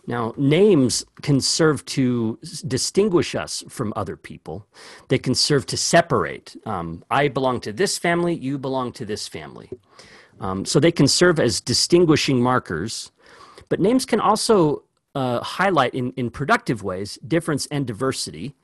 Now, 0.09 0.35
names 0.37 1.05
can 1.23 1.41
serve 1.41 1.85
to 1.87 2.41
distinguish 2.67 3.37
us 3.37 3.63
from 3.69 3.93
other 3.95 4.17
people. 4.17 4.67
They 5.09 5.19
can 5.19 5.37
serve 5.37 5.65
to 5.67 5.77
separate. 5.77 6.57
Um, 6.67 7.05
I 7.09 7.29
belong 7.29 7.61
to 7.61 7.73
this 7.73 7.99
family, 7.99 8.35
you 8.35 8.59
belong 8.59 8.93
to 8.95 9.05
this 9.05 9.29
family. 9.29 9.71
Um, 10.41 10.65
so 10.65 10.81
they 10.81 10.91
can 10.91 11.07
serve 11.07 11.39
as 11.39 11.61
distinguishing 11.61 12.43
markers. 12.43 13.13
But 13.69 13.79
names 13.79 14.05
can 14.05 14.19
also 14.19 14.83
uh, 15.15 15.41
highlight 15.41 15.95
in, 15.95 16.13
in 16.13 16.31
productive 16.31 16.83
ways 16.83 17.19
difference 17.27 17.67
and 17.67 17.87
diversity, 17.87 18.55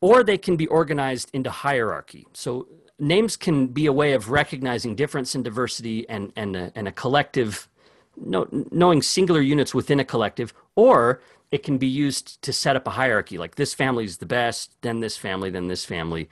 or 0.00 0.24
they 0.24 0.38
can 0.38 0.56
be 0.56 0.66
organized 0.66 1.30
into 1.32 1.50
hierarchy. 1.50 2.26
So 2.32 2.68
names 2.98 3.36
can 3.36 3.68
be 3.68 3.86
a 3.86 3.92
way 3.92 4.12
of 4.12 4.30
recognizing 4.30 4.94
difference 4.94 5.34
and 5.34 5.44
diversity 5.44 6.08
and, 6.08 6.32
and, 6.36 6.56
a, 6.56 6.72
and 6.74 6.88
a 6.88 6.92
collective 6.92 7.68
know, 8.16 8.46
knowing 8.70 9.02
singular 9.02 9.40
units 9.40 9.74
within 9.74 10.00
a 10.00 10.04
collective, 10.04 10.52
or 10.76 11.20
it 11.52 11.64
can 11.64 11.78
be 11.78 11.86
used 11.86 12.40
to 12.42 12.52
set 12.52 12.76
up 12.76 12.86
a 12.86 12.90
hierarchy 12.90 13.36
like 13.36 13.56
this 13.56 13.74
family 13.74 14.04
is 14.04 14.18
the 14.18 14.26
best, 14.26 14.76
then 14.82 15.00
this 15.00 15.16
family, 15.16 15.50
then 15.50 15.66
this 15.66 15.84
family. 15.84 16.28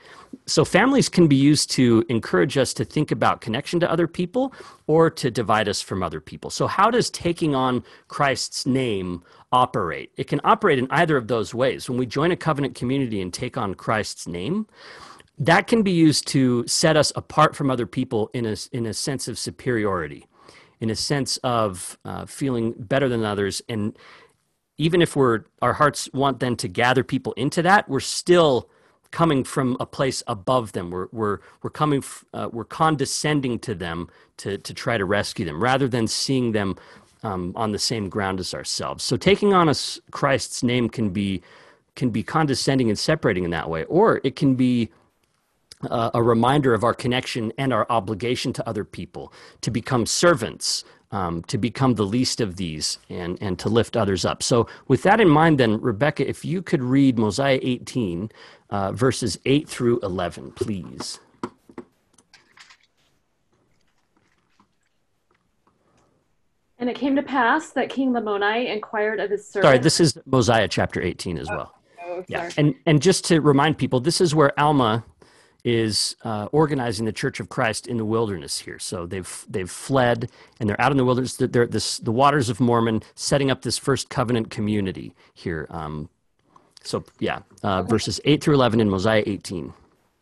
So, 0.47 0.65
families 0.65 1.09
can 1.09 1.27
be 1.27 1.37
used 1.37 1.71
to 1.73 2.05
encourage 2.09 2.57
us 2.57 2.73
to 2.75 2.85
think 2.85 3.11
about 3.11 3.41
connection 3.41 3.81
to 3.81 3.91
other 3.91 4.07
people 4.07 4.53
or 4.87 5.11
to 5.11 5.31
divide 5.31 5.69
us 5.69 5.81
from 5.83 6.03
other 6.03 6.21
people. 6.21 6.51
So, 6.51 6.69
how 6.69 6.91
does 6.91 7.11
taking 7.11 7.55
on 7.55 7.83
Christ's 8.07 8.65
name 8.65 9.25
operate? 9.51 10.13
It 10.17 10.29
can 10.29 10.41
operate 10.45 10.79
in 10.79 10.87
either 10.91 11.17
of 11.17 11.27
those 11.27 11.53
ways. 11.53 11.91
When 11.91 11.99
we 11.99 12.07
join 12.07 12.31
a 12.31 12.37
covenant 12.37 12.77
community 12.77 13.21
and 13.21 13.35
take 13.35 13.57
on 13.57 13.75
Christ's 13.75 14.29
name, 14.29 14.69
that 15.37 15.67
can 15.67 15.83
be 15.83 15.93
used 15.93 16.29
to 16.29 16.65
set 16.69 16.97
us 16.97 17.13
apart 17.17 17.57
from 17.57 17.71
other 17.71 17.87
people 17.87 18.31
in 18.35 18.47
a, 18.47 18.57
in 18.73 18.87
a 18.87 18.95
sense 18.95 19.27
of 19.27 19.39
superiority 19.39 20.27
in 20.81 20.91
a 20.91 20.95
sense 20.95 21.39
of 21.39 21.99
uh, 22.05 22.25
feeling 22.25 22.73
better 22.79 23.09
than 23.09 23.25
others. 23.25 23.61
And 23.69 23.97
even 24.79 25.03
if 25.03 25.17
we're 25.17 25.45
our 25.61 25.75
hearts 25.75 26.09
want 26.13 26.41
then 26.41 26.57
to 26.57 26.69
gather 26.69 27.05
people 27.05 27.33
into 27.35 27.63
that, 27.63 27.89
we're 27.89 28.01
still 28.01 28.69
coming 29.11 29.43
from 29.43 29.77
a 29.81 29.87
place 29.87 30.23
above 30.27 30.73
them. 30.73 30.91
We're 30.91 31.09
we're 31.13 31.39
we're 31.63 31.71
coming 31.71 32.03
uh, 32.33 32.49
we're 32.53 32.65
condescending 32.65 33.59
to 33.61 33.75
them 33.75 34.09
to 34.39 34.59
to 34.59 34.75
try 34.75 34.97
to 34.97 35.05
rescue 35.05 35.45
them 35.45 35.63
rather 35.63 35.89
than 35.89 36.07
seeing 36.07 36.53
them 36.53 36.77
um, 37.23 37.53
on 37.57 37.73
the 37.73 37.79
same 37.79 38.09
ground 38.09 38.41
as 38.41 38.55
ourselves. 38.55 39.05
So 39.05 39.17
taking 39.17 39.53
on 39.53 39.69
a 39.69 39.75
Christ's 40.11 40.63
name 40.63 40.89
can 40.89 41.11
be 41.11 41.43
can 41.97 42.11
be 42.11 42.23
condescending 42.23 42.89
and 42.89 42.99
separating 42.99 43.45
in 43.45 43.51
that 43.51 43.69
way, 43.69 43.85
or 43.85 44.21
it 44.23 44.37
can 44.37 44.55
be 44.55 44.91
uh, 45.83 46.11
a 46.15 46.23
reminder 46.23 46.75
of 46.75 46.85
our 46.85 46.95
connection 46.95 47.53
and 47.59 47.73
our 47.73 47.87
obligation 47.91 48.53
to 48.55 48.69
other 48.69 48.85
people, 48.85 49.33
to 49.61 49.71
become 49.71 50.07
servants, 50.07 50.85
um, 51.11 51.43
to 51.45 51.57
become 51.57 51.95
the 51.95 52.05
least 52.05 52.41
of 52.41 52.57
these, 52.57 52.99
and, 53.09 53.39
and 53.41 53.59
to 53.59 53.69
lift 53.69 53.97
others 53.97 54.25
up. 54.25 54.43
So, 54.43 54.69
with 54.89 55.03
that 55.05 55.21
in 55.21 55.29
mind, 55.29 55.59
then, 55.59 55.81
Rebecca, 55.81 56.29
if 56.29 56.45
you 56.45 56.63
could 56.63 56.83
read 56.83 57.19
Mosiah 57.19 57.61
18, 57.63 58.31
uh, 58.71 58.93
verses 58.93 59.39
8 59.47 59.69
through 59.69 60.01
11, 60.01 60.53
please. 60.53 61.21
And 66.81 66.89
it 66.89 66.95
came 66.95 67.17
to 67.17 67.23
pass 67.23 67.71
that 67.71 67.89
King 67.89 68.13
Lamoni 68.13 68.73
inquired 68.73 69.19
of 69.19 69.31
his 69.31 69.49
servant. 69.49 69.65
Sorry, 69.65 69.79
this 69.79 69.99
is 69.99 70.17
Mosiah 70.27 70.69
chapter 70.69 71.03
18 71.03 71.37
as 71.39 71.49
well. 71.49 71.75
Oh, 72.05 72.25
yeah. 72.29 72.51
And, 72.57 72.75
and 72.87 73.03
just 73.03 73.25
to 73.27 73.41
remind 73.41 73.79
people, 73.79 73.99
this 73.99 74.21
is 74.21 74.33
where 74.33 74.59
Alma 74.59 75.05
is 75.69 76.17
uh, 76.25 76.47
organizing 76.53 77.05
the 77.07 77.13
Church 77.23 77.41
of 77.41 77.47
Christ 77.49 77.87
in 77.87 77.97
the 77.97 78.05
wilderness 78.05 78.55
here. 78.67 78.79
So 78.79 79.07
they've 79.07 79.33
they've 79.55 79.71
fled 79.71 80.31
and 80.59 80.65
they're 80.67 80.81
out 80.85 80.93
in 80.93 80.99
the 80.99 81.05
wilderness. 81.05 81.37
They're 81.37 81.67
this, 81.67 81.99
the 81.99 82.17
waters 82.23 82.49
of 82.49 82.59
Mormon, 82.61 83.03
setting 83.15 83.51
up 83.51 83.61
this 83.63 83.79
first 83.79 84.09
covenant 84.09 84.51
community 84.51 85.09
here. 85.35 85.67
Um, 85.79 86.09
so 86.83 87.05
yeah, 87.19 87.41
uh, 87.63 87.83
verses 87.83 88.21
eight 88.25 88.41
through 88.43 88.55
eleven 88.55 88.81
in 88.81 88.89
Mosiah 88.89 89.25
eighteen. 89.27 89.75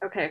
Okay. 0.04 0.28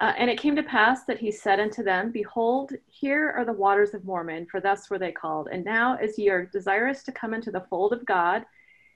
Uh, 0.00 0.12
and 0.18 0.28
it 0.28 0.40
came 0.40 0.56
to 0.56 0.64
pass 0.64 1.04
that 1.04 1.20
he 1.20 1.30
said 1.30 1.60
unto 1.60 1.82
them, 1.84 2.10
Behold, 2.10 2.72
here 2.86 3.30
are 3.36 3.44
the 3.44 3.52
waters 3.52 3.94
of 3.94 4.04
Mormon, 4.04 4.46
for 4.50 4.60
thus 4.60 4.90
were 4.90 4.98
they 4.98 5.12
called. 5.12 5.46
And 5.52 5.64
now, 5.64 5.96
as 5.96 6.18
ye 6.18 6.28
are 6.28 6.46
desirous 6.46 7.04
to 7.04 7.12
come 7.12 7.34
into 7.34 7.52
the 7.52 7.66
fold 7.70 7.92
of 7.92 8.04
God, 8.04 8.44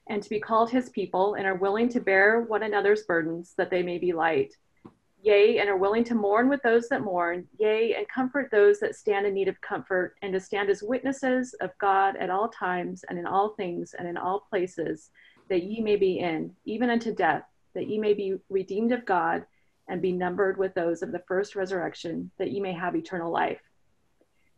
and 0.09 0.21
to 0.23 0.29
be 0.29 0.41
called 0.41 0.69
his 0.71 0.89
people, 0.89 1.35
and 1.35 1.47
are 1.47 1.55
willing 1.55 1.89
to 1.91 2.01
bear 2.01 2.41
one 2.41 2.65
another's 2.65 3.05
burdens, 3.05 3.55
that 3.57 3.71
they 3.71 3.85
may 3.85 3.99
be 3.99 4.13
light. 4.13 4.53
Yea, 5.23 5.59
and 5.59 5.69
are 5.69 5.77
willing 5.77 6.05
to 6.05 6.15
mourn 6.15 6.49
with 6.49 6.63
those 6.63 6.89
that 6.89 7.01
mourn, 7.01 7.47
yea, 7.59 7.95
and 7.97 8.09
comfort 8.09 8.49
those 8.51 8.79
that 8.79 8.95
stand 8.95 9.27
in 9.27 9.35
need 9.35 9.49
of 9.49 9.61
comfort, 9.61 10.15
and 10.23 10.33
to 10.33 10.39
stand 10.39 10.71
as 10.71 10.83
witnesses 10.83 11.55
of 11.61 11.71
God 11.79 12.17
at 12.17 12.31
all 12.31 12.49
times, 12.49 13.05
and 13.09 13.19
in 13.19 13.27
all 13.27 13.51
things, 13.51 13.95
and 13.99 14.07
in 14.07 14.17
all 14.17 14.47
places, 14.49 15.11
that 15.49 15.65
ye 15.65 15.81
may 15.81 15.97
be 15.97 16.19
in, 16.19 16.55
even 16.65 16.91
unto 16.91 17.15
death, 17.15 17.43
that 17.75 17.89
ye 17.89 17.99
may 17.99 18.15
be 18.15 18.37
redeemed 18.49 18.93
of 18.93 19.05
God 19.05 19.45
and 19.89 20.03
be 20.03 20.13
numbered 20.13 20.59
with 20.59 20.75
those 20.75 21.03
of 21.03 21.13
the 21.13 21.23
first 21.27 21.57
resurrection, 21.57 22.31
that 22.39 22.51
ye 22.51 22.61
may 22.61 22.73
have 22.73 22.95
eternal 22.95 23.33
life. 23.33 23.61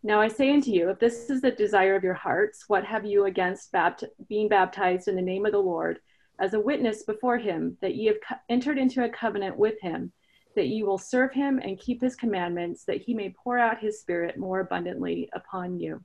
Now 0.02 0.20
I 0.20 0.28
say 0.28 0.52
unto 0.52 0.70
you, 0.70 0.90
if 0.90 0.98
this 0.98 1.28
is 1.28 1.40
the 1.40 1.50
desire 1.50 1.96
of 1.96 2.04
your 2.04 2.14
hearts, 2.14 2.64
what 2.68 2.84
have 2.84 3.04
you 3.04 3.24
against 3.24 3.72
bapt- 3.72 4.04
being 4.28 4.48
baptized 4.48 5.08
in 5.08 5.16
the 5.16 5.22
name 5.22 5.44
of 5.44 5.52
the 5.52 5.58
Lord, 5.58 6.00
as 6.40 6.54
a 6.54 6.60
witness 6.60 7.02
before 7.02 7.36
him, 7.36 7.76
that 7.80 7.96
ye 7.96 8.06
have 8.06 8.20
co- 8.26 8.36
entered 8.48 8.78
into 8.78 9.04
a 9.04 9.08
covenant 9.08 9.56
with 9.56 9.80
him, 9.80 10.12
that 10.58 10.66
you 10.66 10.84
will 10.84 10.98
serve 10.98 11.32
him 11.32 11.60
and 11.62 11.78
keep 11.78 12.02
his 12.02 12.16
commandments, 12.16 12.82
that 12.84 13.00
he 13.00 13.14
may 13.14 13.30
pour 13.30 13.58
out 13.58 13.78
his 13.78 14.00
spirit 14.00 14.36
more 14.36 14.58
abundantly 14.58 15.30
upon 15.32 15.78
you. 15.78 16.02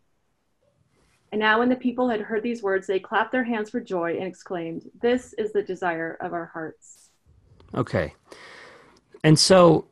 And 1.32 1.40
now, 1.40 1.58
when 1.58 1.70
the 1.70 1.76
people 1.76 2.08
had 2.08 2.22
heard 2.22 2.44
these 2.44 2.62
words, 2.62 2.86
they 2.86 3.00
clapped 3.00 3.32
their 3.32 3.44
hands 3.44 3.72
for 3.72 3.82
joy 3.82 4.16
and 4.18 4.28
exclaimed, 4.28 4.92
This 5.02 5.34
is 5.34 5.54
the 5.54 5.64
desire 5.64 6.20
of 6.22 6.34
our 6.34 6.46
hearts. 6.46 7.10
Okay. 7.74 8.14
And 9.24 9.40
so, 9.40 9.88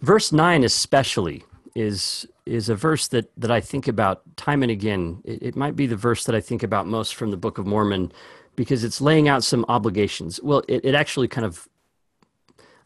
verse 0.00 0.30
9 0.30 0.62
especially 0.62 1.42
is 1.74 2.24
is 2.46 2.68
a 2.68 2.76
verse 2.76 3.08
that 3.08 3.32
that 3.36 3.50
I 3.50 3.60
think 3.60 3.88
about 3.88 4.22
time 4.36 4.62
and 4.62 4.70
again. 4.70 5.20
It, 5.24 5.42
it, 5.42 5.56
might 5.56 5.74
be 5.74 5.86
the 5.86 5.96
verse 5.96 6.24
that 6.26 6.36
I 6.36 6.40
think 6.40 6.62
about 6.62 6.86
most 6.86 7.16
from 7.16 7.32
the 7.32 7.36
Book 7.36 7.58
of 7.58 7.66
Mormon 7.66 8.12
because 8.54 8.84
it's 8.84 9.00
laying 9.00 9.28
out 9.28 9.42
some 9.42 9.64
obligations. 9.68 10.40
Well, 10.40 10.62
it, 10.68 10.84
it 10.84 10.94
actually 10.94 11.26
kind 11.26 11.44
of 11.44 11.68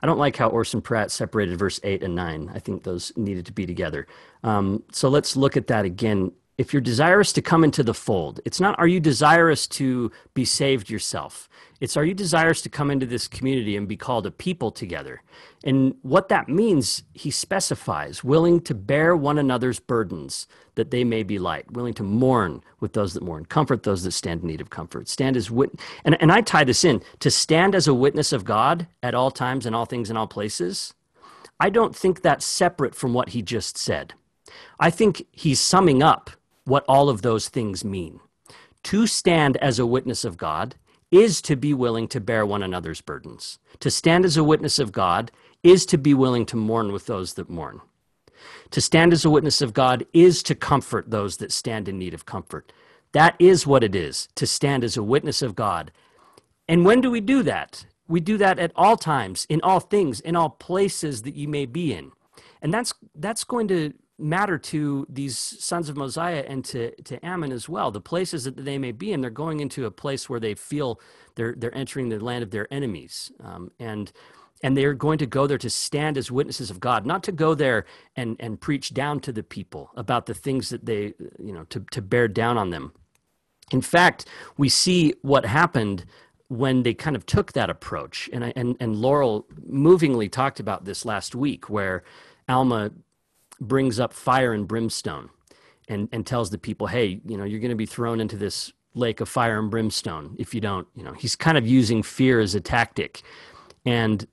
I 0.02 0.06
don't 0.06 0.18
like 0.18 0.36
how 0.36 0.48
Orson 0.48 0.80
Pratt 0.80 1.10
separated 1.10 1.58
verse 1.58 1.80
8 1.82 2.02
and 2.02 2.14
9. 2.14 2.50
I 2.54 2.58
think 2.58 2.82
those 2.82 3.12
needed 3.16 3.46
to 3.46 3.52
be 3.52 3.66
together. 3.66 4.06
Um, 4.42 4.82
so 4.92 5.08
let's 5.08 5.36
look 5.36 5.56
at 5.56 5.66
that 5.68 5.84
again. 5.84 6.32
If 6.60 6.74
you're 6.74 6.82
desirous 6.82 7.32
to 7.32 7.40
come 7.40 7.64
into 7.64 7.82
the 7.82 7.94
fold, 7.94 8.40
it's 8.44 8.60
not 8.60 8.78
are 8.78 8.86
you 8.86 9.00
desirous 9.00 9.66
to 9.68 10.12
be 10.34 10.44
saved 10.44 10.90
yourself? 10.90 11.48
It's 11.80 11.96
are 11.96 12.04
you 12.04 12.12
desirous 12.12 12.60
to 12.60 12.68
come 12.68 12.90
into 12.90 13.06
this 13.06 13.28
community 13.28 13.78
and 13.78 13.88
be 13.88 13.96
called 13.96 14.26
a 14.26 14.30
people 14.30 14.70
together? 14.70 15.22
And 15.64 15.94
what 16.02 16.28
that 16.28 16.50
means, 16.50 17.02
he 17.14 17.30
specifies 17.30 18.22
willing 18.22 18.60
to 18.60 18.74
bear 18.74 19.16
one 19.16 19.38
another's 19.38 19.80
burdens 19.80 20.46
that 20.74 20.90
they 20.90 21.02
may 21.02 21.22
be 21.22 21.38
light, 21.38 21.72
willing 21.72 21.94
to 21.94 22.02
mourn 22.02 22.62
with 22.78 22.92
those 22.92 23.14
that 23.14 23.22
mourn, 23.22 23.46
comfort 23.46 23.84
those 23.84 24.02
that 24.02 24.12
stand 24.12 24.42
in 24.42 24.48
need 24.48 24.60
of 24.60 24.68
comfort. 24.68 25.08
Stand 25.08 25.38
as 25.38 25.50
wit- 25.50 25.80
and, 26.04 26.20
and 26.20 26.30
I 26.30 26.42
tie 26.42 26.64
this 26.64 26.84
in 26.84 27.00
to 27.20 27.30
stand 27.30 27.74
as 27.74 27.88
a 27.88 27.94
witness 27.94 28.34
of 28.34 28.44
God 28.44 28.86
at 29.02 29.14
all 29.14 29.30
times 29.30 29.64
and 29.64 29.74
all 29.74 29.86
things 29.86 30.10
in 30.10 30.16
all 30.18 30.26
places. 30.26 30.92
I 31.58 31.70
don't 31.70 31.96
think 31.96 32.20
that's 32.20 32.44
separate 32.44 32.94
from 32.94 33.14
what 33.14 33.30
he 33.30 33.40
just 33.40 33.78
said. 33.78 34.12
I 34.78 34.90
think 34.90 35.24
he's 35.32 35.58
summing 35.58 36.02
up 36.02 36.28
what 36.70 36.84
all 36.88 37.08
of 37.08 37.22
those 37.22 37.48
things 37.48 37.84
mean. 37.84 38.20
To 38.84 39.06
stand 39.06 39.56
as 39.56 39.78
a 39.78 39.84
witness 39.84 40.24
of 40.24 40.36
God 40.36 40.76
is 41.10 41.42
to 41.42 41.56
be 41.56 41.74
willing 41.74 42.06
to 42.08 42.20
bear 42.20 42.46
one 42.46 42.62
another's 42.62 43.00
burdens. 43.00 43.58
To 43.80 43.90
stand 43.90 44.24
as 44.24 44.36
a 44.36 44.44
witness 44.44 44.78
of 44.78 44.92
God 44.92 45.32
is 45.64 45.84
to 45.86 45.98
be 45.98 46.14
willing 46.14 46.46
to 46.46 46.56
mourn 46.56 46.92
with 46.92 47.06
those 47.06 47.34
that 47.34 47.50
mourn. 47.50 47.80
To 48.70 48.80
stand 48.80 49.12
as 49.12 49.24
a 49.24 49.30
witness 49.30 49.60
of 49.60 49.74
God 49.74 50.06
is 50.12 50.42
to 50.44 50.54
comfort 50.54 51.10
those 51.10 51.38
that 51.38 51.52
stand 51.52 51.88
in 51.88 51.98
need 51.98 52.14
of 52.14 52.24
comfort. 52.24 52.72
That 53.12 53.34
is 53.40 53.66
what 53.66 53.82
it 53.82 53.96
is 53.96 54.28
to 54.36 54.46
stand 54.46 54.84
as 54.84 54.96
a 54.96 55.02
witness 55.02 55.42
of 55.42 55.56
God. 55.56 55.90
And 56.68 56.84
when 56.84 57.00
do 57.00 57.10
we 57.10 57.20
do 57.20 57.42
that? 57.42 57.84
We 58.06 58.20
do 58.20 58.38
that 58.38 58.60
at 58.60 58.72
all 58.76 58.96
times, 58.96 59.44
in 59.48 59.60
all 59.62 59.80
things, 59.80 60.20
in 60.20 60.36
all 60.36 60.50
places 60.50 61.22
that 61.22 61.34
you 61.34 61.48
may 61.48 61.66
be 61.66 61.92
in. 61.92 62.12
And 62.62 62.72
that's 62.72 62.94
that's 63.14 63.42
going 63.44 63.66
to 63.68 63.92
matter 64.20 64.58
to 64.58 65.06
these 65.08 65.36
sons 65.38 65.88
of 65.88 65.96
Mosiah 65.96 66.44
and 66.46 66.64
to, 66.66 66.94
to 67.02 67.24
Ammon 67.24 67.52
as 67.52 67.68
well. 67.68 67.90
The 67.90 68.00
places 68.00 68.44
that 68.44 68.56
they 68.56 68.78
may 68.78 68.92
be 68.92 69.12
in, 69.12 69.20
they're 69.20 69.30
going 69.30 69.60
into 69.60 69.86
a 69.86 69.90
place 69.90 70.28
where 70.28 70.40
they 70.40 70.54
feel 70.54 71.00
they're, 71.34 71.54
they're 71.56 71.74
entering 71.74 72.08
the 72.08 72.22
land 72.22 72.42
of 72.42 72.50
their 72.50 72.72
enemies. 72.72 73.32
Um, 73.42 73.70
and, 73.78 74.12
and 74.62 74.76
they're 74.76 74.94
going 74.94 75.18
to 75.18 75.26
go 75.26 75.46
there 75.46 75.58
to 75.58 75.70
stand 75.70 76.18
as 76.18 76.30
witnesses 76.30 76.70
of 76.70 76.80
God, 76.80 77.06
not 77.06 77.22
to 77.24 77.32
go 77.32 77.54
there 77.54 77.86
and, 78.16 78.36
and 78.38 78.60
preach 78.60 78.92
down 78.92 79.20
to 79.20 79.32
the 79.32 79.42
people 79.42 79.90
about 79.96 80.26
the 80.26 80.34
things 80.34 80.68
that 80.68 80.84
they, 80.84 81.14
you 81.38 81.52
know, 81.52 81.64
to, 81.64 81.80
to 81.92 82.02
bear 82.02 82.28
down 82.28 82.58
on 82.58 82.70
them. 82.70 82.92
In 83.72 83.80
fact, 83.80 84.26
we 84.56 84.68
see 84.68 85.14
what 85.22 85.46
happened 85.46 86.04
when 86.48 86.82
they 86.82 86.92
kind 86.92 87.14
of 87.14 87.24
took 87.24 87.52
that 87.52 87.70
approach. 87.70 88.28
And, 88.32 88.44
I, 88.44 88.52
and, 88.56 88.76
and 88.80 88.96
Laurel 88.96 89.46
movingly 89.64 90.28
talked 90.28 90.58
about 90.58 90.84
this 90.84 91.04
last 91.04 91.34
week, 91.34 91.70
where 91.70 92.02
Alma 92.48 92.90
brings 93.60 94.00
up 94.00 94.12
fire 94.12 94.52
and 94.52 94.66
brimstone 94.66 95.30
and, 95.88 96.08
and 96.12 96.26
tells 96.26 96.50
the 96.50 96.58
people, 96.58 96.86
hey, 96.86 97.20
you 97.26 97.36
know, 97.36 97.44
you're 97.44 97.60
going 97.60 97.70
to 97.70 97.76
be 97.76 97.86
thrown 97.86 98.20
into 98.20 98.36
this 98.36 98.72
lake 98.94 99.20
of 99.20 99.28
fire 99.28 99.58
and 99.58 99.70
brimstone 99.70 100.34
if 100.38 100.54
you 100.54 100.60
don't, 100.60 100.88
you 100.94 101.04
know, 101.04 101.12
he's 101.12 101.36
kind 101.36 101.56
of 101.56 101.66
using 101.66 102.02
fear 102.02 102.40
as 102.40 102.54
a 102.54 102.60
tactic. 102.60 103.22
And 103.84 104.26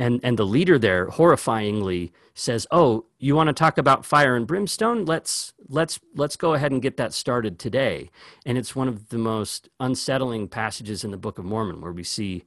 and 0.00 0.18
and 0.22 0.38
the 0.38 0.46
leader 0.46 0.78
there 0.78 1.08
horrifyingly 1.08 2.10
says, 2.34 2.66
"Oh, 2.70 3.04
you 3.18 3.36
want 3.36 3.48
to 3.48 3.52
talk 3.52 3.76
about 3.76 4.06
fire 4.06 4.34
and 4.34 4.46
brimstone? 4.46 5.04
Let's 5.04 5.52
let's 5.68 6.00
let's 6.16 6.36
go 6.36 6.54
ahead 6.54 6.72
and 6.72 6.80
get 6.80 6.96
that 6.96 7.12
started 7.12 7.58
today." 7.58 8.10
And 8.46 8.56
it's 8.56 8.74
one 8.74 8.88
of 8.88 9.10
the 9.10 9.18
most 9.18 9.68
unsettling 9.78 10.48
passages 10.48 11.04
in 11.04 11.10
the 11.10 11.18
Book 11.18 11.38
of 11.38 11.44
Mormon, 11.44 11.82
where 11.82 11.92
we 11.92 12.02
see 12.02 12.44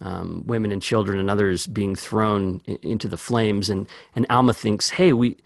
um, 0.00 0.44
women 0.46 0.72
and 0.72 0.80
children 0.80 1.18
and 1.20 1.28
others 1.28 1.66
being 1.66 1.94
thrown 1.94 2.62
into 2.64 3.06
the 3.06 3.18
flames, 3.18 3.68
and 3.68 3.86
and 4.16 4.24
Alma 4.30 4.54
thinks, 4.54 4.88
"Hey, 4.88 5.12
we 5.12 5.36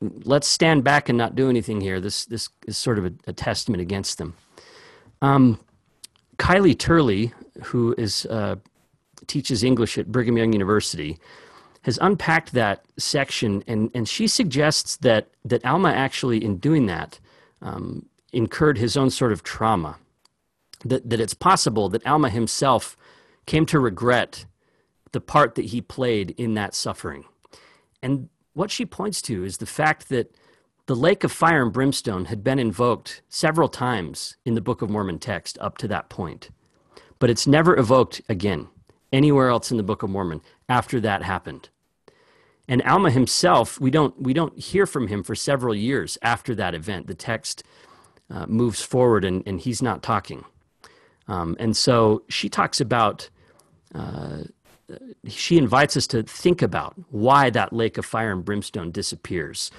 let's 0.00 0.48
stand 0.48 0.84
back 0.84 1.08
and 1.08 1.18
not 1.18 1.34
do 1.34 1.48
anything 1.48 1.80
here. 1.80 2.00
This 2.00 2.24
this 2.26 2.48
is 2.66 2.78
sort 2.78 2.98
of 2.98 3.06
a, 3.06 3.12
a 3.26 3.32
testament 3.32 3.80
against 3.80 4.18
them. 4.18 4.34
Um, 5.22 5.60
Kylie 6.38 6.78
Turley, 6.78 7.32
who 7.64 7.94
is 7.98 8.26
uh, 8.26 8.56
teaches 9.26 9.62
English 9.62 9.98
at 9.98 10.10
Brigham 10.10 10.38
Young 10.38 10.52
University, 10.52 11.18
has 11.82 11.98
unpacked 12.00 12.52
that 12.52 12.84
section, 12.98 13.62
and 13.66 13.90
and 13.94 14.08
she 14.08 14.26
suggests 14.26 14.96
that 14.98 15.28
that 15.44 15.64
Alma 15.64 15.90
actually, 15.90 16.42
in 16.42 16.56
doing 16.56 16.86
that, 16.86 17.20
um, 17.60 18.06
incurred 18.32 18.78
his 18.78 18.96
own 18.96 19.10
sort 19.10 19.32
of 19.32 19.42
trauma. 19.42 19.98
That 20.84 21.10
that 21.10 21.20
it's 21.20 21.34
possible 21.34 21.90
that 21.90 22.06
Alma 22.06 22.30
himself 22.30 22.96
came 23.44 23.66
to 23.66 23.78
regret 23.78 24.46
the 25.12 25.20
part 25.20 25.56
that 25.56 25.66
he 25.66 25.82
played 25.82 26.30
in 26.38 26.54
that 26.54 26.74
suffering, 26.74 27.24
and 28.02 28.30
what 28.60 28.70
she 28.70 28.84
points 28.84 29.22
to 29.22 29.42
is 29.42 29.56
the 29.56 29.64
fact 29.64 30.10
that 30.10 30.36
the 30.84 30.94
lake 30.94 31.24
of 31.24 31.32
fire 31.32 31.62
and 31.62 31.72
brimstone 31.72 32.26
had 32.26 32.44
been 32.44 32.58
invoked 32.58 33.22
several 33.30 33.70
times 33.70 34.36
in 34.44 34.54
the 34.54 34.60
Book 34.60 34.82
of 34.82 34.90
Mormon 34.90 35.18
text 35.18 35.56
up 35.62 35.78
to 35.78 35.88
that 35.88 36.10
point, 36.10 36.50
but 37.18 37.30
it's 37.30 37.46
never 37.46 37.74
evoked 37.74 38.20
again 38.28 38.68
anywhere 39.14 39.48
else 39.48 39.70
in 39.70 39.78
the 39.78 39.82
Book 39.82 40.02
of 40.02 40.10
Mormon 40.10 40.42
after 40.68 41.00
that 41.00 41.22
happened. 41.22 41.70
And 42.68 42.82
Alma 42.82 43.10
himself, 43.10 43.80
we 43.80 43.90
don't, 43.90 44.20
we 44.20 44.34
don't 44.34 44.58
hear 44.58 44.84
from 44.84 45.08
him 45.08 45.22
for 45.22 45.34
several 45.34 45.74
years 45.74 46.18
after 46.20 46.54
that 46.56 46.74
event. 46.74 47.06
The 47.06 47.14
text 47.14 47.62
uh, 48.28 48.44
moves 48.44 48.82
forward 48.82 49.24
and, 49.24 49.42
and 49.46 49.58
he's 49.58 49.80
not 49.80 50.02
talking. 50.02 50.44
Um, 51.28 51.56
and 51.58 51.74
so 51.74 52.24
she 52.28 52.50
talks 52.50 52.78
about 52.78 53.30
uh, 53.94 54.42
she 55.26 55.58
invites 55.58 55.96
us 55.96 56.06
to 56.08 56.22
think 56.22 56.62
about 56.62 56.94
why 57.10 57.50
that 57.50 57.72
lake 57.72 57.98
of 57.98 58.06
fire 58.06 58.32
and 58.32 58.44
brimstone 58.44 58.90
disappears. 58.90 59.70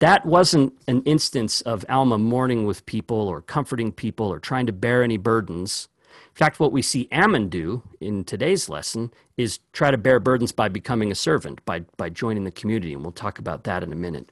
That 0.00 0.26
wasn't 0.26 0.74
an 0.86 1.02
instance 1.02 1.62
of 1.62 1.84
Alma 1.88 2.18
mourning 2.18 2.66
with 2.66 2.84
people 2.86 3.16
or 3.16 3.40
comforting 3.40 3.92
people 3.92 4.26
or 4.26 4.38
trying 4.38 4.66
to 4.66 4.72
bear 4.72 5.02
any 5.02 5.16
burdens. 5.16 5.88
In 6.14 6.34
fact, 6.34 6.60
what 6.60 6.72
we 6.72 6.82
see 6.82 7.08
Ammon 7.10 7.48
do 7.48 7.82
in 8.00 8.24
today's 8.24 8.68
lesson 8.68 9.10
is 9.38 9.58
try 9.72 9.90
to 9.90 9.96
bear 9.96 10.20
burdens 10.20 10.52
by 10.52 10.68
becoming 10.68 11.10
a 11.10 11.14
servant, 11.14 11.64
by, 11.64 11.80
by 11.96 12.10
joining 12.10 12.44
the 12.44 12.50
community, 12.50 12.92
and 12.92 13.02
we'll 13.02 13.12
talk 13.12 13.38
about 13.38 13.64
that 13.64 13.82
in 13.82 13.92
a 13.92 13.96
minute. 13.96 14.30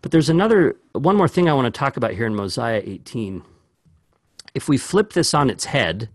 But 0.00 0.12
there's 0.12 0.30
another, 0.30 0.76
one 0.92 1.16
more 1.16 1.28
thing 1.28 1.48
I 1.48 1.54
want 1.54 1.72
to 1.72 1.78
talk 1.78 1.96
about 1.96 2.12
here 2.12 2.26
in 2.26 2.34
Mosiah 2.34 2.82
18. 2.84 3.42
If 4.54 4.68
we 4.68 4.78
flip 4.78 5.12
this 5.12 5.34
on 5.34 5.50
its 5.50 5.66
head, 5.66 6.08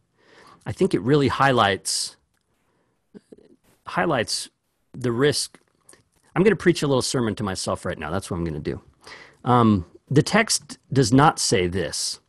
I 0.65 0.71
think 0.71 0.93
it 0.93 1.01
really 1.01 1.27
highlights 1.27 2.15
highlights 3.91 4.49
the 4.93 5.11
risk. 5.11 5.59
I'm 6.35 6.43
going 6.43 6.51
to 6.51 6.63
preach 6.63 6.81
a 6.81 6.87
little 6.87 7.01
sermon 7.01 7.35
to 7.35 7.43
myself 7.43 7.85
right 7.85 7.97
now. 7.97 8.09
That's 8.09 8.29
what 8.29 8.37
I'm 8.37 8.43
going 8.43 8.61
to 8.61 8.71
do. 8.71 8.81
Um, 9.43 9.85
the 10.09 10.23
text 10.23 10.77
does 10.91 11.11
not 11.11 11.39
say 11.39 11.67
this. 11.67 12.19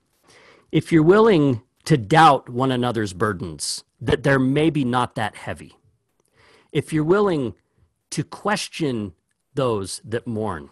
If 0.70 0.92
you're 0.92 1.02
willing 1.02 1.62
to 1.84 1.96
doubt 1.96 2.48
one 2.48 2.72
another's 2.72 3.12
burdens, 3.12 3.84
that 4.00 4.22
they're 4.22 4.38
maybe 4.38 4.84
not 4.84 5.14
that 5.14 5.36
heavy. 5.36 5.74
If 6.72 6.92
you're 6.92 7.04
willing 7.04 7.54
to 8.10 8.24
question 8.24 9.14
those 9.54 10.00
that 10.04 10.26
mourn, 10.26 10.70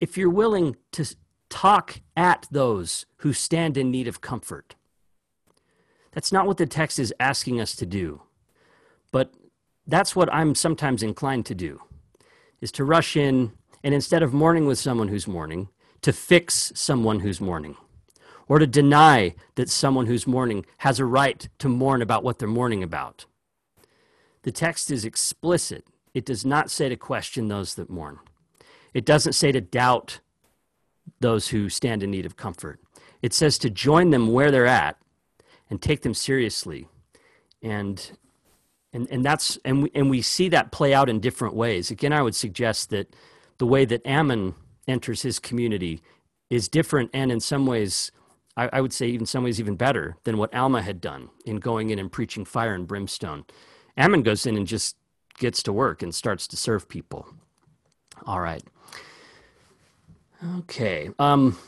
if 0.00 0.16
you're 0.16 0.30
willing 0.30 0.76
to 0.92 1.04
talk 1.48 2.00
at 2.16 2.46
those 2.50 3.06
who 3.18 3.32
stand 3.32 3.76
in 3.76 3.90
need 3.90 4.08
of 4.08 4.20
comfort. 4.20 4.74
That's 6.12 6.32
not 6.32 6.46
what 6.46 6.56
the 6.56 6.66
text 6.66 6.98
is 6.98 7.14
asking 7.20 7.60
us 7.60 7.76
to 7.76 7.86
do, 7.86 8.22
but 9.16 9.32
that's 9.86 10.14
what 10.14 10.30
I'm 10.30 10.54
sometimes 10.54 11.02
inclined 11.02 11.46
to 11.46 11.54
do, 11.54 11.80
is 12.60 12.70
to 12.72 12.84
rush 12.84 13.16
in 13.16 13.52
and 13.82 13.94
instead 13.94 14.22
of 14.22 14.34
mourning 14.34 14.66
with 14.66 14.78
someone 14.78 15.08
who's 15.08 15.26
mourning, 15.26 15.70
to 16.02 16.12
fix 16.12 16.70
someone 16.74 17.20
who's 17.20 17.40
mourning, 17.40 17.78
or 18.46 18.58
to 18.58 18.66
deny 18.66 19.34
that 19.54 19.70
someone 19.70 20.04
who's 20.04 20.26
mourning 20.26 20.66
has 20.84 21.00
a 21.00 21.06
right 21.06 21.48
to 21.60 21.66
mourn 21.66 22.02
about 22.02 22.24
what 22.24 22.38
they're 22.38 22.46
mourning 22.46 22.82
about. 22.82 23.24
The 24.42 24.52
text 24.52 24.90
is 24.90 25.06
explicit. 25.06 25.86
It 26.12 26.26
does 26.26 26.44
not 26.44 26.70
say 26.70 26.90
to 26.90 26.96
question 26.96 27.48
those 27.48 27.74
that 27.76 27.88
mourn. 27.88 28.18
It 28.92 29.06
doesn't 29.06 29.32
say 29.32 29.50
to 29.50 29.62
doubt 29.62 30.20
those 31.20 31.48
who 31.48 31.70
stand 31.70 32.02
in 32.02 32.10
need 32.10 32.26
of 32.26 32.36
comfort. 32.36 32.80
It 33.22 33.32
says 33.32 33.56
to 33.60 33.70
join 33.70 34.10
them 34.10 34.30
where 34.30 34.50
they're 34.50 34.66
at 34.66 34.98
and 35.70 35.80
take 35.80 36.02
them 36.02 36.12
seriously. 36.12 36.86
And 37.62 38.10
and, 38.92 39.06
and 39.10 39.24
that's 39.24 39.56
and 39.64 39.84
we, 39.84 39.90
and 39.94 40.10
we 40.10 40.22
see 40.22 40.48
that 40.50 40.72
play 40.72 40.94
out 40.94 41.08
in 41.08 41.20
different 41.20 41.54
ways. 41.54 41.90
Again, 41.90 42.12
I 42.12 42.22
would 42.22 42.34
suggest 42.34 42.90
that 42.90 43.14
the 43.58 43.66
way 43.66 43.84
that 43.84 44.06
Ammon 44.06 44.54
enters 44.88 45.22
his 45.22 45.38
community 45.38 46.00
is 46.48 46.68
different 46.68 47.10
and 47.12 47.32
in 47.32 47.40
some 47.40 47.66
ways 47.66 48.12
I, 48.56 48.70
I 48.72 48.80
would 48.80 48.92
say 48.92 49.06
even 49.08 49.26
some 49.26 49.44
ways 49.44 49.60
even 49.60 49.76
better 49.76 50.16
than 50.24 50.38
what 50.38 50.54
Alma 50.54 50.82
had 50.82 51.00
done 51.00 51.30
in 51.44 51.56
going 51.56 51.90
in 51.90 51.98
and 51.98 52.10
preaching 52.10 52.44
fire 52.44 52.74
and 52.74 52.86
brimstone. 52.86 53.44
Ammon 53.96 54.22
goes 54.22 54.46
in 54.46 54.56
and 54.56 54.66
just 54.66 54.96
gets 55.38 55.62
to 55.64 55.72
work 55.72 56.02
and 56.02 56.14
starts 56.14 56.46
to 56.48 56.56
serve 56.56 56.88
people. 56.88 57.26
All 58.26 58.40
right. 58.40 58.62
Okay. 60.58 61.10
Um, 61.18 61.58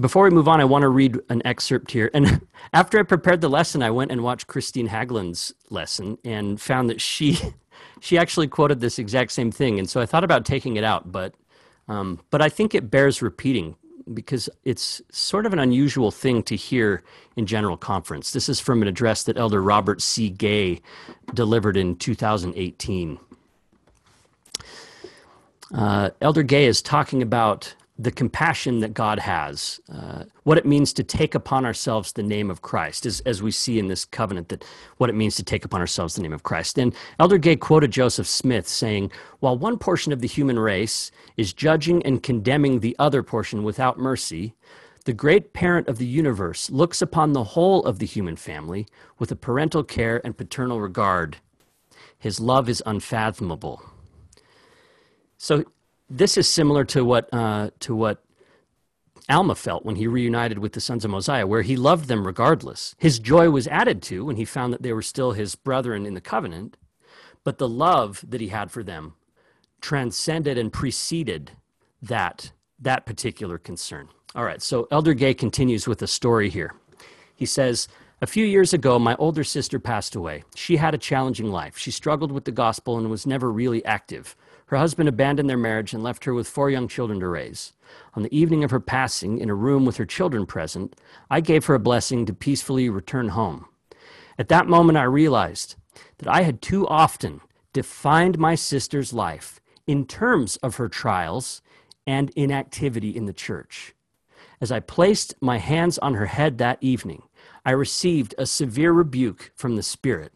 before 0.00 0.24
we 0.24 0.30
move 0.30 0.48
on, 0.48 0.60
I 0.60 0.64
want 0.64 0.82
to 0.82 0.88
read 0.88 1.18
an 1.28 1.42
excerpt 1.44 1.90
here. 1.90 2.10
And 2.14 2.46
after 2.72 2.98
I 2.98 3.02
prepared 3.02 3.40
the 3.40 3.48
lesson, 3.48 3.82
I 3.82 3.90
went 3.90 4.10
and 4.10 4.22
watched 4.22 4.46
Kristine 4.46 4.88
Haglund's 4.88 5.54
lesson 5.70 6.18
and 6.24 6.60
found 6.60 6.90
that 6.90 7.00
she 7.00 7.38
she 8.00 8.18
actually 8.18 8.48
quoted 8.48 8.80
this 8.80 8.98
exact 8.98 9.32
same 9.32 9.52
thing. 9.52 9.78
And 9.78 9.88
so 9.88 10.00
I 10.00 10.06
thought 10.06 10.24
about 10.24 10.44
taking 10.44 10.76
it 10.76 10.84
out, 10.84 11.12
but 11.12 11.34
um, 11.88 12.20
but 12.30 12.40
I 12.40 12.48
think 12.48 12.74
it 12.74 12.90
bears 12.90 13.22
repeating 13.22 13.76
because 14.12 14.48
it's 14.64 15.00
sort 15.10 15.46
of 15.46 15.52
an 15.52 15.58
unusual 15.58 16.10
thing 16.10 16.42
to 16.44 16.56
hear 16.56 17.02
in 17.36 17.46
general 17.46 17.76
conference. 17.76 18.32
This 18.32 18.48
is 18.48 18.58
from 18.60 18.82
an 18.82 18.88
address 18.88 19.22
that 19.24 19.36
Elder 19.36 19.62
Robert 19.62 20.02
C. 20.02 20.28
Gay 20.28 20.80
delivered 21.34 21.76
in 21.76 21.96
2018. 21.96 23.18
Uh, 25.74 26.10
Elder 26.20 26.42
Gay 26.42 26.66
is 26.66 26.82
talking 26.82 27.22
about 27.22 27.74
the 27.98 28.10
compassion 28.10 28.80
that 28.80 28.94
God 28.94 29.18
has, 29.18 29.78
uh, 29.92 30.24
what 30.44 30.56
it 30.56 30.64
means 30.64 30.92
to 30.94 31.04
take 31.04 31.34
upon 31.34 31.66
ourselves 31.66 32.12
the 32.12 32.22
name 32.22 32.50
of 32.50 32.62
Christ, 32.62 33.04
as, 33.04 33.20
as 33.20 33.42
we 33.42 33.50
see 33.50 33.78
in 33.78 33.88
this 33.88 34.04
covenant, 34.04 34.48
that 34.48 34.64
what 34.96 35.10
it 35.10 35.14
means 35.14 35.36
to 35.36 35.42
take 35.42 35.64
upon 35.64 35.80
ourselves 35.80 36.14
the 36.14 36.22
name 36.22 36.32
of 36.32 36.42
Christ. 36.42 36.78
And 36.78 36.94
Elder 37.18 37.36
Gay 37.36 37.54
quoted 37.54 37.90
Joseph 37.90 38.26
Smith 38.26 38.66
saying, 38.66 39.12
While 39.40 39.58
one 39.58 39.78
portion 39.78 40.12
of 40.12 40.20
the 40.20 40.28
human 40.28 40.58
race 40.58 41.10
is 41.36 41.52
judging 41.52 42.04
and 42.04 42.22
condemning 42.22 42.80
the 42.80 42.96
other 42.98 43.22
portion 43.22 43.62
without 43.62 43.98
mercy, 43.98 44.54
the 45.04 45.12
great 45.12 45.52
parent 45.52 45.86
of 45.88 45.98
the 45.98 46.06
universe 46.06 46.70
looks 46.70 47.02
upon 47.02 47.32
the 47.32 47.44
whole 47.44 47.84
of 47.84 47.98
the 47.98 48.06
human 48.06 48.36
family 48.36 48.86
with 49.18 49.30
a 49.30 49.36
parental 49.36 49.84
care 49.84 50.20
and 50.24 50.36
paternal 50.36 50.80
regard. 50.80 51.38
His 52.18 52.40
love 52.40 52.68
is 52.68 52.82
unfathomable. 52.86 53.82
So 55.36 55.64
this 56.12 56.36
is 56.36 56.48
similar 56.48 56.84
to 56.86 57.04
what 57.04 57.32
uh, 57.32 57.70
to 57.80 57.94
what 57.94 58.22
Alma 59.28 59.54
felt 59.54 59.84
when 59.84 59.96
he 59.96 60.06
reunited 60.06 60.58
with 60.58 60.72
the 60.72 60.80
sons 60.80 61.04
of 61.04 61.10
Mosiah, 61.10 61.46
where 61.46 61.62
he 61.62 61.76
loved 61.76 62.08
them 62.08 62.26
regardless. 62.26 62.94
His 62.98 63.18
joy 63.18 63.50
was 63.50 63.66
added 63.68 64.02
to 64.02 64.24
when 64.24 64.36
he 64.36 64.44
found 64.44 64.72
that 64.72 64.82
they 64.82 64.92
were 64.92 65.02
still 65.02 65.32
his 65.32 65.54
brethren 65.54 66.04
in 66.06 66.14
the 66.14 66.20
covenant, 66.20 66.76
but 67.44 67.58
the 67.58 67.68
love 67.68 68.24
that 68.28 68.40
he 68.40 68.48
had 68.48 68.70
for 68.70 68.82
them 68.82 69.14
transcended 69.80 70.58
and 70.58 70.72
preceded 70.72 71.52
that 72.00 72.52
that 72.78 73.06
particular 73.06 73.58
concern. 73.58 74.08
All 74.34 74.44
right, 74.44 74.62
so 74.62 74.88
Elder 74.90 75.14
Gay 75.14 75.34
continues 75.34 75.86
with 75.86 76.02
a 76.02 76.06
story 76.06 76.48
here. 76.48 76.74
He 77.34 77.46
says, 77.46 77.86
a 78.20 78.26
few 78.26 78.46
years 78.46 78.72
ago, 78.72 78.98
my 78.98 79.14
older 79.16 79.44
sister 79.44 79.78
passed 79.78 80.14
away. 80.14 80.44
She 80.54 80.76
had 80.76 80.94
a 80.94 80.98
challenging 80.98 81.50
life. 81.50 81.76
She 81.76 81.90
struggled 81.90 82.32
with 82.32 82.44
the 82.44 82.52
gospel 82.52 82.96
and 82.96 83.10
was 83.10 83.26
never 83.26 83.50
really 83.50 83.84
active. 83.84 84.36
Her 84.72 84.78
husband 84.78 85.06
abandoned 85.06 85.50
their 85.50 85.58
marriage 85.58 85.92
and 85.92 86.02
left 86.02 86.24
her 86.24 86.32
with 86.32 86.48
four 86.48 86.70
young 86.70 86.88
children 86.88 87.20
to 87.20 87.28
raise. 87.28 87.74
On 88.14 88.22
the 88.22 88.34
evening 88.34 88.64
of 88.64 88.70
her 88.70 88.80
passing, 88.80 89.36
in 89.36 89.50
a 89.50 89.54
room 89.54 89.84
with 89.84 89.98
her 89.98 90.06
children 90.06 90.46
present, 90.46 90.96
I 91.30 91.42
gave 91.42 91.66
her 91.66 91.74
a 91.74 91.78
blessing 91.78 92.24
to 92.24 92.32
peacefully 92.32 92.88
return 92.88 93.28
home. 93.28 93.66
At 94.38 94.48
that 94.48 94.66
moment, 94.66 94.96
I 94.96 95.02
realized 95.02 95.74
that 96.16 96.28
I 96.28 96.40
had 96.40 96.62
too 96.62 96.88
often 96.88 97.42
defined 97.74 98.38
my 98.38 98.54
sister's 98.54 99.12
life 99.12 99.60
in 99.86 100.06
terms 100.06 100.56
of 100.62 100.76
her 100.76 100.88
trials 100.88 101.60
and 102.06 102.30
inactivity 102.34 103.14
in 103.14 103.26
the 103.26 103.34
church. 103.34 103.94
As 104.58 104.72
I 104.72 104.80
placed 104.80 105.34
my 105.42 105.58
hands 105.58 105.98
on 105.98 106.14
her 106.14 106.24
head 106.24 106.56
that 106.56 106.78
evening, 106.80 107.24
I 107.62 107.72
received 107.72 108.34
a 108.38 108.46
severe 108.46 108.92
rebuke 108.92 109.52
from 109.54 109.76
the 109.76 109.82
Spirit. 109.82 110.32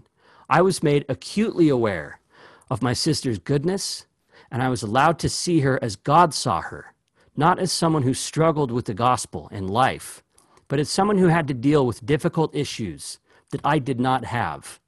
I 0.46 0.60
was 0.60 0.82
made 0.82 1.06
acutely 1.08 1.70
aware 1.70 2.20
of 2.68 2.82
my 2.82 2.92
sister's 2.92 3.38
goodness 3.38 4.04
and 4.50 4.62
I 4.62 4.68
was 4.68 4.82
allowed 4.82 5.18
to 5.20 5.28
see 5.28 5.60
her 5.60 5.78
as 5.82 5.96
God 5.96 6.34
saw 6.34 6.60
her, 6.62 6.94
not 7.36 7.58
as 7.58 7.72
someone 7.72 8.02
who 8.02 8.14
struggled 8.14 8.70
with 8.70 8.86
the 8.86 8.94
gospel 8.94 9.48
and 9.52 9.68
life, 9.68 10.22
but 10.68 10.78
as 10.78 10.88
someone 10.88 11.18
who 11.18 11.28
had 11.28 11.48
to 11.48 11.54
deal 11.54 11.86
with 11.86 12.04
difficult 12.04 12.54
issues 12.54 13.18
that 13.50 13.60
I 13.64 13.78
did 13.78 14.00
not 14.00 14.24
have. 14.24 14.80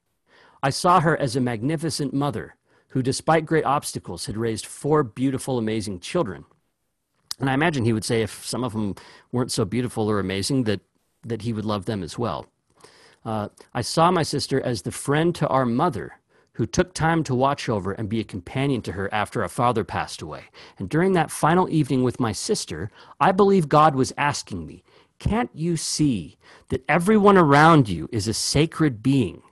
I 0.63 0.71
saw 0.71 1.01
her 1.01 1.17
as 1.17 1.37
a 1.37 1.41
magnificent 1.41 2.13
mother 2.13 2.57
who, 2.89 3.03
despite 3.03 3.47
great 3.47 3.65
obstacles, 3.65 4.27
had 4.27 4.37
raised 4.37 4.67
four 4.67 5.03
beautiful, 5.03 5.59
amazing 5.59 6.01
children. 6.01 6.45
And 7.39 7.49
I 7.49 7.55
imagine 7.55 7.85
he 7.85 7.93
would 7.93 8.05
say 8.05 8.23
if 8.23 8.45
some 8.45 8.65
of 8.65 8.73
them 8.73 8.97
weren't 9.31 9.53
so 9.53 9.65
beautiful 9.65 10.11
or 10.11 10.19
amazing, 10.19 10.65
that, 10.65 10.81
that 11.25 11.43
he 11.43 11.53
would 11.53 11.65
love 11.65 11.85
them 11.85 12.03
as 12.03 12.19
well. 12.19 12.47
Uh, 13.25 13.49
I 13.75 13.83
saw 13.83 14.11
my 14.11 14.23
sister 14.23 14.61
as 14.61 14.83
the 14.83 14.91
friend 14.91 15.35
to 15.37 15.47
our 15.49 15.67
mother 15.67 16.18
who 16.59 16.67
took 16.67 16.93
time 16.93 17.23
to 17.23 17.37
watch 17.37 17.69
over 17.69 17.93
and 17.93 18.09
be 18.09 18.19
a 18.19 18.25
companion 18.25 18.83
to 18.83 18.91
her 18.91 19.09
after 19.15 19.43
our 19.43 19.49
father 19.49 19.85
passed 19.85 20.21
away. 20.21 20.43
And 20.77 20.89
during 20.89 21.13
that 21.13 21.31
final 21.31 21.71
evening 21.71 22.03
with 22.03 22.19
my 22.19 22.33
sister, 22.33 22.91
I 23.21 23.31
believe 23.31 23.69
God 23.69 23.95
was 23.95 24.13
asking 24.19 24.67
me, 24.67 24.83
Can't 25.21 25.51
you 25.55 25.77
see 25.77 26.37
that 26.71 26.85
everyone 26.89 27.39
around 27.39 27.89
you 27.89 28.09
is 28.11 28.27
a 28.27 28.35
sacred 28.35 29.05
being? 29.05 29.43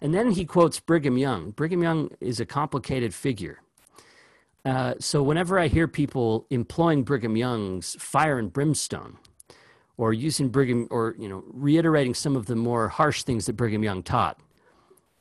And 0.00 0.14
then 0.14 0.30
he 0.30 0.44
quotes 0.44 0.78
Brigham 0.78 1.18
Young. 1.18 1.50
Brigham 1.50 1.82
Young 1.82 2.12
is 2.20 2.38
a 2.38 2.46
complicated 2.46 3.12
figure. 3.12 3.60
Uh, 4.64 4.94
so 5.00 5.20
whenever 5.20 5.58
I 5.58 5.66
hear 5.66 5.88
people 5.88 6.46
employing 6.48 7.02
Brigham 7.02 7.36
Young's 7.36 7.96
fire 7.98 8.38
and 8.38 8.52
brimstone, 8.52 9.18
or 9.96 10.12
using 10.12 10.48
Brigham, 10.48 10.86
or 10.92 11.16
you 11.18 11.28
know, 11.28 11.42
reiterating 11.48 12.14
some 12.14 12.36
of 12.36 12.46
the 12.46 12.54
more 12.54 12.86
harsh 12.86 13.24
things 13.24 13.46
that 13.46 13.54
Brigham 13.54 13.82
Young 13.82 14.04
taught, 14.04 14.38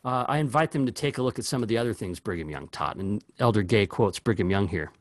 uh, 0.06 0.26
I 0.28 0.38
invite 0.38 0.72
them 0.72 0.86
to 0.86 0.92
take 0.92 1.18
a 1.18 1.22
look 1.22 1.40
at 1.40 1.46
some 1.46 1.62
of 1.62 1.70
the 1.70 1.78
other 1.78 1.94
things 1.94 2.20
Brigham 2.20 2.50
Young 2.50 2.68
taught. 2.70 2.98
And 2.98 3.24
Elder 3.40 3.64
Gay 3.64 3.86
quotes 3.86 4.20
Brigham 4.20 4.50
Young 4.50 4.68
here. 4.68 4.92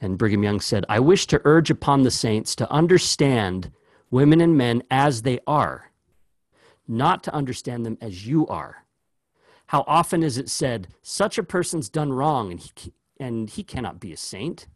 And 0.00 0.18
Brigham 0.18 0.42
Young 0.42 0.60
said, 0.60 0.84
I 0.88 1.00
wish 1.00 1.26
to 1.28 1.40
urge 1.44 1.70
upon 1.70 2.02
the 2.02 2.10
saints 2.10 2.54
to 2.56 2.70
understand 2.70 3.70
women 4.10 4.40
and 4.40 4.56
men 4.56 4.82
as 4.90 5.22
they 5.22 5.40
are, 5.46 5.90
not 6.86 7.22
to 7.24 7.34
understand 7.34 7.84
them 7.84 7.98
as 8.00 8.26
you 8.26 8.46
are. 8.46 8.84
How 9.68 9.84
often 9.86 10.22
is 10.22 10.38
it 10.38 10.48
said, 10.48 10.88
such 11.02 11.38
a 11.38 11.42
person's 11.42 11.88
done 11.88 12.12
wrong 12.12 12.52
and 12.52 12.60
he, 12.60 12.92
and 13.18 13.50
he 13.50 13.64
cannot 13.64 13.98
be 13.98 14.12
a 14.12 14.16
saint? 14.16 14.68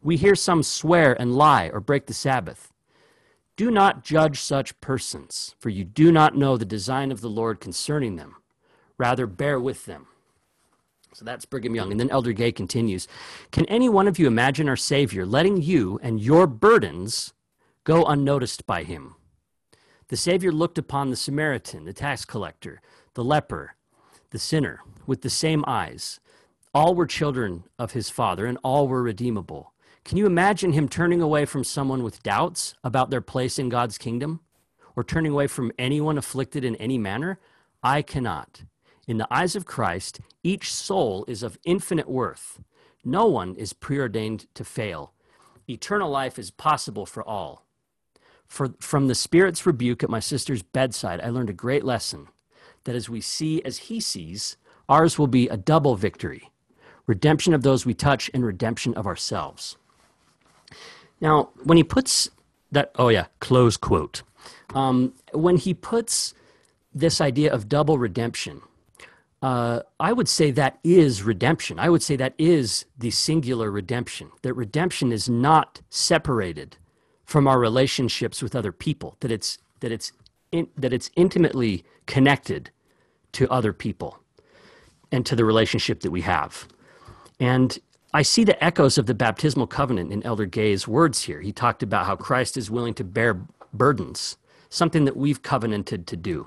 We 0.00 0.16
hear 0.16 0.34
some 0.34 0.62
swear 0.62 1.20
and 1.20 1.34
lie 1.34 1.68
or 1.68 1.80
break 1.80 2.06
the 2.06 2.14
Sabbath. 2.14 2.72
Do 3.56 3.70
not 3.70 4.02
judge 4.02 4.40
such 4.40 4.80
persons, 4.80 5.54
for 5.58 5.68
you 5.68 5.84
do 5.84 6.10
not 6.10 6.36
know 6.36 6.56
the 6.56 6.64
design 6.64 7.12
of 7.12 7.20
the 7.20 7.28
Lord 7.28 7.60
concerning 7.60 8.16
them. 8.16 8.36
Rather, 8.98 9.26
bear 9.26 9.58
with 9.58 9.86
them. 9.86 10.06
So 11.14 11.24
that's 11.24 11.44
Brigham 11.44 11.74
Young. 11.74 11.90
And 11.90 12.00
then 12.00 12.10
Elder 12.10 12.32
Gay 12.32 12.52
continues 12.52 13.06
Can 13.50 13.66
any 13.66 13.88
one 13.88 14.08
of 14.08 14.18
you 14.18 14.26
imagine 14.26 14.68
our 14.68 14.76
Savior 14.76 15.26
letting 15.26 15.60
you 15.60 15.98
and 16.02 16.20
your 16.20 16.46
burdens 16.46 17.32
go 17.84 18.04
unnoticed 18.04 18.66
by 18.66 18.84
him? 18.84 19.16
The 20.08 20.16
Savior 20.16 20.52
looked 20.52 20.78
upon 20.78 21.10
the 21.10 21.16
Samaritan, 21.16 21.84
the 21.84 21.92
tax 21.92 22.24
collector, 22.24 22.80
the 23.14 23.24
leper, 23.24 23.76
the 24.30 24.38
sinner 24.38 24.80
with 25.06 25.22
the 25.22 25.30
same 25.30 25.64
eyes. 25.66 26.20
All 26.74 26.94
were 26.94 27.06
children 27.06 27.64
of 27.78 27.92
his 27.92 28.08
Father, 28.08 28.46
and 28.46 28.58
all 28.62 28.88
were 28.88 29.02
redeemable. 29.02 29.72
Can 30.04 30.18
you 30.18 30.26
imagine 30.26 30.72
him 30.72 30.88
turning 30.88 31.20
away 31.20 31.44
from 31.44 31.64
someone 31.64 32.02
with 32.02 32.22
doubts 32.22 32.74
about 32.82 33.10
their 33.10 33.20
place 33.20 33.58
in 33.58 33.68
God's 33.68 33.98
kingdom? 33.98 34.40
Or 34.96 35.04
turning 35.04 35.32
away 35.32 35.46
from 35.46 35.72
anyone 35.78 36.18
afflicted 36.18 36.64
in 36.64 36.76
any 36.76 36.98
manner? 36.98 37.38
I 37.82 38.02
cannot. 38.02 38.64
In 39.12 39.18
the 39.18 39.28
eyes 39.30 39.54
of 39.54 39.66
Christ, 39.66 40.20
each 40.42 40.72
soul 40.72 41.26
is 41.28 41.42
of 41.42 41.58
infinite 41.66 42.08
worth. 42.08 42.60
No 43.04 43.26
one 43.26 43.54
is 43.56 43.74
preordained 43.74 44.46
to 44.54 44.64
fail. 44.64 45.12
Eternal 45.68 46.08
life 46.08 46.38
is 46.38 46.50
possible 46.50 47.04
for 47.04 47.22
all. 47.22 47.66
For, 48.46 48.72
from 48.80 49.08
the 49.08 49.14
Spirit's 49.14 49.66
rebuke 49.66 50.02
at 50.02 50.08
my 50.08 50.18
sister's 50.18 50.62
bedside, 50.62 51.20
I 51.20 51.28
learned 51.28 51.50
a 51.50 51.52
great 51.52 51.84
lesson 51.84 52.28
that 52.84 52.96
as 52.96 53.10
we 53.10 53.20
see 53.20 53.62
as 53.66 53.76
he 53.76 54.00
sees, 54.00 54.56
ours 54.88 55.18
will 55.18 55.26
be 55.26 55.46
a 55.46 55.58
double 55.58 55.94
victory 55.94 56.50
redemption 57.06 57.52
of 57.52 57.62
those 57.62 57.84
we 57.84 57.92
touch 57.92 58.30
and 58.32 58.46
redemption 58.46 58.94
of 58.94 59.06
ourselves. 59.06 59.76
Now, 61.20 61.50
when 61.64 61.76
he 61.76 61.84
puts 61.84 62.30
that, 62.70 62.92
oh 62.94 63.10
yeah, 63.10 63.26
close 63.40 63.76
quote. 63.76 64.22
Um, 64.74 65.12
when 65.34 65.58
he 65.58 65.74
puts 65.74 66.32
this 66.94 67.20
idea 67.20 67.52
of 67.52 67.68
double 67.68 67.98
redemption, 67.98 68.62
uh, 69.42 69.80
I 69.98 70.12
would 70.12 70.28
say 70.28 70.52
that 70.52 70.78
is 70.84 71.24
redemption. 71.24 71.78
I 71.80 71.90
would 71.90 72.02
say 72.02 72.14
that 72.16 72.34
is 72.38 72.86
the 72.96 73.10
singular 73.10 73.70
redemption, 73.70 74.30
that 74.42 74.54
redemption 74.54 75.12
is 75.12 75.28
not 75.28 75.80
separated 75.90 76.76
from 77.24 77.48
our 77.48 77.58
relationships 77.58 78.42
with 78.42 78.54
other 78.54 78.72
people, 78.72 79.16
that 79.20 79.32
it's, 79.32 79.58
that 79.80 79.90
it's, 79.90 80.12
in, 80.52 80.68
that 80.76 80.92
it's 80.92 81.10
intimately 81.16 81.84
connected 82.06 82.70
to 83.32 83.50
other 83.50 83.72
people 83.72 84.18
and 85.10 85.26
to 85.26 85.34
the 85.34 85.44
relationship 85.44 86.00
that 86.00 86.10
we 86.10 86.20
have. 86.20 86.68
And 87.40 87.78
I 88.14 88.22
see 88.22 88.44
the 88.44 88.62
echoes 88.62 88.98
of 88.98 89.06
the 89.06 89.14
baptismal 89.14 89.66
covenant 89.66 90.12
in 90.12 90.22
Elder 90.22 90.46
Gay's 90.46 90.86
words 90.86 91.22
here. 91.22 91.40
He 91.40 91.52
talked 91.52 91.82
about 91.82 92.06
how 92.06 92.14
Christ 92.14 92.56
is 92.56 92.70
willing 92.70 92.94
to 92.94 93.04
bear 93.04 93.40
burdens, 93.72 94.36
something 94.68 95.04
that 95.06 95.16
we've 95.16 95.42
covenanted 95.42 96.06
to 96.08 96.16
do. 96.16 96.46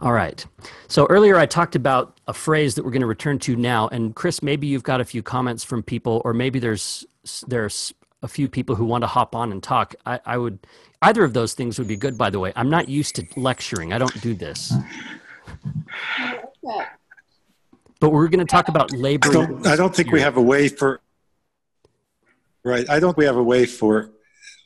All 0.00 0.12
right. 0.12 0.44
So 0.88 1.06
earlier 1.06 1.36
I 1.36 1.44
talked 1.44 1.76
about 1.76 2.18
a 2.26 2.32
phrase 2.32 2.74
that 2.74 2.84
we're 2.84 2.90
going 2.90 3.02
to 3.02 3.06
return 3.06 3.38
to 3.40 3.54
now, 3.54 3.88
and 3.88 4.14
Chris, 4.14 4.42
maybe 4.42 4.66
you've 4.66 4.82
got 4.82 5.00
a 5.00 5.04
few 5.04 5.22
comments 5.22 5.62
from 5.62 5.82
people, 5.82 6.22
or 6.24 6.32
maybe 6.32 6.58
there's 6.58 7.04
there's 7.46 7.92
a 8.22 8.28
few 8.28 8.48
people 8.48 8.74
who 8.76 8.84
want 8.86 9.02
to 9.02 9.08
hop 9.08 9.34
on 9.34 9.52
and 9.52 9.62
talk. 9.62 9.94
I, 10.06 10.20
I 10.24 10.38
would 10.38 10.58
either 11.02 11.22
of 11.22 11.34
those 11.34 11.52
things 11.52 11.78
would 11.78 11.88
be 11.88 11.96
good. 11.96 12.16
By 12.16 12.30
the 12.30 12.38
way, 12.38 12.52
I'm 12.56 12.70
not 12.70 12.88
used 12.88 13.16
to 13.16 13.26
lecturing. 13.36 13.92
I 13.92 13.98
don't 13.98 14.20
do 14.22 14.34
this. 14.34 14.72
But 18.00 18.10
we're 18.10 18.28
going 18.28 18.40
to 18.40 18.50
talk 18.50 18.68
about 18.68 18.92
labor. 18.92 19.28
I 19.28 19.32
don't, 19.32 19.66
I 19.66 19.76
don't 19.76 19.94
think 19.94 20.10
we 20.12 20.22
have 20.22 20.38
a 20.38 20.42
way 20.42 20.68
for. 20.68 21.02
Right. 22.64 22.88
I 22.88 23.00
don't. 23.00 23.16
We 23.18 23.26
have 23.26 23.36
a 23.36 23.42
way 23.42 23.66
for 23.66 24.12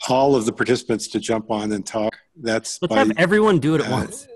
all 0.09 0.37
of 0.37 0.47
the 0.47 0.53
participants 0.53 1.09
to 1.09 1.19
jump 1.19 1.51
on 1.51 1.73
and 1.73 1.85
talk. 1.85 2.17
That's 2.37 2.81
let's 2.81 2.95
by, 2.95 2.99
have 3.01 3.13
everyone 3.17 3.59
do 3.59 3.75
it 3.75 3.81
at 3.81 3.89
uh, 3.89 3.93
once. 3.93 4.29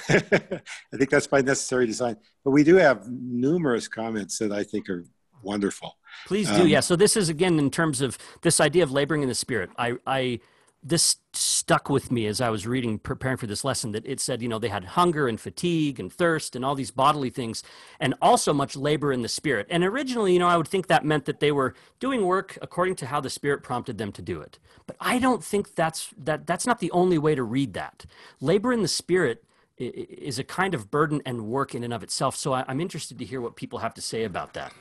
I 0.08 0.96
think 0.96 1.10
that's 1.10 1.26
by 1.26 1.42
necessary 1.42 1.86
design. 1.86 2.16
But 2.44 2.50
we 2.50 2.64
do 2.64 2.76
have 2.76 3.08
numerous 3.08 3.88
comments 3.88 4.38
that 4.38 4.52
I 4.52 4.64
think 4.64 4.88
are 4.88 5.04
wonderful. 5.42 5.96
Please 6.26 6.48
do. 6.48 6.62
Um, 6.62 6.68
yeah. 6.68 6.80
So 6.80 6.96
this 6.96 7.16
is 7.16 7.28
again 7.28 7.58
in 7.58 7.70
terms 7.70 8.00
of 8.00 8.18
this 8.42 8.60
idea 8.60 8.82
of 8.82 8.90
laboring 8.90 9.22
in 9.22 9.28
the 9.28 9.34
spirit. 9.34 9.70
I, 9.76 9.96
I 10.06 10.40
this 10.82 11.16
stuck 11.32 11.88
with 11.88 12.10
me 12.10 12.26
as 12.26 12.40
I 12.40 12.50
was 12.50 12.66
reading, 12.66 12.98
preparing 12.98 13.36
for 13.36 13.46
this 13.46 13.64
lesson, 13.64 13.92
that 13.92 14.04
it 14.04 14.18
said, 14.18 14.42
you 14.42 14.48
know, 14.48 14.58
they 14.58 14.68
had 14.68 14.84
hunger 14.84 15.28
and 15.28 15.40
fatigue 15.40 16.00
and 16.00 16.12
thirst 16.12 16.56
and 16.56 16.64
all 16.64 16.74
these 16.74 16.90
bodily 16.90 17.30
things, 17.30 17.62
and 18.00 18.14
also 18.20 18.52
much 18.52 18.74
labor 18.74 19.12
in 19.12 19.22
the 19.22 19.28
spirit. 19.28 19.68
And 19.70 19.84
originally, 19.84 20.32
you 20.32 20.40
know, 20.40 20.48
I 20.48 20.56
would 20.56 20.66
think 20.66 20.88
that 20.88 21.04
meant 21.04 21.26
that 21.26 21.38
they 21.38 21.52
were 21.52 21.74
doing 22.00 22.26
work 22.26 22.58
according 22.60 22.96
to 22.96 23.06
how 23.06 23.20
the 23.20 23.30
spirit 23.30 23.62
prompted 23.62 23.96
them 23.96 24.10
to 24.12 24.22
do 24.22 24.40
it. 24.40 24.58
But 24.86 24.96
I 24.98 25.20
don't 25.20 25.44
think 25.44 25.76
that's 25.76 26.10
that 26.18 26.46
that's 26.46 26.66
not 26.66 26.80
the 26.80 26.90
only 26.90 27.18
way 27.18 27.36
to 27.36 27.44
read 27.44 27.74
that. 27.74 28.04
Labor 28.40 28.72
in 28.72 28.82
the 28.82 28.88
spirit 28.88 29.44
is 29.86 30.38
a 30.38 30.44
kind 30.44 30.74
of 30.74 30.90
burden 30.90 31.20
and 31.26 31.46
work 31.46 31.74
in 31.74 31.84
and 31.84 31.92
of 31.92 32.02
itself. 32.02 32.36
So 32.36 32.54
I'm 32.54 32.80
interested 32.80 33.18
to 33.18 33.24
hear 33.24 33.40
what 33.40 33.56
people 33.56 33.78
have 33.78 33.94
to 33.94 34.02
say 34.02 34.24
about 34.24 34.54
that. 34.54 34.72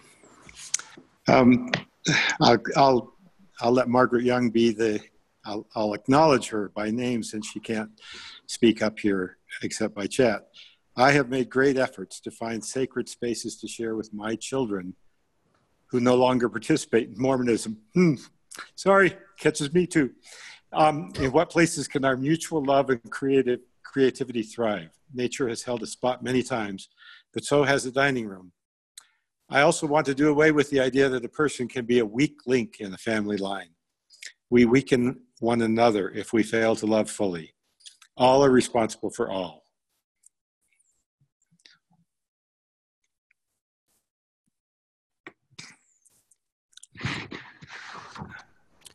Um, 1.27 1.71
I'll, 2.41 2.57
I'll, 2.75 3.13
I'll 3.61 3.71
let 3.71 3.87
Margaret 3.87 4.23
Young 4.23 4.49
be 4.49 4.71
the 4.71 4.99
I'll, 5.45 5.67
I'll 5.75 5.93
acknowledge 5.93 6.49
her 6.49 6.69
by 6.69 6.91
name 6.91 7.23
since 7.23 7.47
she 7.47 7.59
can't 7.59 7.89
speak 8.45 8.81
up 8.81 8.99
here 8.99 9.37
except 9.63 9.95
by 9.95 10.07
chat. 10.07 10.47
I 10.95 11.11
have 11.11 11.29
made 11.29 11.49
great 11.49 11.77
efforts 11.77 12.19
to 12.21 12.31
find 12.31 12.63
sacred 12.63 13.09
spaces 13.09 13.57
to 13.57 13.67
share 13.67 13.95
with 13.95 14.13
my 14.13 14.35
children 14.35 14.93
who 15.87 15.99
no 15.99 16.15
longer 16.15 16.47
participate 16.47 17.09
in 17.09 17.15
Mormonism. 17.17 17.77
Hmm. 17.93 18.15
Sorry, 18.75 19.15
catches 19.39 19.73
me 19.73 19.87
too. 19.87 20.11
Um, 20.73 21.11
in 21.19 21.31
what 21.31 21.49
places 21.49 21.87
can 21.87 22.05
our 22.05 22.15
mutual 22.15 22.63
love 22.63 22.89
and 22.89 23.01
creative 23.09 23.59
creativity 23.91 24.41
thrive? 24.41 24.89
Nature 25.13 25.49
has 25.49 25.63
held 25.63 25.83
a 25.83 25.87
spot 25.87 26.23
many 26.23 26.41
times, 26.41 26.87
but 27.33 27.43
so 27.43 27.63
has 27.63 27.83
the 27.83 27.91
dining 27.91 28.25
room. 28.25 28.51
I 29.49 29.61
also 29.61 29.85
want 29.85 30.05
to 30.05 30.15
do 30.15 30.29
away 30.29 30.51
with 30.51 30.69
the 30.69 30.79
idea 30.79 31.09
that 31.09 31.25
a 31.25 31.29
person 31.29 31.67
can 31.67 31.85
be 31.85 31.99
a 31.99 32.05
weak 32.05 32.37
link 32.45 32.77
in 32.79 32.93
a 32.93 32.97
family 32.97 33.35
line. 33.35 33.69
We 34.49 34.63
weaken 34.63 35.19
one 35.39 35.61
another 35.61 36.09
if 36.11 36.31
we 36.31 36.43
fail 36.43 36.75
to 36.77 36.85
love 36.85 37.09
fully. 37.09 37.53
All 38.15 38.45
are 38.45 38.49
responsible 38.49 39.09
for 39.09 39.29
all. 39.29 39.63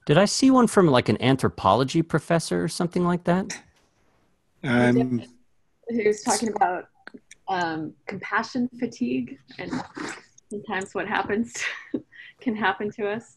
Did 0.06 0.16
I 0.16 0.24
see 0.24 0.50
one 0.50 0.68
from 0.68 0.86
like 0.86 1.08
an 1.08 1.20
anthropology 1.20 2.00
professor 2.00 2.62
or 2.62 2.68
something 2.68 3.04
like 3.04 3.24
that? 3.24 3.60
Um, 4.66 5.22
Who's 5.88 6.22
talking 6.22 6.48
about 6.54 6.88
um, 7.48 7.92
compassion 8.06 8.68
fatigue 8.78 9.38
and 9.58 9.70
sometimes 10.50 10.94
what 10.94 11.06
happens 11.06 11.62
can 12.40 12.56
happen 12.56 12.90
to 12.92 13.08
us 13.08 13.36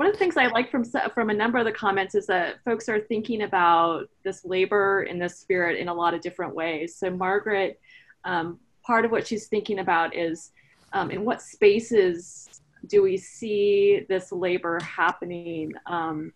one 0.00 0.06
of 0.06 0.14
the 0.14 0.18
things 0.18 0.38
I 0.38 0.46
like 0.46 0.70
from 0.70 0.82
from 1.14 1.28
a 1.28 1.34
number 1.34 1.58
of 1.58 1.66
the 1.66 1.72
comments 1.72 2.14
is 2.14 2.26
that 2.26 2.64
folks 2.64 2.88
are 2.88 3.00
thinking 3.00 3.42
about 3.42 4.08
this 4.24 4.46
labor 4.46 5.02
and 5.02 5.20
this 5.20 5.38
spirit 5.38 5.78
in 5.78 5.88
a 5.88 5.94
lot 5.94 6.14
of 6.14 6.22
different 6.22 6.54
ways. 6.54 6.96
So 6.96 7.10
Margaret, 7.10 7.78
um, 8.24 8.58
part 8.82 9.04
of 9.04 9.10
what 9.10 9.26
she's 9.26 9.48
thinking 9.48 9.80
about 9.80 10.16
is 10.16 10.52
um, 10.94 11.10
in 11.10 11.24
what 11.24 11.42
spaces 11.42 12.62
do 12.86 13.02
we 13.02 13.16
see 13.16 14.06
this 14.08 14.32
labor 14.32 14.78
happening, 14.80 15.72
um, 15.86 16.32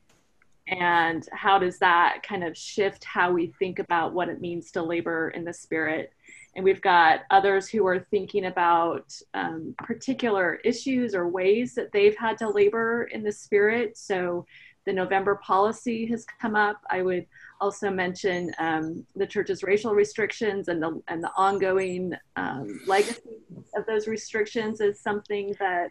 and 0.67 1.27
how 1.33 1.59
does 1.59 1.79
that 1.79 2.23
kind 2.23 2.43
of 2.43 2.57
shift 2.57 3.05
how 3.05 3.31
we 3.31 3.49
think 3.59 3.79
about 3.79 4.15
what 4.15 4.29
it 4.29 4.41
means 4.41 4.71
to 4.73 4.83
labor 4.83 5.31
in 5.31 5.45
the 5.45 5.53
spirit? 5.53 6.13
And 6.57 6.65
we've 6.65 6.81
got 6.81 7.21
others 7.31 7.69
who 7.69 7.87
are 7.87 8.07
thinking 8.11 8.47
about 8.47 9.13
um, 9.35 9.75
particular 9.79 10.61
issues 10.65 11.15
or 11.15 11.29
ways 11.29 11.75
that 11.75 11.93
they've 11.93 12.17
had 12.17 12.39
to 12.39 12.49
labor 12.49 13.09
in 13.13 13.23
the 13.23 13.33
spirit. 13.33 13.99
So 13.99 14.47
the 14.87 14.93
November 14.93 15.37
policy 15.37 16.07
has 16.07 16.25
come 16.41 16.55
up. 16.55 16.81
I 16.91 17.03
would 17.03 17.27
also 17.61 17.91
mention 17.91 18.53
um, 18.59 19.05
the 19.17 19.27
church's 19.27 19.63
racial 19.63 19.95
restrictions 19.95 20.69
and 20.69 20.83
the, 20.83 21.03
and 21.09 21.23
the 21.23 21.33
ongoing 21.37 22.15
um, 22.37 22.81
legacy 22.87 23.21
of 23.77 23.85
those 23.87 24.07
restrictions 24.07 24.81
is 24.81 25.01
something 25.01 25.55
that, 25.59 25.91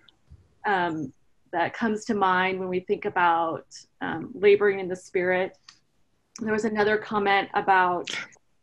um, 0.65 1.11
that 1.53 1.73
comes 1.73 2.03
to 2.05 2.15
mind 2.15 2.59
when 2.59 2.67
we 2.67 2.81
think 2.81 3.05
about 3.05 3.67
um, 4.01 4.31
laboring 4.33 4.79
in 4.79 4.89
the 4.89 4.95
spirit. 4.95 5.57
There 6.39 6.51
was 6.51 6.65
another 6.65 6.97
comment 6.97 7.47
about 7.53 8.09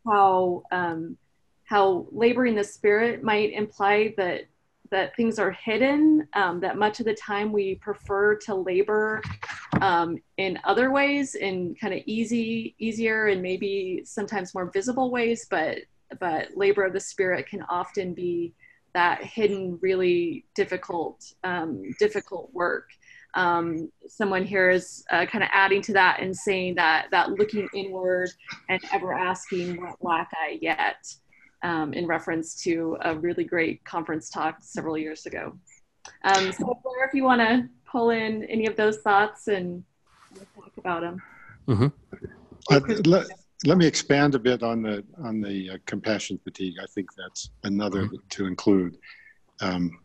how 0.06 0.64
um, 0.72 1.16
how 1.64 2.08
laboring 2.10 2.56
the 2.56 2.64
spirit 2.64 3.22
might 3.22 3.52
imply 3.52 4.12
that 4.16 4.42
that 4.90 5.14
things 5.14 5.38
are 5.38 5.52
hidden 5.52 6.26
um, 6.34 6.58
that 6.60 6.76
much 6.76 6.98
of 6.98 7.06
the 7.06 7.14
time 7.14 7.52
we 7.52 7.76
prefer 7.76 8.34
to 8.34 8.56
labor 8.56 9.22
um, 9.80 10.18
in 10.36 10.58
other 10.64 10.90
ways 10.90 11.36
in 11.36 11.76
kind 11.80 11.94
of 11.94 12.00
easy 12.06 12.74
easier 12.80 13.28
and 13.28 13.40
maybe 13.40 14.02
sometimes 14.04 14.52
more 14.52 14.68
visible 14.72 15.12
ways 15.12 15.46
but 15.48 15.78
but 16.18 16.48
labor 16.56 16.84
of 16.84 16.92
the 16.92 16.98
spirit 16.98 17.46
can 17.46 17.62
often 17.68 18.12
be 18.14 18.52
that 18.94 19.22
hidden 19.22 19.78
really 19.80 20.44
difficult 20.54 21.22
um, 21.44 21.82
difficult 21.98 22.52
work 22.52 22.88
um, 23.34 23.90
someone 24.08 24.44
here 24.44 24.70
is 24.70 25.04
uh, 25.10 25.24
kind 25.26 25.44
of 25.44 25.50
adding 25.52 25.80
to 25.82 25.92
that 25.92 26.20
and 26.20 26.34
saying 26.34 26.74
that 26.74 27.06
that 27.10 27.30
looking 27.30 27.68
inward 27.74 28.30
and 28.68 28.80
ever 28.92 29.12
asking 29.12 29.80
what 29.80 29.96
lack 30.02 30.30
i 30.36 30.58
yet 30.60 31.04
um, 31.62 31.92
in 31.92 32.06
reference 32.06 32.54
to 32.62 32.96
a 33.02 33.14
really 33.16 33.44
great 33.44 33.84
conference 33.84 34.30
talk 34.30 34.58
several 34.60 34.96
years 34.96 35.26
ago. 35.26 35.52
Um, 36.24 36.52
so, 36.52 36.78
Blair, 36.82 37.06
if 37.06 37.14
you 37.14 37.24
want 37.24 37.40
to 37.40 37.68
pull 37.90 38.10
in 38.10 38.44
any 38.44 38.66
of 38.66 38.76
those 38.76 38.98
thoughts 38.98 39.48
and 39.48 39.84
talk 40.54 40.72
about 40.78 41.02
them. 41.02 41.22
Mm-hmm. 41.68 41.86
Uh, 42.70 42.80
let, 43.04 43.26
let, 43.64 43.78
me 43.78 43.86
expand 43.86 44.34
a 44.34 44.38
bit 44.38 44.62
on 44.62 44.82
the 44.82 45.04
on 45.22 45.40
the 45.40 45.70
uh, 45.70 45.76
compassion 45.86 46.38
fatigue. 46.42 46.74
I 46.82 46.86
think 46.86 47.08
that's 47.16 47.50
another 47.64 48.04
mm-hmm. 48.04 48.16
to 48.28 48.46
include. 48.46 48.98
Um, 49.60 50.00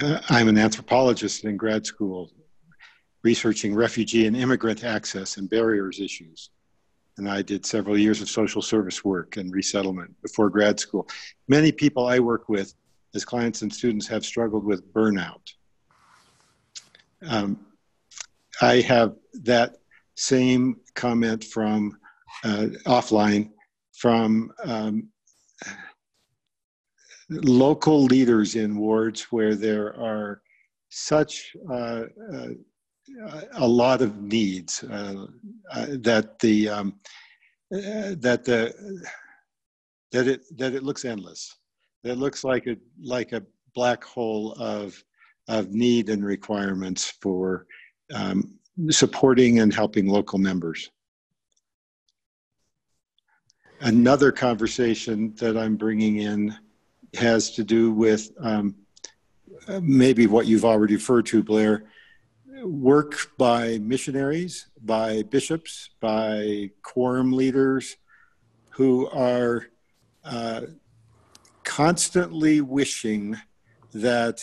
uh, 0.00 0.20
I'm 0.28 0.48
an 0.48 0.58
anthropologist 0.58 1.44
in 1.44 1.56
grad 1.56 1.86
school, 1.86 2.30
researching 3.22 3.74
refugee 3.74 4.26
and 4.26 4.36
immigrant 4.36 4.84
access 4.84 5.36
and 5.36 5.48
barriers 5.48 6.00
issues. 6.00 6.50
and 7.16 7.28
I 7.28 7.42
did 7.42 7.64
several 7.64 7.96
years 7.96 8.20
of 8.20 8.28
social 8.28 8.62
service 8.62 9.04
work 9.04 9.36
and 9.36 9.54
resettlement 9.54 10.20
before 10.20 10.50
grad 10.50 10.80
school. 10.80 11.08
Many 11.46 11.70
people 11.70 12.06
I 12.06 12.18
work 12.18 12.48
with 12.48 12.74
as 13.14 13.24
clients 13.24 13.62
and 13.62 13.72
students 13.72 14.08
have 14.08 14.24
struggled 14.24 14.64
with 14.64 14.92
burnout. 14.92 15.42
Um, 17.26 17.66
I 18.60 18.80
have 18.80 19.14
that 19.42 19.76
same 20.16 20.80
comment 20.94 21.44
from 21.44 21.98
uh, 22.42 22.66
offline 22.86 23.50
from 23.96 24.50
um, 24.64 25.08
local 27.30 28.04
leaders 28.04 28.56
in 28.56 28.76
wards 28.76 29.22
where 29.30 29.54
there 29.54 29.94
are 29.98 30.42
such 30.90 31.56
uh, 31.70 32.04
uh, 32.34 32.48
a 33.54 33.66
lot 33.66 34.00
of 34.00 34.20
needs 34.22 34.82
uh, 34.84 35.26
uh, 35.72 35.86
that 36.00 36.38
the 36.38 36.68
um, 36.68 36.94
uh, 37.72 38.14
that 38.18 38.44
the 38.44 38.74
that 40.12 40.28
it 40.28 40.42
that 40.56 40.74
it 40.74 40.82
looks 40.82 41.04
endless. 41.04 41.56
It 42.04 42.18
looks 42.18 42.44
like 42.44 42.66
a 42.66 42.76
like 43.02 43.32
a 43.32 43.42
black 43.74 44.04
hole 44.04 44.52
of 44.52 45.02
of 45.48 45.70
need 45.72 46.08
and 46.08 46.24
requirements 46.24 47.12
for 47.20 47.66
um, 48.14 48.58
supporting 48.90 49.60
and 49.60 49.74
helping 49.74 50.06
local 50.08 50.38
members. 50.38 50.90
Another 53.84 54.32
conversation 54.32 55.34
that 55.34 55.58
I'm 55.58 55.76
bringing 55.76 56.16
in 56.20 56.56
has 57.12 57.50
to 57.50 57.62
do 57.62 57.92
with 57.92 58.30
um, 58.40 58.76
maybe 59.82 60.26
what 60.26 60.46
you've 60.46 60.64
already 60.64 60.94
referred 60.94 61.26
to, 61.26 61.42
Blair, 61.42 61.84
work 62.62 63.14
by 63.36 63.76
missionaries, 63.76 64.68
by 64.80 65.22
bishops, 65.24 65.90
by 66.00 66.70
quorum 66.80 67.30
leaders 67.30 67.98
who 68.70 69.06
are 69.10 69.66
uh, 70.24 70.62
constantly 71.62 72.62
wishing 72.62 73.36
that 73.92 74.42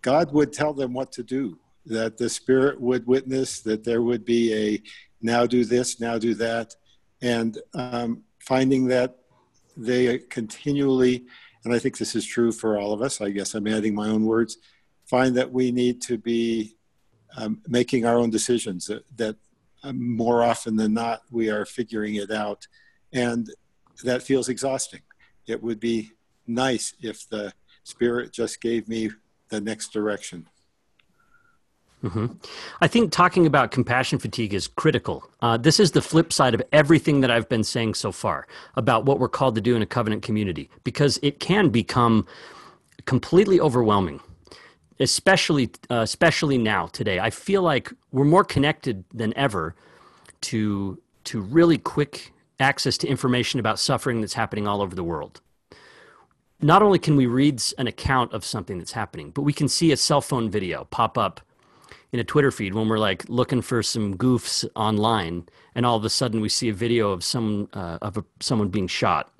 God 0.00 0.32
would 0.32 0.50
tell 0.50 0.72
them 0.72 0.94
what 0.94 1.12
to 1.12 1.22
do, 1.22 1.58
that 1.84 2.16
the 2.16 2.30
Spirit 2.30 2.80
would 2.80 3.06
witness, 3.06 3.60
that 3.60 3.84
there 3.84 4.00
would 4.00 4.24
be 4.24 4.54
a 4.54 4.82
now 5.20 5.44
do 5.44 5.66
this, 5.66 6.00
now 6.00 6.16
do 6.16 6.32
that, 6.36 6.74
and 7.24 7.58
um, 7.72 8.22
finding 8.38 8.86
that 8.88 9.16
they 9.78 10.18
continually, 10.18 11.24
and 11.64 11.72
I 11.74 11.78
think 11.78 11.96
this 11.96 12.14
is 12.14 12.26
true 12.26 12.52
for 12.52 12.78
all 12.78 12.92
of 12.92 13.00
us, 13.00 13.22
I 13.22 13.30
guess 13.30 13.54
I'm 13.54 13.66
adding 13.66 13.94
my 13.94 14.08
own 14.08 14.26
words, 14.26 14.58
find 15.06 15.34
that 15.36 15.50
we 15.50 15.72
need 15.72 16.02
to 16.02 16.18
be 16.18 16.76
um, 17.38 17.62
making 17.66 18.04
our 18.04 18.18
own 18.18 18.28
decisions 18.28 18.86
that, 18.86 19.04
that 19.16 19.36
um, 19.82 20.16
more 20.16 20.42
often 20.42 20.76
than 20.76 20.92
not 20.92 21.22
we 21.30 21.50
are 21.50 21.64
figuring 21.64 22.16
it 22.16 22.30
out 22.30 22.66
and 23.12 23.50
that 24.04 24.22
feels 24.22 24.50
exhausting. 24.50 25.00
It 25.46 25.62
would 25.62 25.80
be 25.80 26.12
nice 26.46 26.92
if 27.00 27.26
the 27.30 27.54
spirit 27.84 28.32
just 28.32 28.60
gave 28.60 28.86
me 28.86 29.10
the 29.48 29.60
next 29.62 29.92
direction 29.94 30.46
Mm-hmm. 32.04 32.26
I 32.82 32.86
think 32.86 33.12
talking 33.12 33.46
about 33.46 33.70
compassion 33.70 34.18
fatigue 34.18 34.52
is 34.52 34.68
critical. 34.68 35.28
Uh, 35.40 35.56
this 35.56 35.80
is 35.80 35.92
the 35.92 36.02
flip 36.02 36.32
side 36.32 36.54
of 36.54 36.62
everything 36.70 37.22
that 37.22 37.30
I've 37.30 37.48
been 37.48 37.64
saying 37.64 37.94
so 37.94 38.12
far 38.12 38.46
about 38.76 39.06
what 39.06 39.18
we're 39.18 39.28
called 39.28 39.54
to 39.54 39.62
do 39.62 39.74
in 39.74 39.80
a 39.80 39.86
covenant 39.86 40.22
community, 40.22 40.68
because 40.84 41.18
it 41.22 41.40
can 41.40 41.70
become 41.70 42.26
completely 43.06 43.58
overwhelming 43.60 44.20
especially 45.00 45.70
uh, 45.90 45.96
especially 45.96 46.58
now 46.58 46.86
today. 46.86 47.18
I 47.18 47.30
feel 47.30 47.62
like 47.62 47.92
we're 48.12 48.24
more 48.24 48.44
connected 48.44 49.04
than 49.12 49.36
ever 49.36 49.74
to 50.42 51.00
to 51.24 51.40
really 51.40 51.78
quick 51.78 52.32
access 52.60 52.96
to 52.98 53.08
information 53.08 53.58
about 53.58 53.78
suffering 53.78 54.20
that's 54.20 54.34
happening 54.34 54.66
all 54.68 54.80
over 54.80 54.94
the 54.94 55.04
world. 55.04 55.40
Not 56.60 56.82
only 56.82 56.98
can 56.98 57.16
we 57.16 57.26
read 57.26 57.62
an 57.78 57.86
account 57.86 58.32
of 58.32 58.44
something 58.44 58.78
that's 58.78 58.92
happening, 58.92 59.30
but 59.30 59.42
we 59.42 59.52
can 59.52 59.68
see 59.68 59.90
a 59.92 59.96
cell 59.96 60.20
phone 60.20 60.48
video 60.48 60.84
pop 60.84 61.18
up 61.18 61.40
in 62.14 62.20
a 62.20 62.24
Twitter 62.24 62.52
feed 62.52 62.74
when 62.74 62.88
we're 62.88 63.00
like 63.00 63.28
looking 63.28 63.60
for 63.60 63.82
some 63.82 64.16
goofs 64.16 64.64
online, 64.76 65.48
and 65.74 65.84
all 65.84 65.96
of 65.96 66.04
a 66.04 66.08
sudden 66.08 66.40
we 66.40 66.48
see 66.48 66.68
a 66.68 66.72
video 66.72 67.10
of 67.10 67.24
some 67.24 67.68
uh, 67.72 67.98
of 68.02 68.16
a, 68.16 68.24
someone 68.38 68.68
being 68.68 68.86
shot, 68.86 69.32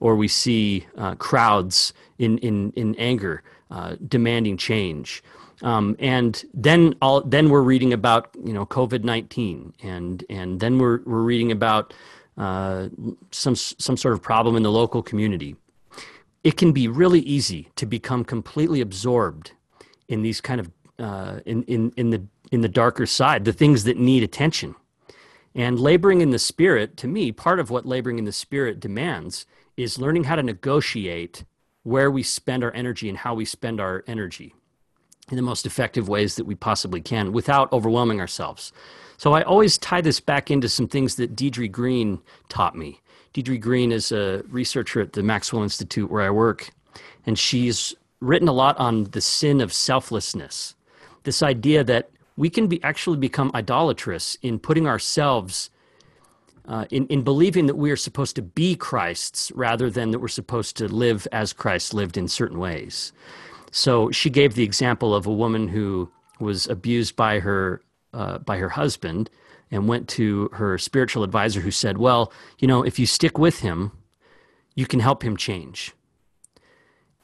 or 0.00 0.14
we 0.14 0.28
see 0.28 0.86
uh, 0.98 1.14
crowds 1.14 1.94
in 2.18 2.36
in 2.38 2.72
in 2.72 2.94
anger 2.96 3.42
uh, 3.70 3.96
demanding 4.06 4.58
change. 4.58 5.22
Um, 5.62 5.96
and 5.98 6.44
then 6.52 6.94
all, 7.00 7.22
then 7.22 7.48
we're 7.48 7.62
reading 7.62 7.94
about 7.94 8.28
you 8.44 8.52
know 8.52 8.66
COVID 8.66 9.02
nineteen, 9.02 9.72
and 9.82 10.22
and 10.28 10.60
then 10.60 10.78
we're 10.78 11.00
we're 11.06 11.22
reading 11.22 11.50
about 11.50 11.94
uh, 12.36 12.90
some 13.30 13.56
some 13.56 13.96
sort 13.96 14.12
of 14.12 14.20
problem 14.20 14.56
in 14.56 14.62
the 14.62 14.70
local 14.70 15.02
community. 15.02 15.56
It 16.44 16.58
can 16.58 16.72
be 16.72 16.86
really 16.86 17.20
easy 17.20 17.70
to 17.76 17.86
become 17.86 18.26
completely 18.26 18.82
absorbed 18.82 19.52
in 20.06 20.20
these 20.20 20.42
kind 20.42 20.60
of 20.60 20.70
uh, 21.00 21.40
in 21.46 21.62
in 21.64 21.92
in 21.96 22.10
the 22.10 22.22
in 22.52 22.60
the 22.60 22.68
darker 22.68 23.06
side, 23.06 23.44
the 23.44 23.52
things 23.52 23.84
that 23.84 23.96
need 23.96 24.22
attention. 24.22 24.74
And 25.54 25.80
laboring 25.80 26.20
in 26.20 26.30
the 26.30 26.38
spirit, 26.38 26.96
to 26.98 27.08
me, 27.08 27.32
part 27.32 27.58
of 27.58 27.70
what 27.70 27.84
laboring 27.84 28.18
in 28.18 28.24
the 28.24 28.32
spirit 28.32 28.78
demands 28.78 29.46
is 29.76 29.98
learning 29.98 30.24
how 30.24 30.36
to 30.36 30.42
negotiate 30.42 31.44
where 31.82 32.10
we 32.10 32.22
spend 32.22 32.62
our 32.62 32.72
energy 32.72 33.08
and 33.08 33.18
how 33.18 33.34
we 33.34 33.44
spend 33.44 33.80
our 33.80 34.04
energy 34.06 34.54
in 35.30 35.36
the 35.36 35.42
most 35.42 35.66
effective 35.66 36.08
ways 36.08 36.36
that 36.36 36.44
we 36.44 36.54
possibly 36.54 37.00
can 37.00 37.32
without 37.32 37.72
overwhelming 37.72 38.20
ourselves. 38.20 38.72
So 39.16 39.32
I 39.32 39.42
always 39.42 39.78
tie 39.78 40.00
this 40.00 40.20
back 40.20 40.50
into 40.50 40.68
some 40.68 40.88
things 40.88 41.16
that 41.16 41.36
Deidre 41.36 41.70
Green 41.70 42.20
taught 42.48 42.76
me. 42.76 43.00
Deidre 43.34 43.60
Green 43.60 43.92
is 43.92 44.12
a 44.12 44.42
researcher 44.48 45.00
at 45.00 45.12
the 45.12 45.22
Maxwell 45.22 45.62
Institute 45.62 46.10
where 46.10 46.22
I 46.22 46.30
work, 46.30 46.70
and 47.26 47.38
she's 47.38 47.94
written 48.20 48.48
a 48.48 48.52
lot 48.52 48.78
on 48.78 49.04
the 49.04 49.20
sin 49.20 49.60
of 49.60 49.72
selflessness. 49.72 50.74
This 51.24 51.42
idea 51.42 51.84
that 51.84 52.10
we 52.36 52.48
can 52.48 52.66
be 52.68 52.82
actually 52.82 53.18
become 53.18 53.50
idolatrous 53.54 54.36
in 54.42 54.58
putting 54.58 54.86
ourselves 54.86 55.70
uh, 56.66 56.86
in, 56.90 57.06
in 57.08 57.22
believing 57.22 57.66
that 57.66 57.74
we 57.74 57.90
are 57.90 57.96
supposed 57.96 58.36
to 58.36 58.42
be 58.42 58.76
Christ's 58.76 59.50
rather 59.52 59.90
than 59.90 60.10
that 60.10 60.20
we're 60.20 60.28
supposed 60.28 60.76
to 60.76 60.88
live 60.88 61.26
as 61.32 61.52
Christ 61.52 61.92
lived 61.92 62.16
in 62.16 62.28
certain 62.28 62.58
ways. 62.58 63.12
So 63.72 64.10
she 64.10 64.30
gave 64.30 64.54
the 64.54 64.62
example 64.62 65.14
of 65.14 65.26
a 65.26 65.32
woman 65.32 65.68
who 65.68 66.10
was 66.38 66.66
abused 66.66 67.16
by 67.16 67.40
her 67.40 67.82
uh, 68.12 68.38
by 68.38 68.56
her 68.56 68.70
husband 68.70 69.30
and 69.70 69.86
went 69.86 70.08
to 70.08 70.48
her 70.52 70.78
spiritual 70.78 71.22
advisor 71.22 71.60
who 71.60 71.70
said, 71.70 71.98
"Well, 71.98 72.32
you 72.58 72.66
know, 72.66 72.82
if 72.82 72.98
you 72.98 73.06
stick 73.06 73.38
with 73.38 73.60
him, 73.60 73.92
you 74.74 74.86
can 74.86 75.00
help 75.00 75.22
him 75.22 75.36
change, 75.36 75.92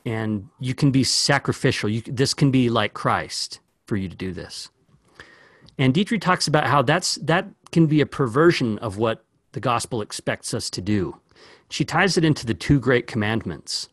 and 0.04 0.48
you 0.60 0.74
can 0.74 0.90
be 0.90 1.04
sacrificial. 1.04 1.88
You, 1.88 2.02
this 2.02 2.34
can 2.34 2.50
be 2.50 2.68
like 2.68 2.94
Christ 2.94 3.60
for 3.86 3.96
you 3.96 4.08
to 4.08 4.16
do 4.16 4.32
this." 4.32 4.70
And 5.78 5.94
Deidre 5.94 6.20
talks 6.20 6.46
about 6.46 6.66
how 6.66 6.82
that's 6.82 7.16
that 7.16 7.48
can 7.72 7.86
be 7.86 8.00
a 8.00 8.06
perversion 8.06 8.78
of 8.78 8.96
what 8.98 9.24
the 9.52 9.60
gospel 9.60 10.02
expects 10.02 10.54
us 10.54 10.70
to 10.70 10.80
do. 10.80 11.20
She 11.70 11.84
ties 11.84 12.16
it 12.16 12.24
into 12.24 12.46
the 12.46 12.54
two 12.54 12.78
great 12.78 13.06
commandments. 13.06 13.88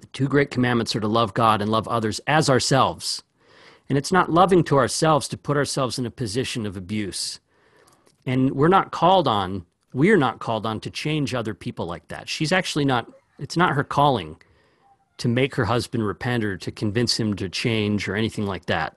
The 0.00 0.06
two 0.08 0.28
great 0.28 0.50
commandments 0.50 0.94
are 0.94 1.00
to 1.00 1.08
love 1.08 1.34
God 1.34 1.62
and 1.62 1.70
love 1.70 1.88
others 1.88 2.20
as 2.26 2.50
ourselves. 2.50 3.22
And 3.88 3.96
it's 3.98 4.12
not 4.12 4.32
loving 4.32 4.64
to 4.64 4.76
ourselves 4.76 5.28
to 5.28 5.36
put 5.36 5.56
ourselves 5.56 5.98
in 5.98 6.06
a 6.06 6.10
position 6.10 6.66
of 6.66 6.76
abuse. 6.76 7.40
And 8.26 8.52
we're 8.52 8.68
not 8.68 8.92
called 8.92 9.28
on, 9.28 9.66
we're 9.92 10.16
not 10.16 10.38
called 10.38 10.66
on 10.66 10.80
to 10.80 10.90
change 10.90 11.34
other 11.34 11.54
people 11.54 11.86
like 11.86 12.08
that. 12.08 12.28
She's 12.28 12.52
actually 12.52 12.84
not, 12.84 13.10
it's 13.38 13.56
not 13.56 13.74
her 13.74 13.84
calling 13.84 14.36
to 15.18 15.28
make 15.28 15.54
her 15.54 15.64
husband 15.64 16.06
repent 16.06 16.44
or 16.44 16.56
to 16.56 16.72
convince 16.72 17.18
him 17.18 17.34
to 17.34 17.48
change 17.48 18.08
or 18.08 18.16
anything 18.16 18.46
like 18.46 18.66
that. 18.66 18.96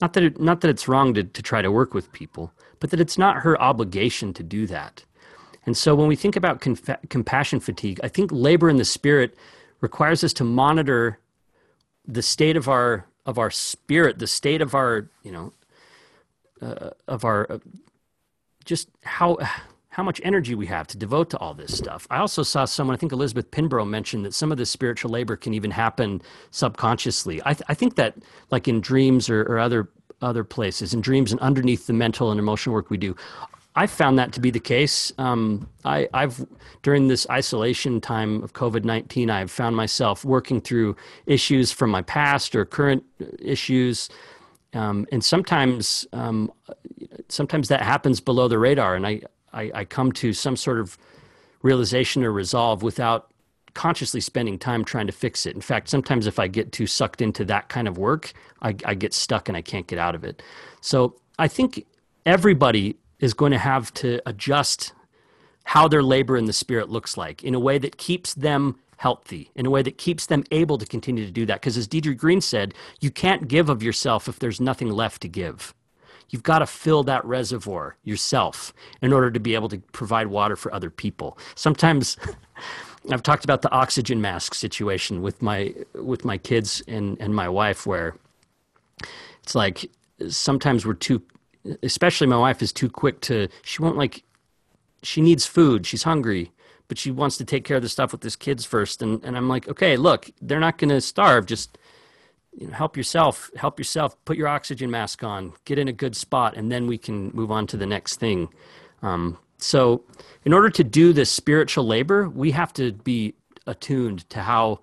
Not 0.00 0.14
that, 0.14 0.22
it, 0.22 0.40
not 0.40 0.60
that 0.60 0.68
it's 0.68 0.88
wrong 0.88 1.14
to, 1.14 1.24
to 1.24 1.42
try 1.42 1.62
to 1.62 1.70
work 1.70 1.94
with 1.94 2.12
people, 2.12 2.52
but 2.80 2.90
that 2.90 3.00
it's 3.00 3.18
not 3.18 3.38
her 3.38 3.60
obligation 3.60 4.32
to 4.34 4.42
do 4.42 4.66
that. 4.66 5.04
And 5.66 5.76
so 5.76 5.94
when 5.94 6.08
we 6.08 6.16
think 6.16 6.36
about 6.36 6.60
conf- 6.60 7.08
compassion 7.08 7.60
fatigue, 7.60 8.00
I 8.02 8.08
think 8.08 8.30
labor 8.32 8.68
in 8.68 8.76
the 8.76 8.84
spirit 8.84 9.36
requires 9.80 10.24
us 10.24 10.32
to 10.34 10.44
monitor 10.44 11.18
the 12.06 12.22
state 12.22 12.56
of 12.56 12.68
our 12.68 13.06
of 13.26 13.38
our 13.38 13.50
spirit, 13.50 14.18
the 14.18 14.26
state 14.26 14.60
of 14.60 14.74
our, 14.74 15.08
you 15.22 15.32
know, 15.32 15.52
uh, 16.60 16.90
of 17.08 17.24
our 17.24 17.50
uh, 17.50 17.58
just 18.64 18.88
how 19.02 19.38
how 19.94 20.02
much 20.02 20.20
energy 20.24 20.56
we 20.56 20.66
have 20.66 20.88
to 20.88 20.98
devote 20.98 21.30
to 21.30 21.38
all 21.38 21.54
this 21.54 21.78
stuff. 21.78 22.04
I 22.10 22.18
also 22.18 22.42
saw 22.42 22.64
someone, 22.64 22.96
I 22.96 22.98
think 22.98 23.12
Elizabeth 23.12 23.48
Pinborough 23.52 23.84
mentioned 23.84 24.24
that 24.24 24.34
some 24.34 24.50
of 24.50 24.58
this 24.58 24.68
spiritual 24.68 25.12
labor 25.12 25.36
can 25.36 25.54
even 25.54 25.70
happen 25.70 26.20
subconsciously. 26.50 27.40
I, 27.46 27.54
th- 27.54 27.62
I 27.68 27.74
think 27.74 27.94
that, 27.94 28.16
like 28.50 28.66
in 28.66 28.80
dreams 28.80 29.30
or, 29.30 29.42
or 29.42 29.60
other 29.60 29.88
other 30.20 30.42
places, 30.42 30.94
in 30.94 31.00
dreams 31.00 31.30
and 31.30 31.40
underneath 31.40 31.86
the 31.86 31.92
mental 31.92 32.32
and 32.32 32.40
emotional 32.40 32.74
work 32.74 32.90
we 32.90 32.96
do. 32.96 33.14
I 33.76 33.86
found 33.86 34.18
that 34.18 34.32
to 34.32 34.40
be 34.40 34.50
the 34.50 34.60
case. 34.60 35.12
Um, 35.18 35.68
I, 35.84 36.08
have 36.12 36.44
during 36.82 37.08
this 37.08 37.26
isolation 37.30 38.00
time 38.00 38.42
of 38.42 38.52
COVID 38.52 38.84
nineteen, 38.84 39.30
I've 39.30 39.50
found 39.50 39.76
myself 39.76 40.24
working 40.24 40.60
through 40.60 40.96
issues 41.26 41.70
from 41.70 41.90
my 41.90 42.02
past 42.02 42.56
or 42.56 42.64
current 42.64 43.04
issues, 43.38 44.08
um, 44.72 45.06
and 45.12 45.22
sometimes, 45.22 46.06
um, 46.12 46.50
sometimes 47.28 47.68
that 47.68 47.82
happens 47.82 48.20
below 48.20 48.48
the 48.48 48.58
radar, 48.58 48.96
and 48.96 49.06
I, 49.06 49.22
I, 49.54 49.70
I 49.74 49.84
come 49.84 50.12
to 50.12 50.32
some 50.32 50.56
sort 50.56 50.78
of 50.80 50.98
realization 51.62 52.24
or 52.24 52.32
resolve 52.32 52.82
without 52.82 53.30
consciously 53.74 54.20
spending 54.20 54.58
time 54.58 54.84
trying 54.84 55.06
to 55.06 55.12
fix 55.12 55.46
it. 55.46 55.54
In 55.54 55.60
fact, 55.60 55.88
sometimes 55.88 56.26
if 56.26 56.38
I 56.38 56.46
get 56.46 56.72
too 56.72 56.86
sucked 56.86 57.20
into 57.20 57.44
that 57.46 57.68
kind 57.68 57.88
of 57.88 57.98
work, 57.98 58.32
I, 58.62 58.74
I 58.84 58.94
get 58.94 59.12
stuck 59.12 59.48
and 59.48 59.56
I 59.56 59.62
can't 59.62 59.86
get 59.86 59.98
out 59.98 60.14
of 60.14 60.24
it. 60.24 60.42
So 60.80 61.16
I 61.38 61.48
think 61.48 61.84
everybody 62.24 62.96
is 63.18 63.34
going 63.34 63.52
to 63.52 63.58
have 63.58 63.92
to 63.94 64.20
adjust 64.26 64.92
how 65.64 65.88
their 65.88 66.02
labor 66.02 66.36
in 66.36 66.44
the 66.44 66.52
spirit 66.52 66.88
looks 66.88 67.16
like 67.16 67.42
in 67.42 67.54
a 67.54 67.58
way 67.58 67.78
that 67.78 67.96
keeps 67.96 68.34
them 68.34 68.78
healthy, 68.96 69.50
in 69.54 69.66
a 69.66 69.70
way 69.70 69.82
that 69.82 69.98
keeps 69.98 70.26
them 70.26 70.44
able 70.50 70.78
to 70.78 70.86
continue 70.86 71.24
to 71.24 71.32
do 71.32 71.46
that. 71.46 71.60
Because 71.60 71.76
as 71.76 71.88
Deidre 71.88 72.16
Green 72.16 72.40
said, 72.40 72.74
you 73.00 73.10
can't 73.10 73.48
give 73.48 73.68
of 73.68 73.82
yourself 73.82 74.28
if 74.28 74.38
there's 74.38 74.60
nothing 74.60 74.90
left 74.90 75.22
to 75.22 75.28
give. 75.28 75.74
You've 76.30 76.42
got 76.42 76.60
to 76.60 76.66
fill 76.66 77.02
that 77.04 77.24
reservoir 77.24 77.96
yourself 78.04 78.72
in 79.02 79.12
order 79.12 79.30
to 79.30 79.40
be 79.40 79.54
able 79.54 79.68
to 79.68 79.78
provide 79.92 80.28
water 80.28 80.56
for 80.56 80.72
other 80.74 80.90
people. 80.90 81.38
Sometimes 81.54 82.16
I've 83.10 83.22
talked 83.22 83.44
about 83.44 83.62
the 83.62 83.70
oxygen 83.70 84.20
mask 84.20 84.54
situation 84.54 85.20
with 85.22 85.42
my 85.42 85.74
with 85.94 86.24
my 86.24 86.38
kids 86.38 86.82
and, 86.88 87.18
and 87.20 87.34
my 87.34 87.48
wife 87.48 87.86
where 87.86 88.16
it's 89.42 89.54
like 89.54 89.90
sometimes 90.28 90.86
we're 90.86 90.94
too 90.94 91.22
especially 91.82 92.26
my 92.26 92.38
wife 92.38 92.62
is 92.62 92.72
too 92.72 92.88
quick 92.88 93.20
to 93.22 93.48
she 93.62 93.82
won't 93.82 93.96
like 93.96 94.22
she 95.02 95.20
needs 95.20 95.44
food 95.44 95.86
she's 95.86 96.04
hungry 96.04 96.50
but 96.88 96.98
she 96.98 97.10
wants 97.10 97.36
to 97.36 97.44
take 97.44 97.64
care 97.64 97.76
of 97.76 97.82
the 97.82 97.88
stuff 97.88 98.12
with 98.12 98.22
his 98.22 98.36
kids 98.36 98.64
first 98.64 99.02
and, 99.02 99.22
and 99.24 99.36
i'm 99.36 99.48
like 99.48 99.68
okay 99.68 99.96
look 99.96 100.30
they're 100.40 100.60
not 100.60 100.78
going 100.78 100.88
to 100.88 101.00
starve 101.00 101.46
just 101.46 101.76
you 102.56 102.66
know, 102.66 102.72
help 102.72 102.96
yourself 102.96 103.50
help 103.56 103.78
yourself 103.78 104.16
put 104.24 104.36
your 104.36 104.48
oxygen 104.48 104.90
mask 104.90 105.22
on 105.24 105.52
get 105.64 105.78
in 105.78 105.88
a 105.88 105.92
good 105.92 106.16
spot 106.16 106.56
and 106.56 106.70
then 106.70 106.86
we 106.86 106.98
can 106.98 107.30
move 107.34 107.50
on 107.50 107.66
to 107.66 107.76
the 107.76 107.86
next 107.86 108.20
thing 108.20 108.48
um, 109.02 109.38
so 109.58 110.02
in 110.44 110.52
order 110.52 110.70
to 110.70 110.84
do 110.84 111.12
this 111.12 111.30
spiritual 111.30 111.86
labor 111.86 112.28
we 112.28 112.50
have 112.50 112.72
to 112.72 112.92
be 112.92 113.34
attuned 113.66 114.28
to 114.30 114.40
how 114.40 114.78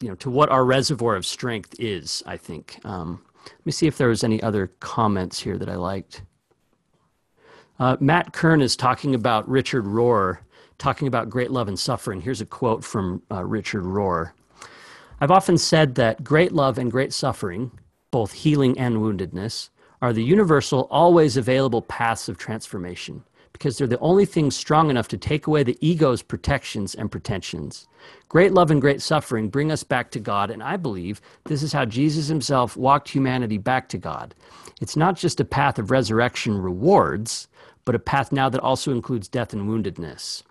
you 0.00 0.08
know 0.08 0.14
to 0.16 0.30
what 0.30 0.48
our 0.50 0.64
reservoir 0.64 1.16
of 1.16 1.24
strength 1.24 1.74
is 1.78 2.22
i 2.26 2.36
think 2.36 2.78
um, 2.84 3.22
let 3.44 3.66
me 3.66 3.72
see 3.72 3.86
if 3.86 3.98
there 3.98 4.08
was 4.08 4.24
any 4.24 4.42
other 4.42 4.68
comments 4.80 5.40
here 5.40 5.58
that 5.58 5.68
I 5.68 5.76
liked. 5.76 6.22
Uh, 7.78 7.96
Matt 8.00 8.32
Kern 8.32 8.60
is 8.60 8.76
talking 8.76 9.14
about 9.14 9.48
Richard 9.48 9.84
Rohr, 9.84 10.38
talking 10.78 11.08
about 11.08 11.30
great 11.30 11.50
love 11.50 11.68
and 11.68 11.78
suffering. 11.78 12.20
Here's 12.20 12.40
a 12.40 12.46
quote 12.46 12.84
from 12.84 13.22
uh, 13.30 13.44
Richard 13.44 13.84
Rohr. 13.84 14.32
I've 15.22 15.30
often 15.30 15.56
said 15.56 15.94
that 15.94 16.24
great 16.24 16.50
love 16.50 16.78
and 16.78 16.90
great 16.90 17.12
suffering, 17.12 17.70
both 18.10 18.32
healing 18.32 18.76
and 18.76 18.96
woundedness, 18.96 19.68
are 20.00 20.12
the 20.12 20.24
universal, 20.24 20.88
always 20.90 21.36
available 21.36 21.80
paths 21.80 22.28
of 22.28 22.38
transformation 22.38 23.22
because 23.52 23.78
they're 23.78 23.86
the 23.86 24.00
only 24.00 24.24
things 24.24 24.56
strong 24.56 24.90
enough 24.90 25.06
to 25.06 25.16
take 25.16 25.46
away 25.46 25.62
the 25.62 25.78
ego's 25.80 26.22
protections 26.22 26.96
and 26.96 27.12
pretensions. 27.12 27.86
Great 28.28 28.52
love 28.52 28.72
and 28.72 28.80
great 28.80 29.00
suffering 29.00 29.48
bring 29.48 29.70
us 29.70 29.84
back 29.84 30.10
to 30.10 30.18
God, 30.18 30.50
and 30.50 30.60
I 30.60 30.76
believe 30.76 31.20
this 31.44 31.62
is 31.62 31.72
how 31.72 31.84
Jesus 31.84 32.26
himself 32.26 32.76
walked 32.76 33.08
humanity 33.08 33.58
back 33.58 33.88
to 33.90 33.98
God. 33.98 34.34
It's 34.80 34.96
not 34.96 35.16
just 35.16 35.38
a 35.38 35.44
path 35.44 35.78
of 35.78 35.92
resurrection 35.92 36.58
rewards, 36.58 37.46
but 37.84 37.94
a 37.94 38.00
path 38.00 38.32
now 38.32 38.48
that 38.48 38.60
also 38.60 38.90
includes 38.90 39.28
death 39.28 39.52
and 39.52 39.68
woundedness. 39.68 40.42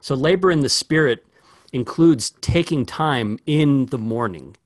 So, 0.00 0.14
labor 0.14 0.50
in 0.50 0.60
the 0.60 0.70
Spirit 0.70 1.26
includes 1.74 2.30
taking 2.40 2.86
time 2.86 3.38
in 3.46 3.86
the 3.86 3.98
mourning, 3.98 4.56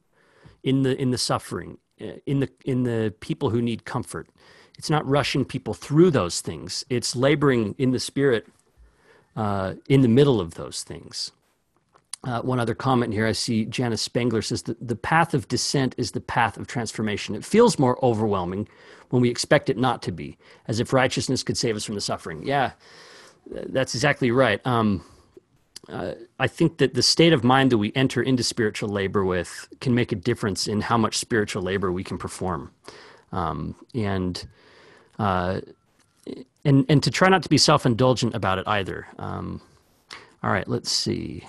in 0.62 0.82
the, 0.82 1.00
in 1.00 1.10
the 1.10 1.18
suffering, 1.18 1.78
in 2.26 2.40
the, 2.40 2.48
in 2.64 2.84
the 2.84 3.12
people 3.20 3.50
who 3.50 3.60
need 3.60 3.84
comfort 3.84 4.28
it's 4.78 4.88
not 4.88 5.06
rushing 5.06 5.44
people 5.44 5.74
through 5.74 6.12
those 6.12 6.40
things. 6.40 6.84
It's 6.88 7.16
laboring 7.16 7.74
in 7.78 7.90
the 7.90 7.98
spirit 7.98 8.46
uh, 9.36 9.74
in 9.88 10.02
the 10.02 10.08
middle 10.08 10.40
of 10.40 10.54
those 10.54 10.84
things. 10.84 11.32
Uh, 12.24 12.40
one 12.42 12.58
other 12.58 12.74
comment 12.74 13.12
here 13.12 13.26
I 13.26 13.32
see 13.32 13.64
Janice 13.64 14.02
Spangler 14.02 14.42
says 14.42 14.62
that 14.62 14.86
the 14.86 14.96
path 14.96 15.34
of 15.34 15.48
descent 15.48 15.94
is 15.98 16.12
the 16.12 16.20
path 16.20 16.56
of 16.56 16.66
transformation. 16.66 17.34
It 17.34 17.44
feels 17.44 17.78
more 17.78 18.02
overwhelming 18.04 18.68
when 19.10 19.22
we 19.22 19.30
expect 19.30 19.68
it 19.68 19.76
not 19.76 20.02
to 20.02 20.12
be, 20.12 20.36
as 20.66 20.80
if 20.80 20.92
righteousness 20.92 21.42
could 21.42 21.56
save 21.56 21.76
us 21.76 21.84
from 21.84 21.94
the 21.94 22.00
suffering. 22.00 22.44
Yeah, 22.44 22.72
that's 23.46 23.94
exactly 23.94 24.30
right. 24.30 24.64
Um, 24.66 25.04
uh, 25.88 26.14
I 26.38 26.46
think 26.46 26.78
that 26.78 26.94
the 26.94 27.02
state 27.02 27.32
of 27.32 27.42
mind 27.42 27.72
that 27.72 27.78
we 27.78 27.92
enter 27.94 28.22
into 28.22 28.42
spiritual 28.42 28.88
labor 28.88 29.24
with 29.24 29.68
can 29.80 29.94
make 29.94 30.12
a 30.12 30.16
difference 30.16 30.66
in 30.66 30.82
how 30.82 30.98
much 30.98 31.16
spiritual 31.16 31.62
labor 31.62 31.90
we 31.90 32.04
can 32.04 32.18
perform. 32.18 32.72
Um, 33.32 33.74
and 33.94 34.46
uh, 35.18 35.60
and 36.64 36.84
and 36.88 37.02
to 37.02 37.10
try 37.10 37.28
not 37.28 37.42
to 37.42 37.48
be 37.48 37.58
self 37.58 37.86
indulgent 37.86 38.34
about 38.34 38.58
it 38.58 38.68
either. 38.68 39.06
Um, 39.18 39.60
all 40.42 40.50
right, 40.50 40.68
let's 40.68 40.90
see. 40.90 41.44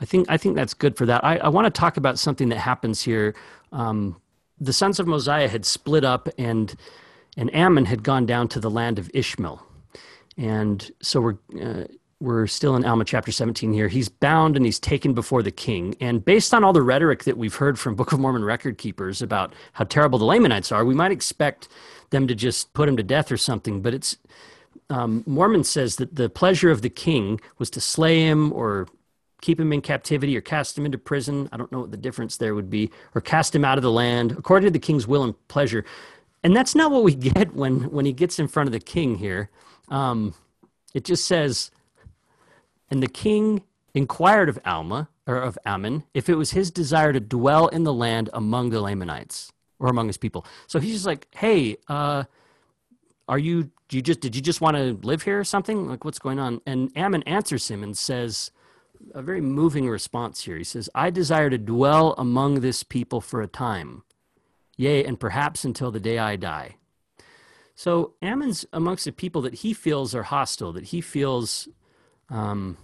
I 0.00 0.04
think 0.04 0.26
I 0.28 0.36
think 0.36 0.56
that's 0.56 0.74
good 0.74 0.96
for 0.96 1.06
that. 1.06 1.24
I, 1.24 1.38
I 1.38 1.48
want 1.48 1.66
to 1.66 1.70
talk 1.70 1.96
about 1.96 2.18
something 2.18 2.48
that 2.50 2.58
happens 2.58 3.02
here. 3.02 3.34
Um, 3.72 4.20
the 4.60 4.72
sons 4.72 5.00
of 5.00 5.06
Mosiah 5.06 5.48
had 5.48 5.64
split 5.64 6.04
up, 6.04 6.28
and 6.38 6.74
and 7.36 7.54
Ammon 7.54 7.86
had 7.86 8.02
gone 8.02 8.26
down 8.26 8.48
to 8.48 8.60
the 8.60 8.70
land 8.70 8.98
of 8.98 9.10
Ishmael, 9.12 9.64
and 10.36 10.90
so 11.02 11.20
we're. 11.20 11.38
Uh, 11.60 11.84
we're 12.22 12.46
still 12.46 12.76
in 12.76 12.84
Alma 12.84 13.04
chapter 13.04 13.32
17 13.32 13.72
here. 13.72 13.88
He's 13.88 14.08
bound 14.08 14.56
and 14.56 14.64
he's 14.64 14.78
taken 14.78 15.12
before 15.12 15.42
the 15.42 15.50
king. 15.50 15.96
And 16.00 16.24
based 16.24 16.54
on 16.54 16.62
all 16.62 16.72
the 16.72 16.80
rhetoric 16.80 17.24
that 17.24 17.36
we've 17.36 17.56
heard 17.56 17.80
from 17.80 17.96
Book 17.96 18.12
of 18.12 18.20
Mormon 18.20 18.44
record 18.44 18.78
keepers 18.78 19.20
about 19.20 19.52
how 19.72 19.84
terrible 19.84 20.20
the 20.20 20.24
Lamanites 20.24 20.70
are, 20.70 20.84
we 20.84 20.94
might 20.94 21.10
expect 21.10 21.66
them 22.10 22.28
to 22.28 22.34
just 22.36 22.72
put 22.74 22.88
him 22.88 22.96
to 22.96 23.02
death 23.02 23.32
or 23.32 23.36
something. 23.36 23.82
But 23.82 23.92
it's 23.92 24.16
um, 24.88 25.24
Mormon 25.26 25.64
says 25.64 25.96
that 25.96 26.14
the 26.14 26.28
pleasure 26.28 26.70
of 26.70 26.82
the 26.82 26.90
king 26.90 27.40
was 27.58 27.70
to 27.70 27.80
slay 27.80 28.20
him 28.20 28.52
or 28.52 28.86
keep 29.40 29.58
him 29.58 29.72
in 29.72 29.80
captivity 29.80 30.36
or 30.36 30.40
cast 30.40 30.78
him 30.78 30.86
into 30.86 30.98
prison. 30.98 31.48
I 31.50 31.56
don't 31.56 31.72
know 31.72 31.80
what 31.80 31.90
the 31.90 31.96
difference 31.96 32.36
there 32.36 32.54
would 32.54 32.70
be, 32.70 32.90
or 33.16 33.20
cast 33.20 33.52
him 33.52 33.64
out 33.64 33.78
of 33.78 33.82
the 33.82 33.90
land 33.90 34.32
according 34.32 34.68
to 34.68 34.70
the 34.70 34.78
king's 34.78 35.08
will 35.08 35.24
and 35.24 35.48
pleasure. 35.48 35.84
And 36.44 36.54
that's 36.54 36.76
not 36.76 36.92
what 36.92 37.02
we 37.02 37.14
get 37.32 37.54
when 37.54 37.90
when 37.90 38.06
he 38.06 38.12
gets 38.12 38.38
in 38.38 38.46
front 38.46 38.68
of 38.68 38.72
the 38.72 38.80
king 38.80 39.16
here. 39.16 39.50
Um, 39.88 40.34
it 40.94 41.04
just 41.04 41.24
says, 41.26 41.70
and 42.92 43.02
the 43.02 43.08
king 43.08 43.62
inquired 43.94 44.50
of 44.50 44.58
Alma 44.66 45.08
or 45.26 45.36
of 45.36 45.58
Ammon 45.64 46.04
if 46.12 46.28
it 46.28 46.34
was 46.34 46.50
his 46.50 46.70
desire 46.70 47.12
to 47.14 47.20
dwell 47.20 47.68
in 47.68 47.84
the 47.84 47.92
land 47.92 48.28
among 48.34 48.68
the 48.68 48.82
Lamanites 48.82 49.50
or 49.78 49.88
among 49.88 50.08
his 50.08 50.18
people. 50.18 50.44
So 50.66 50.78
he's 50.78 50.92
just 50.92 51.06
like, 51.06 51.26
hey, 51.34 51.78
uh, 51.88 52.24
are 53.28 53.38
you, 53.38 53.70
do 53.88 53.96
you 53.96 54.02
just, 54.02 54.20
did 54.20 54.36
you 54.36 54.42
just 54.42 54.60
want 54.60 54.76
to 54.76 54.98
live 55.06 55.22
here 55.22 55.40
or 55.40 55.44
something? 55.44 55.88
Like, 55.88 56.04
what's 56.04 56.18
going 56.18 56.38
on? 56.38 56.60
And 56.66 56.92
Ammon 56.94 57.22
answers 57.22 57.70
him 57.70 57.82
and 57.82 57.96
says, 57.96 58.50
a 59.14 59.22
very 59.22 59.40
moving 59.40 59.88
response 59.88 60.44
here. 60.44 60.58
He 60.58 60.64
says, 60.64 60.90
I 60.94 61.08
desire 61.08 61.48
to 61.48 61.58
dwell 61.58 62.14
among 62.18 62.60
this 62.60 62.82
people 62.82 63.22
for 63.22 63.40
a 63.40 63.48
time, 63.48 64.02
yea, 64.76 65.02
and 65.02 65.18
perhaps 65.18 65.64
until 65.64 65.90
the 65.90 65.98
day 65.98 66.18
I 66.18 66.36
die. 66.36 66.76
So 67.74 68.14
Ammon's 68.20 68.66
amongst 68.70 69.06
the 69.06 69.12
people 69.12 69.40
that 69.42 69.54
he 69.54 69.72
feels 69.72 70.14
are 70.14 70.24
hostile, 70.24 70.72
that 70.74 70.84
he 70.84 71.00
feels, 71.00 71.68
um, 72.32 72.76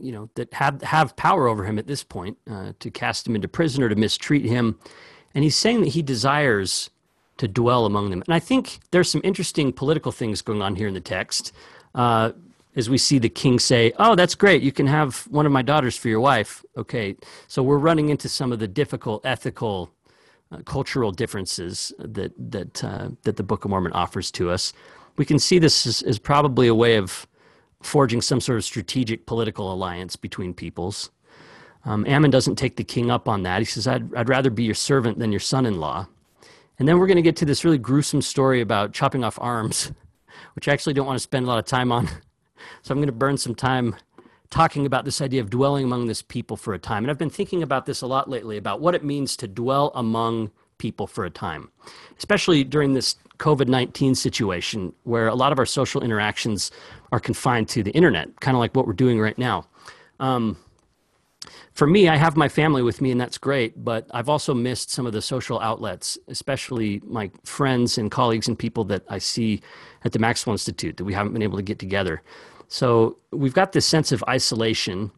you 0.00 0.10
know, 0.10 0.30
that 0.34 0.52
have 0.54 0.82
have 0.82 1.16
power 1.16 1.46
over 1.46 1.64
him 1.64 1.78
at 1.78 1.86
this 1.86 2.02
point, 2.02 2.38
uh, 2.50 2.72
to 2.80 2.90
cast 2.90 3.26
him 3.26 3.34
into 3.36 3.48
prison 3.48 3.82
or 3.82 3.88
to 3.88 3.96
mistreat 3.96 4.44
him. 4.44 4.78
And 5.34 5.44
he's 5.44 5.56
saying 5.56 5.82
that 5.82 5.90
he 5.90 6.02
desires 6.02 6.90
to 7.36 7.46
dwell 7.46 7.84
among 7.84 8.10
them. 8.10 8.22
And 8.26 8.34
I 8.34 8.38
think 8.38 8.78
there's 8.90 9.10
some 9.10 9.20
interesting 9.22 9.72
political 9.72 10.10
things 10.10 10.40
going 10.40 10.62
on 10.62 10.76
here 10.76 10.88
in 10.88 10.94
the 10.94 11.00
text. 11.00 11.52
Uh, 11.94 12.32
as 12.74 12.90
we 12.90 12.98
see 12.98 13.18
the 13.18 13.28
king 13.28 13.58
say, 13.58 13.92
Oh, 13.98 14.14
that's 14.14 14.34
great. 14.34 14.62
You 14.62 14.72
can 14.72 14.86
have 14.86 15.26
one 15.30 15.46
of 15.46 15.52
my 15.52 15.62
daughters 15.62 15.96
for 15.96 16.08
your 16.08 16.20
wife. 16.20 16.64
Okay. 16.76 17.16
So 17.48 17.62
we're 17.62 17.78
running 17.78 18.08
into 18.08 18.28
some 18.28 18.52
of 18.52 18.58
the 18.58 18.68
difficult 18.68 19.24
ethical, 19.24 19.90
uh, 20.50 20.58
cultural 20.64 21.10
differences 21.10 21.92
that, 21.98 22.32
that, 22.52 22.84
uh, 22.84 23.08
that 23.22 23.36
the 23.36 23.42
Book 23.42 23.64
of 23.64 23.70
Mormon 23.70 23.92
offers 23.92 24.30
to 24.32 24.50
us. 24.50 24.72
We 25.16 25.24
can 25.24 25.38
see 25.38 25.58
this 25.58 25.86
as, 25.86 26.02
as 26.02 26.18
probably 26.18 26.66
a 26.66 26.74
way 26.74 26.96
of 26.96 27.26
forging 27.82 28.20
some 28.20 28.40
sort 28.40 28.58
of 28.58 28.64
strategic 28.64 29.26
political 29.26 29.72
alliance 29.72 30.16
between 30.16 30.54
peoples. 30.54 31.10
Um, 31.84 32.04
Ammon 32.06 32.30
doesn't 32.30 32.56
take 32.56 32.76
the 32.76 32.84
king 32.84 33.10
up 33.10 33.28
on 33.28 33.42
that. 33.44 33.60
He 33.60 33.64
says, 33.64 33.86
I'd, 33.86 34.12
I'd 34.14 34.28
rather 34.28 34.50
be 34.50 34.64
your 34.64 34.74
servant 34.74 35.18
than 35.18 35.30
your 35.30 35.40
son 35.40 35.66
in 35.66 35.78
law. 35.78 36.08
And 36.78 36.86
then 36.86 36.98
we're 36.98 37.06
going 37.06 37.16
to 37.16 37.22
get 37.22 37.36
to 37.36 37.44
this 37.44 37.64
really 37.64 37.78
gruesome 37.78 38.22
story 38.22 38.60
about 38.60 38.92
chopping 38.92 39.24
off 39.24 39.38
arms, 39.40 39.92
which 40.54 40.68
I 40.68 40.72
actually 40.72 40.94
don't 40.94 41.06
want 41.06 41.16
to 41.16 41.22
spend 41.22 41.46
a 41.46 41.48
lot 41.48 41.58
of 41.58 41.64
time 41.64 41.92
on. 41.92 42.08
So 42.82 42.92
I'm 42.92 42.98
going 42.98 43.06
to 43.06 43.12
burn 43.12 43.36
some 43.36 43.54
time 43.54 43.94
talking 44.50 44.86
about 44.86 45.04
this 45.04 45.20
idea 45.20 45.40
of 45.40 45.50
dwelling 45.50 45.84
among 45.84 46.06
this 46.06 46.22
people 46.22 46.56
for 46.56 46.74
a 46.74 46.78
time. 46.78 47.04
And 47.04 47.10
I've 47.10 47.18
been 47.18 47.30
thinking 47.30 47.62
about 47.62 47.86
this 47.86 48.00
a 48.00 48.06
lot 48.06 48.30
lately 48.30 48.56
about 48.56 48.80
what 48.80 48.94
it 48.94 49.04
means 49.04 49.36
to 49.36 49.46
dwell 49.46 49.92
among 49.94 50.50
people 50.78 51.06
for 51.06 51.24
a 51.24 51.30
time, 51.30 51.70
especially 52.18 52.64
during 52.64 52.92
this 52.94 53.16
COVID 53.38 53.68
19 53.68 54.14
situation 54.14 54.92
where 55.04 55.28
a 55.28 55.34
lot 55.34 55.52
of 55.52 55.58
our 55.58 55.66
social 55.66 56.02
interactions 56.02 56.70
are 57.12 57.20
confined 57.20 57.68
to 57.70 57.82
the 57.82 57.90
internet, 57.92 58.40
kind 58.40 58.56
of 58.56 58.60
like 58.60 58.74
what 58.74 58.86
we're 58.86 58.92
doing 58.92 59.20
right 59.20 59.38
now. 59.38 59.66
Um, 60.20 60.56
for 61.72 61.86
me, 61.86 62.08
I 62.08 62.16
have 62.16 62.36
my 62.36 62.48
family 62.48 62.82
with 62.82 63.02
me, 63.02 63.10
and 63.10 63.20
that's 63.20 63.38
great. 63.38 63.84
But 63.84 64.06
I've 64.12 64.28
also 64.28 64.54
missed 64.54 64.90
some 64.90 65.06
of 65.06 65.12
the 65.12 65.20
social 65.20 65.60
outlets, 65.60 66.18
especially 66.28 67.02
my 67.04 67.30
friends 67.44 67.98
and 67.98 68.10
colleagues 68.10 68.48
and 68.48 68.58
people 68.58 68.84
that 68.84 69.04
I 69.08 69.18
see 69.18 69.60
at 70.04 70.12
the 70.12 70.18
Maxwell 70.18 70.54
Institute 70.54 70.96
that 70.96 71.04
we 71.04 71.12
haven't 71.12 71.34
been 71.34 71.42
able 71.42 71.58
to 71.58 71.62
get 71.62 71.78
together. 71.78 72.22
So 72.68 73.18
we've 73.30 73.54
got 73.54 73.72
this 73.72 73.86
sense 73.86 74.10
of 74.10 74.24
isolation 74.28 75.12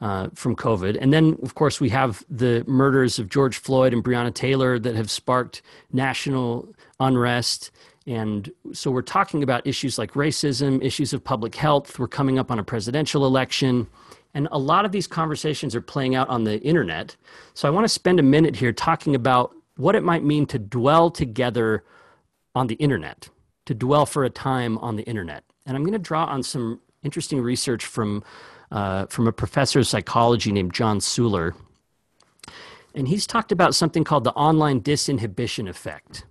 uh, 0.00 0.28
from 0.34 0.56
COVID. 0.56 0.98
And 1.00 1.12
then, 1.12 1.38
of 1.42 1.54
course, 1.54 1.80
we 1.80 1.88
have 1.90 2.24
the 2.28 2.64
murders 2.66 3.18
of 3.18 3.28
George 3.28 3.58
Floyd 3.58 3.92
and 3.92 4.02
Breonna 4.04 4.34
Taylor 4.34 4.78
that 4.78 4.94
have 4.94 5.10
sparked 5.10 5.62
national 5.92 6.68
unrest. 7.00 7.70
And 8.06 8.52
so 8.72 8.90
we're 8.90 9.02
talking 9.02 9.42
about 9.42 9.66
issues 9.66 9.98
like 9.98 10.12
racism, 10.12 10.82
issues 10.84 11.12
of 11.12 11.24
public 11.24 11.54
health. 11.54 11.98
We're 11.98 12.08
coming 12.08 12.38
up 12.38 12.50
on 12.50 12.58
a 12.58 12.64
presidential 12.64 13.24
election. 13.26 13.86
And 14.34 14.48
a 14.50 14.58
lot 14.58 14.84
of 14.84 14.92
these 14.92 15.06
conversations 15.06 15.74
are 15.74 15.80
playing 15.80 16.14
out 16.14 16.28
on 16.28 16.44
the 16.44 16.60
internet. 16.60 17.16
So 17.54 17.68
I 17.68 17.70
want 17.70 17.84
to 17.84 17.88
spend 17.88 18.18
a 18.18 18.22
minute 18.22 18.56
here 18.56 18.72
talking 18.72 19.14
about 19.14 19.54
what 19.76 19.94
it 19.94 20.02
might 20.02 20.24
mean 20.24 20.46
to 20.46 20.58
dwell 20.58 21.10
together 21.10 21.84
on 22.54 22.66
the 22.66 22.74
internet, 22.74 23.28
to 23.66 23.74
dwell 23.74 24.06
for 24.06 24.24
a 24.24 24.30
time 24.30 24.76
on 24.78 24.96
the 24.96 25.04
internet. 25.04 25.44
And 25.66 25.76
I'm 25.76 25.82
going 25.82 25.92
to 25.92 25.98
draw 25.98 26.24
on 26.26 26.42
some 26.42 26.80
interesting 27.02 27.40
research 27.40 27.84
from, 27.84 28.22
uh, 28.70 29.06
from 29.06 29.26
a 29.26 29.32
professor 29.32 29.78
of 29.78 29.86
psychology 29.86 30.52
named 30.52 30.72
John 30.72 30.98
Suler. 30.98 31.54
And 32.94 33.08
he's 33.08 33.26
talked 33.26 33.52
about 33.52 33.74
something 33.74 34.04
called 34.04 34.24
the 34.24 34.32
online 34.32 34.80
disinhibition 34.80 35.68
effect. 35.68 36.24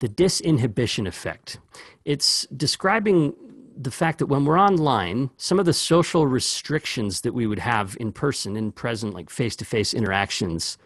The 0.00 0.08
disinhibition 0.08 1.06
effect. 1.06 1.58
It's 2.04 2.46
describing 2.54 3.34
the 3.76 3.90
fact 3.90 4.18
that 4.18 4.26
when 4.26 4.44
we're 4.44 4.58
online, 4.58 5.30
some 5.36 5.58
of 5.58 5.66
the 5.66 5.72
social 5.72 6.26
restrictions 6.26 7.22
that 7.22 7.34
we 7.34 7.46
would 7.46 7.58
have 7.58 7.96
in 8.00 8.12
person, 8.12 8.56
in 8.56 8.72
present, 8.72 9.14
like 9.14 9.30
face 9.30 9.56
to 9.56 9.64
face 9.64 9.92
interactions, 9.92 10.78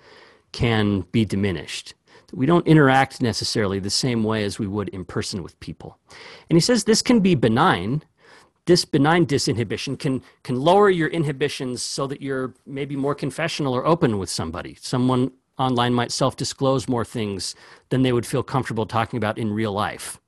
can 0.52 1.02
be 1.12 1.24
diminished. 1.24 1.94
We 2.32 2.46
don't 2.46 2.66
interact 2.66 3.20
necessarily 3.20 3.78
the 3.80 3.90
same 3.90 4.22
way 4.22 4.44
as 4.44 4.58
we 4.58 4.66
would 4.66 4.88
in 4.90 5.04
person 5.04 5.42
with 5.42 5.58
people. 5.60 5.98
And 6.48 6.56
he 6.56 6.60
says 6.60 6.84
this 6.84 7.02
can 7.02 7.20
be 7.20 7.34
benign. 7.34 8.02
This 8.70 8.84
benign 8.84 9.26
disinhibition 9.26 9.98
can, 9.98 10.22
can 10.44 10.54
lower 10.54 10.88
your 10.88 11.08
inhibitions 11.08 11.82
so 11.82 12.06
that 12.06 12.22
you're 12.22 12.54
maybe 12.64 12.94
more 12.94 13.16
confessional 13.16 13.74
or 13.74 13.84
open 13.84 14.16
with 14.16 14.30
somebody. 14.30 14.76
Someone 14.80 15.32
online 15.58 15.92
might 15.92 16.12
self 16.12 16.36
disclose 16.36 16.86
more 16.86 17.04
things 17.04 17.56
than 17.88 18.02
they 18.02 18.12
would 18.12 18.24
feel 18.24 18.44
comfortable 18.44 18.86
talking 18.86 19.16
about 19.16 19.38
in 19.38 19.52
real 19.52 19.72
life. 19.72 20.20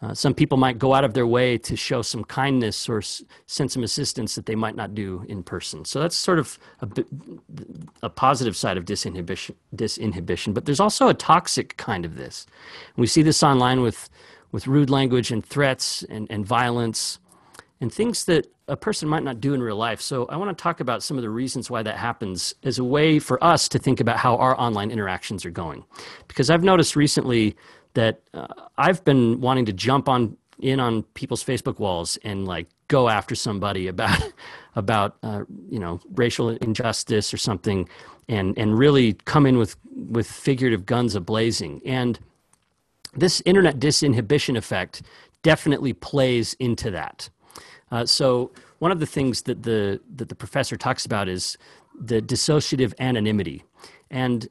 Uh, 0.00 0.14
some 0.14 0.34
people 0.34 0.56
might 0.56 0.78
go 0.78 0.94
out 0.94 1.02
of 1.02 1.14
their 1.14 1.26
way 1.26 1.58
to 1.58 1.74
show 1.74 2.00
some 2.00 2.22
kindness 2.22 2.88
or 2.88 2.98
s- 2.98 3.24
send 3.46 3.72
some 3.72 3.82
assistance 3.82 4.36
that 4.36 4.46
they 4.46 4.54
might 4.54 4.76
not 4.76 4.94
do 4.94 5.24
in 5.28 5.42
person. 5.42 5.84
So 5.84 5.98
that's 5.98 6.14
sort 6.16 6.38
of 6.38 6.60
a, 6.82 6.88
a 8.04 8.08
positive 8.08 8.56
side 8.56 8.76
of 8.76 8.84
disinhibition, 8.84 9.56
disinhibition. 9.74 10.54
But 10.54 10.64
there's 10.64 10.78
also 10.78 11.08
a 11.08 11.14
toxic 11.14 11.76
kind 11.76 12.04
of 12.04 12.14
this. 12.14 12.46
we 12.96 13.08
see 13.08 13.22
this 13.22 13.42
online 13.42 13.80
with, 13.80 14.08
with 14.52 14.68
rude 14.68 14.90
language 14.90 15.32
and 15.32 15.44
threats 15.44 16.04
and, 16.04 16.28
and 16.30 16.46
violence 16.46 17.18
and 17.80 17.92
things 17.92 18.24
that 18.24 18.46
a 18.68 18.76
person 18.76 19.08
might 19.08 19.22
not 19.22 19.40
do 19.40 19.54
in 19.54 19.62
real 19.62 19.76
life. 19.76 20.00
So 20.00 20.26
I 20.26 20.36
want 20.36 20.56
to 20.56 20.62
talk 20.62 20.80
about 20.80 21.02
some 21.02 21.16
of 21.16 21.22
the 21.22 21.30
reasons 21.30 21.70
why 21.70 21.82
that 21.82 21.96
happens 21.96 22.54
as 22.62 22.78
a 22.78 22.84
way 22.84 23.18
for 23.18 23.42
us 23.42 23.68
to 23.70 23.78
think 23.78 24.00
about 24.00 24.18
how 24.18 24.36
our 24.36 24.58
online 24.60 24.90
interactions 24.90 25.44
are 25.44 25.50
going. 25.50 25.84
Because 26.28 26.50
I've 26.50 26.62
noticed 26.62 26.94
recently 26.94 27.56
that 27.94 28.20
uh, 28.34 28.46
I've 28.78 29.04
been 29.04 29.40
wanting 29.40 29.64
to 29.66 29.72
jump 29.72 30.08
on 30.08 30.36
in 30.60 30.78
on 30.78 31.02
people's 31.14 31.42
Facebook 31.42 31.78
walls 31.78 32.18
and 32.22 32.46
like 32.46 32.68
go 32.88 33.08
after 33.08 33.34
somebody 33.34 33.88
about 33.88 34.22
about 34.76 35.16
uh, 35.22 35.44
you 35.68 35.78
know 35.78 36.00
racial 36.14 36.50
injustice 36.50 37.32
or 37.32 37.38
something, 37.38 37.88
and 38.28 38.56
and 38.58 38.78
really 38.78 39.14
come 39.24 39.46
in 39.46 39.58
with 39.58 39.76
with 39.94 40.30
figurative 40.30 40.86
guns 40.86 41.16
ablazing. 41.16 41.80
And 41.84 42.18
this 43.14 43.42
internet 43.44 43.80
disinhibition 43.80 44.56
effect 44.56 45.02
definitely 45.42 45.92
plays 45.92 46.54
into 46.60 46.90
that. 46.90 47.30
Uh, 47.90 48.06
so 48.06 48.50
one 48.78 48.92
of 48.92 49.00
the 49.00 49.06
things 49.06 49.42
that 49.42 49.62
the 49.62 50.00
that 50.16 50.28
the 50.28 50.34
professor 50.34 50.76
talks 50.76 51.04
about 51.04 51.28
is 51.28 51.58
the 51.98 52.22
dissociative 52.22 52.94
anonymity, 52.98 53.64
and 54.10 54.48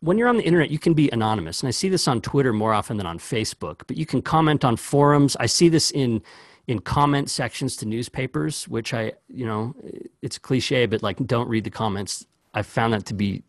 when 0.00 0.16
you're 0.16 0.28
on 0.28 0.36
the 0.36 0.44
internet, 0.44 0.70
you 0.70 0.78
can 0.78 0.94
be 0.94 1.10
anonymous. 1.10 1.60
And 1.60 1.68
I 1.68 1.72
see 1.72 1.88
this 1.88 2.08
on 2.08 2.20
Twitter 2.20 2.52
more 2.52 2.72
often 2.72 2.96
than 2.96 3.06
on 3.06 3.18
Facebook, 3.18 3.82
but 3.86 3.96
you 3.96 4.06
can 4.06 4.22
comment 4.22 4.64
on 4.64 4.76
forums. 4.76 5.36
I 5.38 5.46
see 5.46 5.68
this 5.68 5.90
in 5.90 6.22
in 6.66 6.80
comment 6.80 7.30
sections 7.30 7.76
to 7.76 7.86
newspapers, 7.86 8.68
which 8.68 8.92
I, 8.92 9.12
you 9.28 9.46
know, 9.46 9.74
it's 10.20 10.38
cliche, 10.38 10.84
but 10.86 11.02
like 11.02 11.16
don't 11.26 11.48
read 11.48 11.64
the 11.64 11.70
comments. 11.70 12.26
I 12.52 12.62
found 12.62 12.92
that 12.92 13.06
to 13.06 13.14
be 13.14 13.42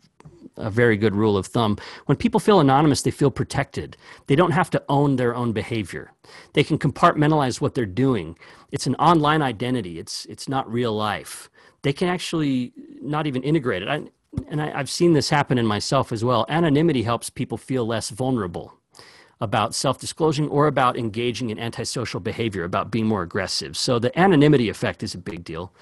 a 0.58 0.70
very 0.70 0.98
good 0.98 1.16
rule 1.16 1.38
of 1.38 1.48
thumb. 1.48 1.78
When 2.06 2.18
people 2.18 2.40
feel 2.40 2.60
anonymous, 2.60 3.02
they 3.02 3.12
feel 3.12 3.32
protected. 3.32 3.98
They 4.28 4.36
don't 4.36 4.52
have 4.52 4.70
to 4.72 4.84
own 4.90 5.16
their 5.16 5.36
own 5.36 5.52
behavior. 5.52 6.12
They 6.54 6.64
can 6.64 6.78
compartmentalize 6.78 7.62
what 7.62 7.76
they're 7.76 7.86
doing. 7.86 8.38
It's 8.72 8.88
an 8.88 8.96
online 8.96 9.42
identity. 9.42 10.00
It's 10.00 10.26
it's 10.26 10.50
not 10.50 10.72
real 10.72 10.94
life. 10.94 11.50
They 11.82 11.94
can 11.94 12.10
actually 12.10 12.74
not 13.02 13.28
even 13.28 13.44
integrate 13.44 13.84
it. 13.84 13.88
I, 13.88 14.04
and 14.48 14.62
I, 14.62 14.78
have 14.78 14.90
seen 14.90 15.14
this 15.14 15.30
happen 15.30 15.58
in 15.58 15.66
myself 15.66 16.12
as 16.12 16.24
well. 16.24 16.46
Anonymity 16.50 17.04
helps 17.04 17.30
people 17.30 17.58
feel 17.58 17.86
less 17.86 18.10
vulnerable 18.10 18.76
about 19.42 19.74
self 19.74 20.00
disclosing 20.00 20.48
or 20.50 20.68
about 20.68 20.98
engaging 20.98 21.50
in 21.50 21.60
antisocial 21.60 22.20
behavior, 22.20 22.64
about 22.64 22.92
being 22.92 23.06
more 23.06 23.22
aggressive. 23.22 23.78
So 23.78 24.00
the 24.00 24.18
anonymity 24.20 24.70
effect 24.70 25.04
is 25.04 25.14
a 25.14 25.18
big 25.18 25.44
deal. 25.44 25.74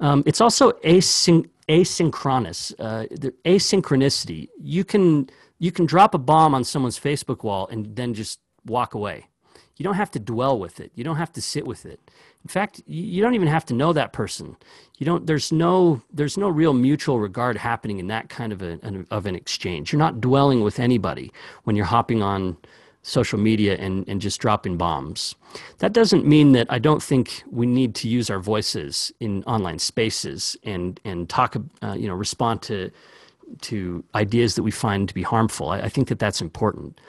Um, 0.00 0.22
it's 0.26 0.40
also 0.40 0.72
async- 0.84 1.48
asynchronous. 1.68 2.74
Uh, 2.78 3.06
the 3.10 3.34
asynchronicity. 3.44 4.48
You 4.60 4.84
can 4.84 5.28
you 5.58 5.72
can 5.72 5.86
drop 5.86 6.14
a 6.14 6.18
bomb 6.18 6.54
on 6.54 6.64
someone's 6.64 6.98
Facebook 6.98 7.42
wall 7.42 7.68
and 7.70 7.96
then 7.96 8.14
just 8.14 8.40
walk 8.66 8.94
away. 8.94 9.26
You 9.76 9.84
don't 9.84 9.94
have 9.94 10.10
to 10.12 10.20
dwell 10.20 10.58
with 10.58 10.78
it. 10.78 10.92
You 10.94 11.02
don't 11.02 11.16
have 11.16 11.32
to 11.32 11.42
sit 11.42 11.66
with 11.66 11.84
it. 11.84 12.10
In 12.44 12.48
fact, 12.48 12.82
you 12.86 13.22
don't 13.22 13.34
even 13.34 13.48
have 13.48 13.64
to 13.66 13.74
know 13.74 13.92
that 13.92 14.12
person. 14.12 14.56
You 14.98 15.06
don't. 15.06 15.26
There's 15.26 15.50
no. 15.50 16.02
There's 16.12 16.36
no 16.36 16.48
real 16.48 16.74
mutual 16.74 17.18
regard 17.18 17.56
happening 17.56 17.98
in 17.98 18.06
that 18.08 18.28
kind 18.28 18.52
of 18.52 18.62
a, 18.62 18.78
an, 18.82 19.06
of 19.10 19.26
an 19.26 19.34
exchange. 19.34 19.92
You're 19.92 19.98
not 19.98 20.20
dwelling 20.20 20.62
with 20.62 20.78
anybody 20.78 21.32
when 21.64 21.74
you're 21.74 21.86
hopping 21.86 22.22
on 22.22 22.56
social 23.04 23.38
media 23.38 23.76
and, 23.76 24.08
and 24.08 24.20
just 24.20 24.40
dropping 24.40 24.76
bombs. 24.76 25.36
That 25.78 25.92
doesn't 25.92 26.26
mean 26.26 26.52
that 26.52 26.66
I 26.70 26.78
don't 26.78 27.02
think 27.02 27.44
we 27.50 27.66
need 27.66 27.94
to 27.96 28.08
use 28.08 28.28
our 28.30 28.40
voices 28.40 29.12
in 29.20 29.44
online 29.44 29.78
spaces 29.78 30.56
and 30.64 30.98
and 31.04 31.28
talk. 31.28 31.56
Uh, 31.82 31.94
you 31.96 32.08
know, 32.08 32.14
respond 32.14 32.62
to 32.62 32.90
to 33.60 34.02
ideas 34.14 34.56
that 34.56 34.64
we 34.64 34.72
find 34.72 35.06
to 35.08 35.14
be 35.14 35.22
harmful. 35.22 35.68
I, 35.68 35.80
I 35.82 35.88
think 35.88 36.08
that 36.08 36.18
that's 36.18 36.40
important. 36.40 37.00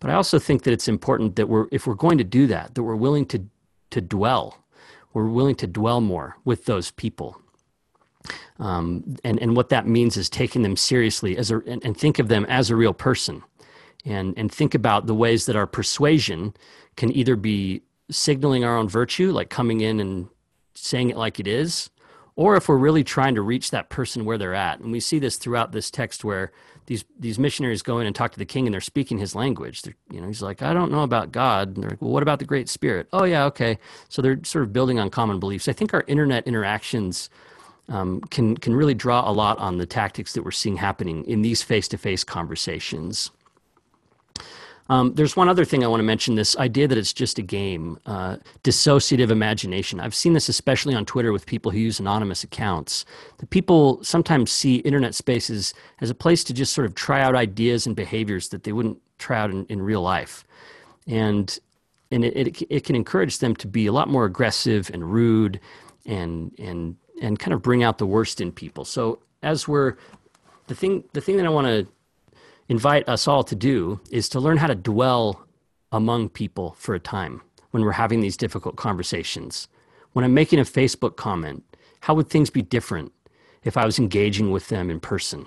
But 0.00 0.10
I 0.10 0.14
also 0.14 0.40
think 0.40 0.64
that 0.64 0.72
it's 0.72 0.88
important 0.88 1.36
that 1.36 1.48
we're 1.48 1.68
if 1.70 1.86
we're 1.86 1.94
going 1.94 2.18
to 2.18 2.24
do 2.24 2.48
that, 2.48 2.74
that 2.74 2.82
we're 2.82 2.96
willing 2.96 3.26
to 3.26 3.44
to 3.90 4.00
dwell 4.00 4.62
we're 5.12 5.26
willing 5.26 5.54
to 5.56 5.66
dwell 5.66 6.00
more 6.00 6.36
with 6.44 6.64
those 6.64 6.90
people. 6.90 7.38
Um, 8.58 9.16
and, 9.24 9.40
and 9.40 9.56
what 9.56 9.70
that 9.70 9.86
means 9.86 10.16
is 10.16 10.30
taking 10.30 10.62
them 10.62 10.76
seriously 10.76 11.36
as 11.36 11.50
a, 11.50 11.58
and, 11.66 11.84
and 11.84 11.96
think 11.96 12.18
of 12.18 12.28
them 12.28 12.44
as 12.48 12.70
a 12.70 12.76
real 12.76 12.94
person 12.94 13.42
and, 14.04 14.34
and 14.36 14.50
think 14.50 14.74
about 14.74 15.06
the 15.06 15.14
ways 15.14 15.46
that 15.46 15.56
our 15.56 15.66
persuasion 15.66 16.54
can 16.96 17.14
either 17.14 17.36
be 17.36 17.82
signaling 18.10 18.64
our 18.64 18.76
own 18.76 18.88
virtue, 18.88 19.32
like 19.32 19.50
coming 19.50 19.80
in 19.80 20.00
and 20.00 20.28
saying 20.74 21.10
it 21.10 21.16
like 21.16 21.38
it 21.38 21.46
is, 21.46 21.90
or 22.36 22.56
if 22.56 22.68
we're 22.68 22.76
really 22.76 23.04
trying 23.04 23.34
to 23.34 23.42
reach 23.42 23.70
that 23.70 23.90
person 23.90 24.24
where 24.24 24.38
they're 24.38 24.54
at. 24.54 24.80
And 24.80 24.90
we 24.90 25.00
see 25.00 25.18
this 25.18 25.36
throughout 25.36 25.72
this 25.72 25.90
text 25.90 26.24
where 26.24 26.50
these 26.86 27.04
these 27.18 27.38
missionaries 27.38 27.82
go 27.82 28.00
in 28.00 28.06
and 28.06 28.16
talk 28.16 28.32
to 28.32 28.38
the 28.38 28.44
king 28.44 28.66
and 28.66 28.74
they're 28.74 28.80
speaking 28.80 29.18
his 29.18 29.34
language. 29.34 29.82
They're, 29.82 29.94
you 30.10 30.20
know, 30.20 30.26
he's 30.26 30.42
like, 30.42 30.62
I 30.62 30.72
don't 30.72 30.90
know 30.90 31.02
about 31.02 31.30
God. 31.30 31.68
And 31.68 31.82
they're 31.82 31.90
like, 31.90 32.02
well, 32.02 32.10
what 32.10 32.22
about 32.22 32.38
the 32.38 32.44
Great 32.44 32.68
Spirit? 32.68 33.08
Oh 33.12 33.24
yeah, 33.24 33.44
okay. 33.44 33.78
So 34.08 34.20
they're 34.20 34.40
sort 34.44 34.64
of 34.64 34.72
building 34.72 34.98
on 34.98 35.10
common 35.10 35.38
beliefs. 35.38 35.68
I 35.68 35.72
think 35.72 35.94
our 35.94 36.04
internet 36.06 36.46
interactions 36.46 37.30
um, 37.88 38.20
can 38.30 38.56
can 38.56 38.74
really 38.74 38.94
draw 38.94 39.28
a 39.28 39.32
lot 39.32 39.58
on 39.58 39.78
the 39.78 39.86
tactics 39.86 40.32
that 40.32 40.44
we're 40.44 40.50
seeing 40.50 40.76
happening 40.76 41.24
in 41.24 41.42
these 41.42 41.62
face 41.62 41.86
to 41.88 41.98
face 41.98 42.24
conversations. 42.24 43.30
Um, 44.92 45.14
there's 45.14 45.34
one 45.34 45.48
other 45.48 45.64
thing 45.64 45.82
I 45.82 45.86
want 45.86 46.00
to 46.00 46.04
mention 46.04 46.34
this 46.34 46.54
idea 46.58 46.86
that 46.86 46.98
it's 46.98 47.14
just 47.14 47.38
a 47.38 47.42
game, 47.42 47.98
uh, 48.04 48.36
dissociative 48.62 49.30
imagination. 49.30 50.00
I've 50.00 50.14
seen 50.14 50.34
this 50.34 50.50
especially 50.50 50.94
on 50.94 51.06
Twitter 51.06 51.32
with 51.32 51.46
people 51.46 51.72
who 51.72 51.78
use 51.78 51.98
anonymous 51.98 52.44
accounts. 52.44 53.06
The 53.38 53.46
people 53.46 54.04
sometimes 54.04 54.52
see 54.52 54.76
internet 54.76 55.14
spaces 55.14 55.72
as 56.02 56.10
a 56.10 56.14
place 56.14 56.44
to 56.44 56.52
just 56.52 56.74
sort 56.74 56.86
of 56.86 56.94
try 56.94 57.22
out 57.22 57.34
ideas 57.34 57.86
and 57.86 57.96
behaviors 57.96 58.50
that 58.50 58.64
they 58.64 58.72
wouldn't 58.72 59.00
try 59.16 59.40
out 59.40 59.50
in, 59.50 59.64
in 59.70 59.80
real 59.80 60.02
life. 60.02 60.44
And, 61.06 61.58
and 62.10 62.22
it, 62.22 62.36
it, 62.36 62.62
it 62.68 62.84
can 62.84 62.94
encourage 62.94 63.38
them 63.38 63.56
to 63.56 63.66
be 63.66 63.86
a 63.86 63.92
lot 63.92 64.10
more 64.10 64.26
aggressive 64.26 64.90
and 64.92 65.10
rude 65.10 65.58
and, 66.04 66.52
and, 66.58 66.96
and 67.22 67.38
kind 67.38 67.54
of 67.54 67.62
bring 67.62 67.82
out 67.82 67.96
the 67.96 68.04
worst 68.06 68.42
in 68.42 68.52
people. 68.52 68.84
So 68.84 69.20
as 69.42 69.66
we're, 69.66 69.96
the 70.66 70.74
thing, 70.74 71.04
the 71.14 71.22
thing 71.22 71.38
that 71.38 71.46
I 71.46 71.48
want 71.48 71.66
to 71.68 71.86
invite 72.72 73.06
us 73.06 73.28
all 73.28 73.44
to 73.44 73.54
do 73.54 74.00
is 74.10 74.30
to 74.30 74.40
learn 74.40 74.56
how 74.56 74.66
to 74.66 74.74
dwell 74.74 75.46
among 75.92 76.30
people 76.30 76.74
for 76.78 76.94
a 76.94 76.98
time 76.98 77.42
when 77.70 77.84
we're 77.84 77.92
having 77.92 78.22
these 78.22 78.34
difficult 78.34 78.76
conversations. 78.76 79.68
When 80.14 80.24
I'm 80.24 80.32
making 80.32 80.58
a 80.58 80.62
Facebook 80.62 81.16
comment, 81.16 81.62
how 82.00 82.14
would 82.14 82.30
things 82.30 82.48
be 82.48 82.62
different 82.62 83.12
if 83.62 83.76
I 83.76 83.84
was 83.84 83.98
engaging 83.98 84.50
with 84.50 84.68
them 84.68 84.88
in 84.88 85.00
person? 85.00 85.46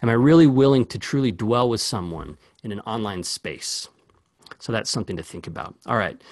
Am 0.00 0.08
I 0.08 0.12
really 0.12 0.46
willing 0.46 0.84
to 0.86 0.96
truly 0.96 1.32
dwell 1.32 1.68
with 1.68 1.80
someone 1.80 2.38
in 2.62 2.70
an 2.70 2.78
online 2.82 3.24
space? 3.24 3.88
So 4.60 4.70
that's 4.70 4.90
something 4.90 5.16
to 5.16 5.24
think 5.24 5.48
about. 5.48 5.74
All 5.86 5.96
right. 5.96 6.22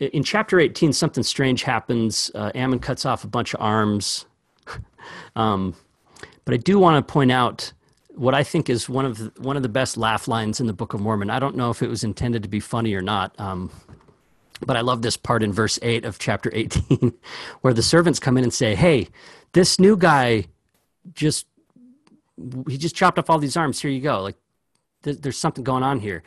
In 0.00 0.22
chapter 0.22 0.60
18, 0.60 0.92
something 0.92 1.24
strange 1.24 1.62
happens. 1.62 2.30
Uh, 2.34 2.52
Ammon 2.54 2.78
cuts 2.78 3.06
off 3.06 3.24
a 3.24 3.26
bunch 3.26 3.54
of 3.54 3.62
arms. 3.62 4.26
um, 5.34 5.74
but 6.44 6.52
I 6.52 6.58
do 6.58 6.78
want 6.78 7.06
to 7.06 7.10
point 7.10 7.32
out 7.32 7.72
what 8.14 8.34
I 8.34 8.42
think 8.42 8.68
is 8.68 8.88
one 8.88 9.04
of 9.04 9.18
the, 9.18 9.32
one 9.40 9.56
of 9.56 9.62
the 9.62 9.68
best 9.68 9.96
laugh 9.96 10.28
lines 10.28 10.60
in 10.60 10.66
the 10.66 10.72
Book 10.72 10.94
of 10.94 11.00
Mormon. 11.00 11.30
I 11.30 11.38
don't 11.38 11.56
know 11.56 11.70
if 11.70 11.82
it 11.82 11.88
was 11.88 12.04
intended 12.04 12.42
to 12.42 12.48
be 12.48 12.60
funny 12.60 12.94
or 12.94 13.02
not. 13.02 13.38
Um, 13.38 13.70
but 14.64 14.76
I 14.76 14.80
love 14.80 15.02
this 15.02 15.16
part 15.16 15.42
in 15.42 15.52
verse 15.52 15.78
8 15.82 16.04
of 16.04 16.18
chapter 16.18 16.50
18 16.54 17.12
where 17.62 17.74
the 17.74 17.82
servants 17.82 18.18
come 18.18 18.36
in 18.36 18.44
and 18.44 18.52
say, 18.52 18.74
Hey, 18.74 19.08
this 19.52 19.78
new 19.78 19.96
guy 19.96 20.46
just 21.14 21.46
he 22.68 22.78
just 22.78 22.96
chopped 22.96 23.18
off 23.18 23.28
all 23.30 23.38
these 23.38 23.56
arms. 23.56 23.80
Here 23.80 23.90
you 23.90 24.00
go. 24.00 24.22
Like 24.22 24.36
th- 25.02 25.18
there's 25.18 25.38
something 25.38 25.64
going 25.64 25.82
on 25.82 26.00
here. 26.00 26.22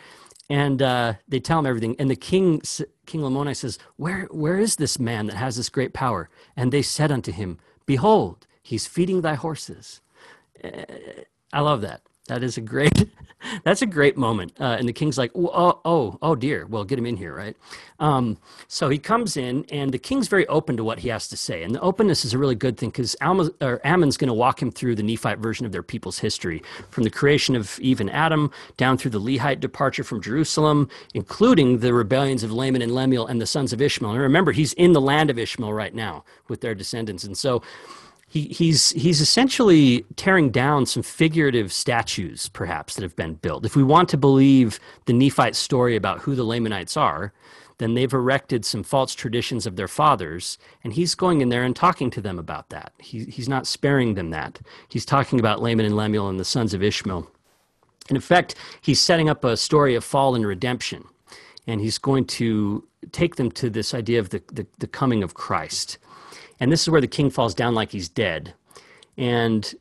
And 0.50 0.82
uh, 0.82 1.14
they 1.28 1.40
tell 1.40 1.58
him 1.58 1.66
everything. 1.66 1.96
And 1.98 2.10
the 2.10 2.16
king, 2.16 2.62
King 3.08 3.22
Lamoni 3.22 3.56
says, 3.56 3.80
where, 3.96 4.26
where 4.26 4.60
is 4.60 4.76
this 4.76 5.00
man 5.00 5.26
that 5.26 5.36
has 5.36 5.58
this 5.58 5.70
great 5.70 5.92
power? 5.92 6.30
And 6.56 6.72
they 6.72 6.84
said 6.84 7.12
unto 7.12 7.32
him, 7.32 7.58
Behold, 7.88 8.46
he's 8.62 8.86
feeding 8.86 9.22
thy 9.22 9.34
horses. 9.34 10.02
I 11.54 11.62
love 11.62 11.82
that. 11.82 12.02
That 12.28 12.42
is 12.42 12.58
a 12.58 12.62
great, 12.62 13.08
that's 13.64 13.84
a 13.84 13.86
great 13.86 14.18
moment. 14.18 14.54
Uh, 14.60 14.76
and 14.80 14.88
the 14.90 14.94
king's 14.94 15.16
like, 15.16 15.32
oh, 15.36 15.80
oh, 15.86 16.18
oh 16.24 16.36
dear. 16.36 16.66
Well, 16.66 16.84
get 16.84 16.98
him 16.98 17.06
in 17.06 17.18
here, 17.18 17.36
right? 17.36 17.56
Um, 18.00 18.40
so 18.68 18.90
he 18.90 18.98
comes 18.98 19.38
in, 19.38 19.64
and 19.72 19.92
the 19.92 20.00
king's 20.00 20.28
very 20.28 20.48
open 20.48 20.76
to 20.78 20.84
what 20.84 21.00
he 21.00 21.10
has 21.10 21.28
to 21.28 21.38
say. 21.38 21.62
And 21.62 21.76
the 21.76 21.82
openness 21.82 22.26
is 22.26 22.34
a 22.34 22.40
really 22.40 22.56
good 22.56 22.78
thing 22.78 22.90
because 22.90 23.16
Ammon's 23.22 24.18
going 24.18 24.28
to 24.28 24.34
walk 24.34 24.60
him 24.60 24.72
through 24.72 24.96
the 24.96 25.04
Nephite 25.04 25.38
version 25.38 25.68
of 25.68 25.72
their 25.72 25.84
people's 25.84 26.18
history, 26.18 26.64
from 26.90 27.04
the 27.04 27.12
creation 27.12 27.56
of 27.56 27.80
Eve 27.80 28.02
and 28.02 28.10
Adam 28.10 28.52
down 28.76 28.98
through 28.98 29.12
the 29.12 29.20
Lehite 29.20 29.60
departure 29.60 30.04
from 30.04 30.20
Jerusalem, 30.20 30.90
including 31.14 31.78
the 31.80 31.94
rebellions 31.94 32.44
of 32.44 32.52
Laman 32.52 32.82
and 32.82 32.96
Lemuel 32.96 33.28
and 33.28 33.40
the 33.40 33.46
sons 33.46 33.72
of 33.72 33.82
Ishmael. 33.82 34.12
And 34.14 34.20
remember, 34.20 34.52
he's 34.52 34.74
in 34.74 34.94
the 34.94 35.02
land 35.02 35.30
of 35.30 35.38
Ishmael 35.38 35.74
right 35.74 35.94
now 35.94 36.26
with 36.48 36.62
their 36.62 36.74
descendants. 36.74 37.24
And 37.24 37.38
so 37.38 37.62
he, 38.36 38.50
he's 38.50 38.90
he's 38.90 39.22
essentially 39.22 40.06
tearing 40.18 40.50
down 40.50 40.86
some 40.86 41.04
figurative 41.04 41.72
statues, 41.72 42.50
perhaps 42.50 42.96
that 42.96 43.02
have 43.02 43.16
been 43.16 43.36
built. 43.36 43.66
If 43.66 43.78
we 43.78 43.84
want 43.84 44.10
to 44.10 44.18
believe 44.18 44.78
the 45.06 45.14
Nephite 45.14 45.56
story 45.56 45.96
about 45.96 46.20
who 46.20 46.36
the 46.36 46.44
Lamanites 46.44 46.98
are, 46.98 47.32
then 47.78 47.94
they've 47.94 48.12
erected 48.12 48.66
some 48.66 48.84
false 48.84 49.16
traditions 49.16 49.66
of 49.66 49.78
their 49.78 49.88
fathers, 49.88 50.58
and 50.84 50.92
he's 50.92 51.16
going 51.16 51.40
in 51.40 51.48
there 51.48 51.64
and 51.64 51.78
talking 51.78 52.10
to 52.10 52.20
them 52.20 52.38
about 52.38 52.68
that. 52.72 52.92
He, 53.00 53.24
he's 53.24 53.48
not 53.48 53.68
sparing 53.68 54.16
them 54.16 54.32
that. 54.32 54.60
He's 54.90 55.06
talking 55.06 55.40
about 55.40 55.62
Laman 55.62 55.86
and 55.86 55.96
Lemuel 55.96 56.28
and 56.28 56.38
the 56.38 56.44
sons 56.44 56.74
of 56.74 56.84
Ishmael. 56.84 57.26
And 58.10 58.18
in 58.18 58.22
fact, 58.22 58.56
he's 58.82 59.00
setting 59.00 59.30
up 59.30 59.46
a 59.46 59.56
story 59.56 59.96
of 59.96 60.04
fall 60.04 60.36
and 60.36 60.46
redemption, 60.46 61.06
and 61.68 61.80
he's 61.80 61.98
going 61.98 62.26
to 62.26 62.86
take 63.14 63.38
them 63.38 63.50
to 63.52 63.70
this 63.70 63.94
idea 63.94 64.20
of 64.20 64.32
the, 64.32 64.44
the, 64.52 64.68
the 64.80 64.88
coming 64.88 65.24
of 65.24 65.36
Christ. 65.36 66.00
And 66.60 66.72
this 66.72 66.82
is 66.82 66.90
where 66.90 67.02
the 67.02 67.08
king 67.08 67.30
falls 67.30 67.54
down 67.54 67.76
like 67.76 67.92
he's 67.92 68.10
dead. 68.10 68.54
And 69.18 69.74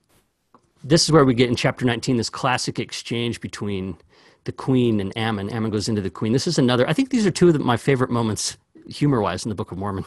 this 0.82 1.04
is 1.04 1.12
where 1.12 1.24
we 1.24 1.34
get 1.34 1.48
in 1.48 1.56
chapter 1.56 1.84
19 1.84 2.16
this 2.16 2.30
classic 2.30 2.78
exchange 2.78 3.40
between 3.40 3.96
the 4.44 4.52
queen 4.52 5.00
and 5.00 5.16
Ammon. 5.16 5.50
Ammon 5.50 5.70
goes 5.70 5.88
into 5.88 6.02
the 6.02 6.10
queen. 6.10 6.32
This 6.32 6.46
is 6.46 6.58
another, 6.58 6.88
I 6.88 6.92
think 6.92 7.10
these 7.10 7.26
are 7.26 7.30
two 7.30 7.48
of 7.48 7.54
the, 7.54 7.58
my 7.58 7.76
favorite 7.76 8.10
moments, 8.10 8.58
humor 8.88 9.20
wise, 9.20 9.44
in 9.44 9.48
the 9.48 9.54
Book 9.54 9.72
of 9.72 9.78
Mormon, 9.78 10.04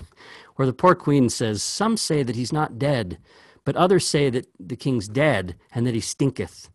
where 0.55 0.65
the 0.65 0.73
poor 0.73 0.93
queen 0.93 1.29
says, 1.29 1.63
Some 1.63 1.97
say 1.97 2.23
that 2.23 2.35
he's 2.35 2.53
not 2.53 2.77
dead, 2.77 3.17
but 3.65 3.75
others 3.75 4.07
say 4.07 4.29
that 4.29 4.47
the 4.59 4.75
king's 4.75 5.07
dead 5.07 5.55
and 5.73 5.85
that 5.87 5.95
he 5.95 5.99
stinketh, 5.99 6.69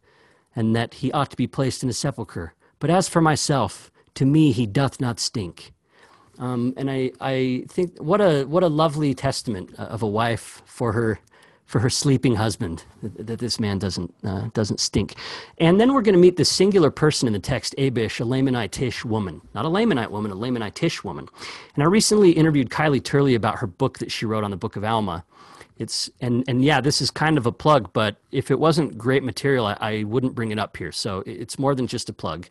and 0.54 0.74
that 0.74 0.94
he 0.94 1.12
ought 1.12 1.30
to 1.30 1.36
be 1.36 1.46
placed 1.46 1.82
in 1.82 1.88
a 1.88 1.94
sepulchre. 1.94 2.54
But 2.80 2.90
as 2.90 3.08
for 3.08 3.20
myself, 3.20 3.92
to 4.14 4.26
me 4.26 4.50
he 4.50 4.66
doth 4.66 5.00
not 5.00 5.20
stink. 5.20 5.72
Um, 6.42 6.74
and 6.76 6.90
I, 6.90 7.12
I 7.20 7.64
think 7.68 7.96
what 7.98 8.20
a 8.20 8.42
what 8.44 8.64
a 8.64 8.68
lovely 8.68 9.14
testament 9.14 9.72
of 9.78 10.02
a 10.02 10.08
wife 10.08 10.60
for 10.66 10.90
her 10.92 11.20
for 11.66 11.78
her 11.78 11.88
sleeping 11.88 12.34
husband 12.34 12.82
that, 13.00 13.28
that 13.28 13.38
this 13.38 13.60
man 13.60 13.78
doesn't 13.78 14.12
uh, 14.24 14.48
doesn't 14.52 14.80
stink. 14.80 15.14
And 15.58 15.80
then 15.80 15.94
we're 15.94 16.02
going 16.02 16.16
to 16.16 16.20
meet 16.20 16.36
the 16.36 16.44
singular 16.44 16.90
person 16.90 17.28
in 17.28 17.32
the 17.32 17.38
text, 17.38 17.76
Abish, 17.78 18.20
a 18.20 18.24
Lamanitish 18.24 19.04
woman, 19.04 19.40
not 19.54 19.64
a 19.64 19.68
Lamanite 19.68 20.10
woman, 20.10 20.32
a 20.32 20.34
Lamanitish 20.34 21.04
woman. 21.04 21.28
And 21.76 21.84
I 21.84 21.86
recently 21.86 22.32
interviewed 22.32 22.70
Kylie 22.70 23.04
Turley 23.04 23.36
about 23.36 23.60
her 23.60 23.68
book 23.68 24.00
that 24.00 24.10
she 24.10 24.26
wrote 24.26 24.42
on 24.42 24.50
the 24.50 24.56
Book 24.56 24.74
of 24.74 24.82
Alma. 24.82 25.24
It's 25.78 26.10
and 26.20 26.42
and 26.48 26.64
yeah, 26.64 26.80
this 26.80 27.00
is 27.00 27.12
kind 27.12 27.38
of 27.38 27.46
a 27.46 27.52
plug, 27.52 27.92
but 27.92 28.16
if 28.32 28.50
it 28.50 28.58
wasn't 28.58 28.98
great 28.98 29.22
material, 29.22 29.66
I, 29.66 29.76
I 29.80 30.02
wouldn't 30.02 30.34
bring 30.34 30.50
it 30.50 30.58
up 30.58 30.76
here. 30.76 30.90
So 30.90 31.22
it's 31.24 31.56
more 31.56 31.76
than 31.76 31.86
just 31.86 32.08
a 32.08 32.12
plug. 32.12 32.48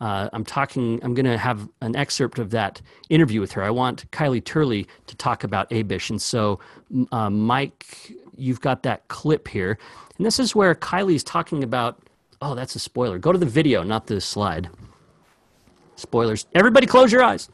Uh, 0.00 0.28
I'm 0.32 0.44
talking. 0.44 1.00
I'm 1.02 1.14
going 1.14 1.26
to 1.26 1.38
have 1.38 1.68
an 1.80 1.96
excerpt 1.96 2.38
of 2.38 2.50
that 2.50 2.80
interview 3.10 3.40
with 3.40 3.52
her. 3.52 3.62
I 3.62 3.70
want 3.70 4.10
Kylie 4.10 4.44
Turley 4.44 4.86
to 5.06 5.16
talk 5.16 5.44
about 5.44 5.70
Abish, 5.70 6.10
and 6.10 6.20
so 6.20 6.60
uh, 7.12 7.30
Mike, 7.30 8.12
you've 8.36 8.60
got 8.60 8.82
that 8.82 9.06
clip 9.08 9.48
here, 9.48 9.78
and 10.16 10.26
this 10.26 10.38
is 10.38 10.54
where 10.54 10.74
Kylie's 10.74 11.24
talking 11.24 11.62
about. 11.62 12.00
Oh, 12.42 12.54
that's 12.54 12.74
a 12.74 12.78
spoiler. 12.78 13.18
Go 13.18 13.32
to 13.32 13.38
the 13.38 13.46
video, 13.46 13.82
not 13.82 14.06
the 14.06 14.20
slide. 14.20 14.68
Spoilers. 15.96 16.46
Everybody, 16.54 16.86
close 16.86 17.12
your 17.12 17.22
eyes. 17.22 17.48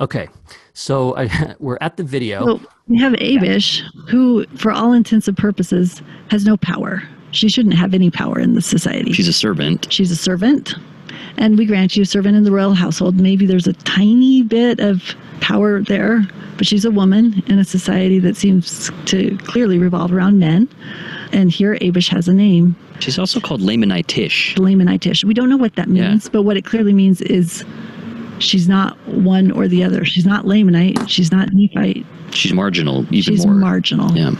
Okay, 0.00 0.28
so 0.72 1.16
I, 1.18 1.54
we're 1.58 1.78
at 1.80 1.96
the 1.96 2.02
video. 2.02 2.44
Well, 2.44 2.60
we 2.88 2.98
have 2.98 3.12
Abish, 3.14 3.82
who, 4.08 4.46
for 4.56 4.72
all 4.72 4.92
intents 4.92 5.28
and 5.28 5.36
purposes, 5.36 6.02
has 6.30 6.44
no 6.44 6.56
power. 6.56 7.02
She 7.30 7.48
shouldn't 7.48 7.74
have 7.74 7.94
any 7.94 8.10
power 8.10 8.38
in 8.38 8.54
the 8.54 8.62
society. 8.62 9.12
She's 9.12 9.28
a 9.28 9.32
servant. 9.32 9.92
She's 9.92 10.10
a 10.10 10.16
servant 10.16 10.74
and 11.36 11.58
we 11.58 11.66
grant 11.66 11.96
you 11.96 12.02
a 12.02 12.06
servant 12.06 12.36
in 12.36 12.44
the 12.44 12.52
royal 12.52 12.74
household. 12.74 13.16
Maybe 13.16 13.46
there's 13.46 13.66
a 13.66 13.72
tiny 13.72 14.42
bit 14.42 14.80
of 14.80 15.14
power 15.40 15.80
there, 15.80 16.26
but 16.56 16.66
she's 16.66 16.84
a 16.84 16.90
woman 16.90 17.42
in 17.46 17.58
a 17.58 17.64
society 17.64 18.18
that 18.20 18.36
seems 18.36 18.90
to 19.06 19.36
clearly 19.38 19.78
revolve 19.78 20.12
around 20.12 20.38
men. 20.38 20.68
And 21.32 21.50
here 21.50 21.76
Abish 21.76 22.08
has 22.08 22.28
a 22.28 22.32
name. 22.32 22.76
She's 23.00 23.18
also 23.18 23.40
called 23.40 23.60
Lamanitish. 23.60 24.54
Lamanitish. 24.54 25.24
We 25.24 25.34
don't 25.34 25.48
know 25.48 25.56
what 25.56 25.74
that 25.76 25.88
means, 25.88 26.24
yeah. 26.24 26.30
but 26.32 26.42
what 26.42 26.56
it 26.56 26.64
clearly 26.64 26.92
means 26.92 27.20
is 27.22 27.64
she's 28.38 28.68
not 28.68 28.96
one 29.06 29.50
or 29.50 29.68
the 29.68 29.84
other. 29.84 30.04
She's 30.04 30.26
not 30.26 30.44
Lamanite. 30.44 31.08
She's 31.08 31.30
not 31.32 31.48
Nephite. 31.52 32.04
She's 32.30 32.52
marginal, 32.52 33.02
even 33.14 33.34
She's 33.34 33.46
more. 33.46 33.54
marginal. 33.54 34.10
Yeah. 34.16 34.32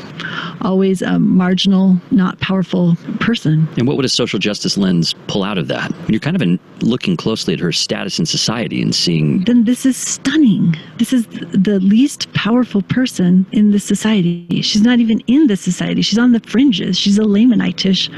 Always 0.63 1.01
a 1.01 1.19
marginal, 1.19 2.01
not 2.11 2.41
powerful 2.41 2.97
person. 3.21 3.69
And 3.77 3.87
what 3.87 3.97
would 3.97 4.05
a 4.05 4.09
social 4.09 4.39
justice 4.39 4.77
lens 4.77 5.15
pull 5.29 5.45
out 5.45 5.59
of 5.59 5.69
that? 5.69 5.93
When 5.93 6.09
you're 6.11 6.21
kind 6.21 6.35
of 6.35 6.43
in, 6.43 6.59
looking 6.81 7.17
closely 7.17 7.55
at 7.55 7.61
her 7.61 7.71
status 7.71 8.19
in 8.19 8.27
society 8.27 8.83
and 8.83 8.93
seeing. 8.95 9.45
Then 9.45 9.65
this 9.65 9.87
is 9.87 9.97
stunning. 9.97 10.75
This 10.99 11.13
is 11.13 11.27
the 11.27 11.79
least 11.81 12.33
powerful 12.35 12.83
person 12.83 13.47
in 13.53 13.71
the 13.71 13.79
society. 13.79 14.63
She's 14.63 14.83
not 14.83 14.99
even 14.99 15.21
in 15.29 15.47
the 15.47 15.57
society. 15.57 16.03
She's 16.03 16.19
on 16.19 16.33
the 16.33 16.41
fringes. 16.41 16.99
She's 16.99 17.19
a 17.19 17.23
Lamanitish 17.23 18.11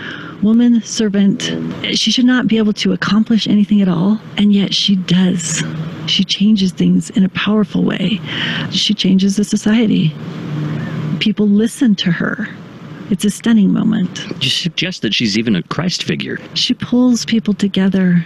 woman 0.43 0.83
servant. 0.83 1.43
She 1.97 2.11
should 2.11 2.25
not 2.25 2.47
be 2.47 2.59
able 2.59 2.73
to 2.75 2.93
accomplish 2.93 3.47
anything 3.47 3.81
at 3.81 3.89
all, 3.89 4.21
and 4.37 4.53
yet 4.53 4.75
she 4.75 4.97
does. 4.97 5.63
She 6.07 6.25
changes 6.25 6.73
things 6.73 7.11
in 7.11 7.25
a 7.25 7.29
powerful 7.31 7.83
way. 7.83 8.21
She 8.71 8.95
changes 8.95 9.37
the 9.37 9.45
society. 9.45 10.15
People 11.21 11.49
listen 11.49 11.95
to 11.97 12.13
her. 12.13 12.49
It's 13.11 13.25
a 13.25 13.31
stunning 13.31 13.73
moment. 13.73 14.27
You 14.43 14.51
suggest 14.51 15.03
that 15.03 15.15
she's 15.15 15.39
even 15.39 15.55
a 15.55 15.63
Christ 15.63 16.03
figure. 16.03 16.39
She 16.55 16.75
pulls 16.75 17.25
people 17.25 17.55
together 17.55 18.25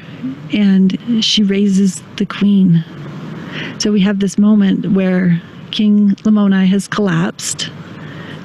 and 0.52 0.98
she 1.22 1.42
raises 1.42 2.02
the 2.16 2.24
queen. 2.24 2.82
So 3.78 3.92
we 3.92 4.00
have 4.00 4.20
this 4.20 4.38
moment 4.38 4.92
where 4.92 5.40
King 5.70 6.10
Lamoni 6.24 6.66
has 6.66 6.88
collapsed 6.88 7.70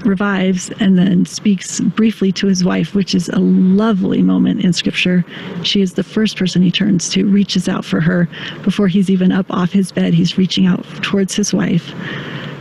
revives 0.06 0.70
and 0.80 0.98
then 0.98 1.26
speaks 1.26 1.80
briefly 1.80 2.32
to 2.34 2.48
his 2.48 2.64
wife, 2.64 2.94
which 2.94 3.16
is 3.16 3.30
a 3.30 3.40
lovely 3.40 4.22
moment 4.22 4.64
in 4.64 4.74
scripture. 4.74 5.26
She 5.64 5.82
is 5.82 5.94
the 5.94 6.04
first 6.04 6.38
person 6.38 6.62
he 6.62 6.72
turns 6.72 7.10
to, 7.10 7.26
reaches 7.26 7.68
out 7.68 7.84
for 7.86 8.00
her 8.02 8.28
before 8.64 8.88
he's 8.88 9.10
even 9.10 9.32
up 9.32 9.46
off 9.50 9.72
his 9.72 9.92
bed. 9.92 10.14
He's 10.14 10.38
reaching 10.38 10.66
out 10.66 10.84
towards 11.04 11.36
his 11.36 11.54
wife. 11.54 11.94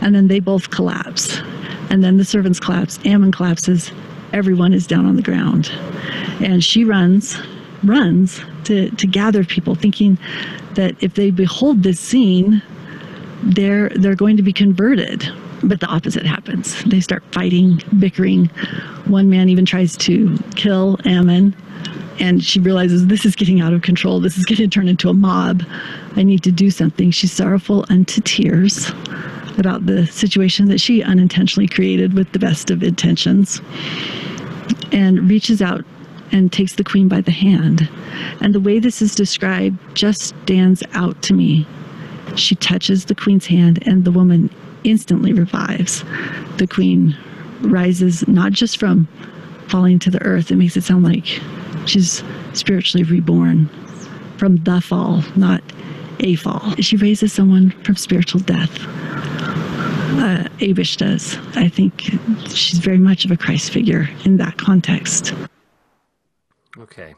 And 0.01 0.15
then 0.15 0.27
they 0.27 0.39
both 0.39 0.71
collapse. 0.71 1.39
And 1.89 2.03
then 2.03 2.17
the 2.17 2.25
servants 2.25 2.59
collapse. 2.59 2.99
Ammon 3.05 3.31
collapses. 3.31 3.91
Everyone 4.33 4.73
is 4.73 4.87
down 4.87 5.05
on 5.05 5.15
the 5.15 5.21
ground. 5.21 5.71
And 6.41 6.63
she 6.63 6.83
runs, 6.83 7.37
runs 7.83 8.41
to, 8.65 8.89
to 8.89 9.07
gather 9.07 9.43
people, 9.43 9.75
thinking 9.75 10.17
that 10.73 10.95
if 11.01 11.13
they 11.13 11.31
behold 11.31 11.83
this 11.83 11.99
scene, 11.99 12.61
they're, 13.43 13.89
they're 13.89 14.15
going 14.15 14.37
to 14.37 14.43
be 14.43 14.53
converted 14.53 15.31
but 15.63 15.79
the 15.79 15.87
opposite 15.87 16.25
happens. 16.25 16.83
They 16.85 16.99
start 16.99 17.23
fighting, 17.31 17.81
bickering. 17.99 18.47
One 19.05 19.29
man 19.29 19.49
even 19.49 19.65
tries 19.65 19.95
to 19.97 20.37
kill 20.55 20.99
Ammon, 21.05 21.55
and 22.19 22.43
she 22.43 22.59
realizes 22.59 23.07
this 23.07 23.25
is 23.25 23.35
getting 23.35 23.61
out 23.61 23.73
of 23.73 23.81
control. 23.81 24.19
This 24.19 24.37
is 24.37 24.45
going 24.45 24.57
to 24.57 24.67
turn 24.67 24.87
into 24.87 25.09
a 25.09 25.13
mob. 25.13 25.63
I 26.15 26.23
need 26.23 26.43
to 26.43 26.51
do 26.51 26.69
something. 26.71 27.11
She's 27.11 27.31
sorrowful 27.31 27.85
unto 27.89 28.21
tears 28.21 28.91
about 29.57 29.85
the 29.85 30.05
situation 30.07 30.67
that 30.67 30.81
she 30.81 31.01
unintentionally 31.01 31.67
created 31.67 32.13
with 32.13 32.31
the 32.33 32.39
best 32.39 32.69
of 32.69 32.83
intentions. 32.83 33.61
and 34.91 35.29
reaches 35.29 35.61
out 35.61 35.83
and 36.31 36.51
takes 36.51 36.75
the 36.75 36.83
queen 36.83 37.07
by 37.07 37.21
the 37.21 37.31
hand. 37.31 37.87
And 38.41 38.53
the 38.53 38.59
way 38.59 38.79
this 38.79 39.01
is 39.01 39.15
described 39.15 39.77
just 39.95 40.21
stands 40.21 40.83
out 40.93 41.21
to 41.23 41.33
me. 41.33 41.67
She 42.35 42.55
touches 42.55 43.05
the 43.05 43.15
queen's 43.15 43.45
hand, 43.45 43.85
and 43.87 44.03
the 44.03 44.11
woman 44.11 44.49
instantly 44.85 45.33
revives. 45.33 46.03
The 46.57 46.67
queen 46.67 47.17
rises 47.61 48.27
not 48.27 48.51
just 48.51 48.77
from 48.77 49.07
falling 49.67 49.99
to 49.99 50.11
the 50.11 50.21
earth, 50.23 50.51
it 50.51 50.55
makes 50.55 50.77
it 50.77 50.83
sound 50.83 51.03
like 51.03 51.25
she's 51.85 52.23
spiritually 52.53 53.03
reborn 53.03 53.67
from 54.37 54.57
the 54.63 54.81
fall, 54.81 55.23
not 55.35 55.61
a 56.19 56.35
fall. 56.35 56.75
She 56.79 56.97
raises 56.97 57.33
someone 57.33 57.71
from 57.83 57.95
spiritual 57.95 58.41
death. 58.41 58.71
Uh, 60.17 60.47
Abish 60.59 60.97
does. 60.97 61.37
I 61.55 61.67
think 61.67 62.01
she's 62.49 62.79
very 62.79 62.97
much 62.97 63.25
of 63.25 63.31
a 63.31 63.37
Christ 63.37 63.71
figure 63.71 64.09
in 64.23 64.37
that 64.37 64.57
context. 64.57 65.33
Okay. 66.77 67.15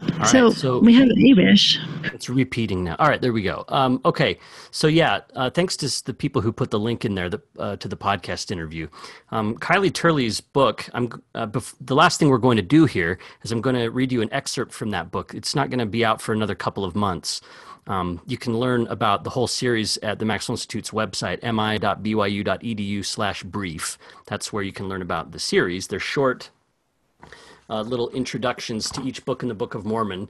All 0.00 0.24
so, 0.26 0.46
right, 0.46 0.56
so 0.56 0.78
we 0.78 0.94
have 0.94 1.08
Abish. 1.08 1.78
It's 2.14 2.28
repeating 2.28 2.84
now. 2.84 2.94
All 2.98 3.08
right, 3.08 3.20
there 3.20 3.32
we 3.32 3.42
go. 3.42 3.64
Um, 3.68 4.00
okay, 4.04 4.38
so 4.70 4.86
yeah, 4.86 5.20
uh, 5.34 5.50
thanks 5.50 5.76
to 5.78 6.04
the 6.04 6.14
people 6.14 6.40
who 6.40 6.52
put 6.52 6.70
the 6.70 6.78
link 6.78 7.04
in 7.04 7.16
there 7.16 7.28
the, 7.28 7.42
uh, 7.58 7.76
to 7.76 7.88
the 7.88 7.96
podcast 7.96 8.52
interview. 8.52 8.86
Um, 9.30 9.56
Kylie 9.56 9.90
Turley's 9.90 10.40
book. 10.40 10.88
I'm 10.94 11.10
uh, 11.34 11.48
bef- 11.48 11.74
the 11.80 11.96
last 11.96 12.20
thing 12.20 12.28
we're 12.28 12.38
going 12.38 12.56
to 12.56 12.62
do 12.62 12.84
here 12.84 13.18
is 13.42 13.50
I'm 13.50 13.60
going 13.60 13.74
to 13.74 13.88
read 13.88 14.12
you 14.12 14.22
an 14.22 14.32
excerpt 14.32 14.72
from 14.72 14.90
that 14.90 15.10
book. 15.10 15.34
It's 15.34 15.56
not 15.56 15.68
going 15.68 15.80
to 15.80 15.86
be 15.86 16.04
out 16.04 16.22
for 16.22 16.32
another 16.32 16.54
couple 16.54 16.84
of 16.84 16.94
months. 16.94 17.40
Um, 17.88 18.20
you 18.26 18.36
can 18.36 18.58
learn 18.58 18.86
about 18.88 19.24
the 19.24 19.30
whole 19.30 19.48
series 19.48 19.96
at 19.98 20.18
the 20.18 20.24
Maxwell 20.26 20.54
Institute's 20.54 20.90
website, 20.90 21.42
mi.byu.edu/brief. 21.42 23.98
That's 24.26 24.52
where 24.52 24.62
you 24.62 24.72
can 24.72 24.88
learn 24.88 25.02
about 25.02 25.32
the 25.32 25.38
series. 25.38 25.86
They're 25.88 25.98
short 25.98 26.50
uh, 27.68 27.82
little 27.82 28.10
introductions 28.10 28.90
to 28.90 29.02
each 29.02 29.24
book 29.24 29.42
in 29.42 29.48
the 29.48 29.54
Book 29.54 29.74
of 29.74 29.84
Mormon. 29.84 30.28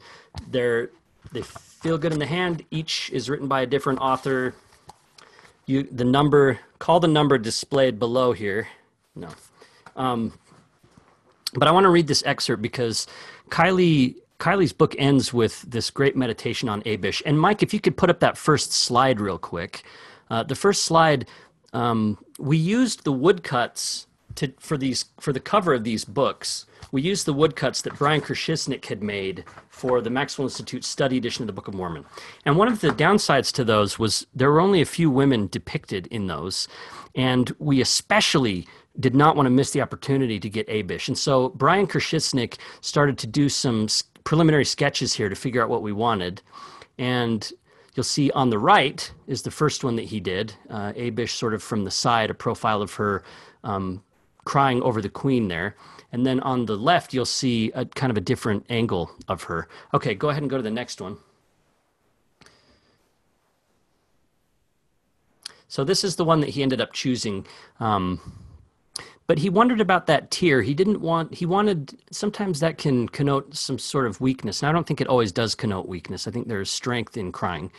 They're 0.50 0.90
they 1.32 1.42
feel 1.42 1.98
good 1.98 2.12
in 2.12 2.18
the 2.18 2.26
hand. 2.26 2.64
Each 2.70 3.10
is 3.10 3.28
written 3.28 3.48
by 3.48 3.62
a 3.62 3.66
different 3.66 4.00
author. 4.00 4.54
You 5.66 5.82
the 5.84 6.04
number 6.04 6.58
call 6.78 7.00
the 7.00 7.08
number 7.08 7.38
displayed 7.38 7.98
below 7.98 8.32
here. 8.32 8.68
No, 9.14 9.28
um, 9.96 10.32
but 11.54 11.68
I 11.68 11.72
want 11.72 11.84
to 11.84 11.90
read 11.90 12.06
this 12.06 12.22
excerpt 12.24 12.62
because 12.62 13.06
Kylie 13.50 14.16
Kylie's 14.38 14.72
book 14.72 14.94
ends 14.98 15.32
with 15.32 15.62
this 15.62 15.90
great 15.90 16.16
meditation 16.16 16.68
on 16.68 16.82
Abish. 16.82 17.22
And 17.26 17.38
Mike, 17.38 17.62
if 17.62 17.74
you 17.74 17.80
could 17.80 17.96
put 17.96 18.08
up 18.08 18.20
that 18.20 18.38
first 18.38 18.72
slide 18.72 19.20
real 19.20 19.38
quick. 19.38 19.82
Uh, 20.30 20.42
the 20.42 20.54
first 20.54 20.82
slide, 20.82 21.26
um, 21.72 22.18
we 22.38 22.56
used 22.56 23.04
the 23.04 23.12
woodcuts 23.12 24.06
to, 24.38 24.52
for 24.58 24.76
these 24.76 25.04
for 25.20 25.32
the 25.32 25.40
cover 25.40 25.74
of 25.74 25.84
these 25.84 26.04
books 26.04 26.66
we 26.90 27.02
used 27.02 27.26
the 27.26 27.32
woodcuts 27.32 27.82
that 27.82 27.98
Brian 27.98 28.20
Kershisnik 28.20 28.86
had 28.86 29.02
made 29.02 29.44
for 29.68 30.00
the 30.00 30.10
Maxwell 30.10 30.46
Institute 30.46 30.84
study 30.84 31.18
edition 31.18 31.42
of 31.42 31.46
the 31.46 31.52
Book 31.52 31.68
of 31.68 31.74
Mormon. 31.74 32.04
And 32.44 32.56
one 32.56 32.68
of 32.68 32.80
the 32.80 32.88
downsides 32.88 33.52
to 33.54 33.64
those 33.64 33.98
was 33.98 34.26
there 34.34 34.50
were 34.50 34.60
only 34.60 34.80
a 34.80 34.86
few 34.86 35.10
women 35.10 35.48
depicted 35.48 36.06
in 36.06 36.26
those. 36.26 36.66
And 37.14 37.54
we 37.58 37.80
especially 37.80 38.66
did 38.98 39.14
not 39.14 39.36
want 39.36 39.46
to 39.46 39.50
miss 39.50 39.72
the 39.72 39.82
opportunity 39.82 40.40
to 40.40 40.48
get 40.48 40.66
Abish. 40.68 41.08
And 41.08 41.18
so 41.18 41.50
Brian 41.50 41.86
Kershisnik 41.86 42.56
started 42.80 43.18
to 43.18 43.26
do 43.26 43.48
some 43.48 43.88
preliminary 44.24 44.64
sketches 44.64 45.14
here 45.14 45.28
to 45.28 45.36
figure 45.36 45.62
out 45.62 45.68
what 45.68 45.82
we 45.82 45.92
wanted. 45.92 46.42
And 46.98 47.50
you'll 47.94 48.04
see 48.04 48.30
on 48.32 48.50
the 48.50 48.58
right 48.58 49.10
is 49.26 49.42
the 49.42 49.50
first 49.50 49.84
one 49.84 49.96
that 49.96 50.06
he 50.06 50.20
did, 50.20 50.54
uh, 50.70 50.92
Abish 50.92 51.30
sort 51.30 51.54
of 51.54 51.62
from 51.62 51.84
the 51.84 51.90
side, 51.90 52.30
a 52.30 52.34
profile 52.34 52.82
of 52.82 52.94
her 52.94 53.22
um, 53.62 54.02
crying 54.48 54.80
over 54.80 55.02
the 55.02 55.10
queen 55.10 55.48
there. 55.48 55.76
And 56.10 56.24
then 56.24 56.40
on 56.40 56.64
the 56.64 56.74
left, 56.74 57.12
you'll 57.12 57.26
see 57.26 57.70
a 57.72 57.84
kind 57.84 58.10
of 58.10 58.16
a 58.16 58.20
different 58.22 58.64
angle 58.70 59.10
of 59.28 59.42
her. 59.42 59.68
Okay, 59.92 60.14
go 60.14 60.30
ahead 60.30 60.42
and 60.42 60.48
go 60.48 60.56
to 60.56 60.62
the 60.62 60.70
next 60.70 61.02
one. 61.02 61.18
So 65.68 65.84
this 65.84 66.02
is 66.02 66.16
the 66.16 66.24
one 66.24 66.40
that 66.40 66.48
he 66.48 66.62
ended 66.62 66.80
up 66.80 66.94
choosing. 66.94 67.46
Um, 67.78 68.22
but 69.26 69.36
he 69.36 69.50
wondered 69.50 69.82
about 69.82 70.06
that 70.06 70.30
tear. 70.30 70.62
He 70.62 70.72
didn't 70.72 71.02
want, 71.02 71.34
he 71.34 71.44
wanted, 71.44 71.98
sometimes 72.10 72.60
that 72.60 72.78
can 72.78 73.06
connote 73.10 73.54
some 73.54 73.78
sort 73.78 74.06
of 74.06 74.18
weakness. 74.18 74.62
And 74.62 74.70
I 74.70 74.72
don't 74.72 74.86
think 74.86 75.02
it 75.02 75.08
always 75.08 75.30
does 75.30 75.54
connote 75.54 75.86
weakness. 75.86 76.26
I 76.26 76.30
think 76.30 76.48
there's 76.48 76.70
strength 76.70 77.18
in 77.18 77.32
crying. 77.32 77.70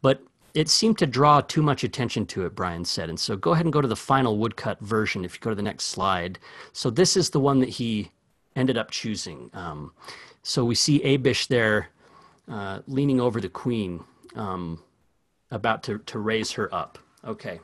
But 0.00 0.22
it 0.54 0.68
seemed 0.68 0.96
to 0.98 1.06
draw 1.06 1.40
too 1.40 1.62
much 1.62 1.82
attention 1.82 2.24
to 2.26 2.46
it, 2.46 2.54
Brian 2.54 2.84
said. 2.84 3.08
And 3.08 3.18
so 3.18 3.36
go 3.36 3.52
ahead 3.52 3.66
and 3.66 3.72
go 3.72 3.80
to 3.80 3.88
the 3.88 3.96
final 3.96 4.38
woodcut 4.38 4.78
version 4.80 5.24
if 5.24 5.34
you 5.34 5.40
go 5.40 5.50
to 5.50 5.56
the 5.56 5.62
next 5.62 5.86
slide. 5.86 6.38
So 6.72 6.90
this 6.90 7.16
is 7.16 7.30
the 7.30 7.40
one 7.40 7.58
that 7.58 7.68
he 7.68 8.12
ended 8.54 8.78
up 8.78 8.92
choosing. 8.92 9.50
Um, 9.52 9.92
so 10.44 10.64
we 10.64 10.76
see 10.76 11.00
Abish 11.00 11.48
there 11.48 11.88
uh, 12.48 12.80
leaning 12.86 13.20
over 13.20 13.40
the 13.40 13.48
queen, 13.48 14.04
um, 14.36 14.80
about 15.50 15.82
to, 15.84 15.98
to 15.98 16.18
raise 16.20 16.52
her 16.52 16.72
up. 16.72 16.98
Okay. 17.26 17.58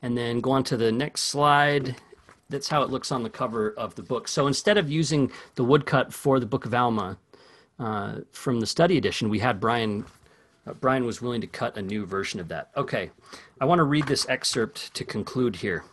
And 0.00 0.16
then 0.16 0.40
go 0.40 0.52
on 0.52 0.64
to 0.64 0.78
the 0.78 0.90
next 0.90 1.22
slide. 1.22 1.96
That's 2.48 2.68
how 2.68 2.82
it 2.82 2.90
looks 2.90 3.12
on 3.12 3.22
the 3.22 3.30
cover 3.30 3.74
of 3.76 3.94
the 3.96 4.02
book. 4.02 4.28
So 4.28 4.46
instead 4.46 4.78
of 4.78 4.90
using 4.90 5.30
the 5.56 5.64
woodcut 5.64 6.12
for 6.12 6.40
the 6.40 6.46
Book 6.46 6.64
of 6.64 6.72
Alma 6.72 7.18
uh, 7.78 8.20
from 8.30 8.60
the 8.60 8.66
study 8.66 8.96
edition, 8.96 9.28
we 9.28 9.40
had 9.40 9.60
Brian 9.60 10.06
uh, 10.66 10.74
Brian 10.74 11.04
was 11.04 11.22
willing 11.22 11.40
to 11.40 11.46
cut 11.46 11.76
a 11.76 11.82
new 11.82 12.04
version 12.06 12.40
of 12.40 12.48
that. 12.48 12.70
Okay, 12.76 13.10
I 13.60 13.64
want 13.64 13.78
to 13.78 13.84
read 13.84 14.06
this 14.06 14.28
excerpt 14.28 14.92
to 14.94 15.04
conclude 15.04 15.56
here. 15.56 15.84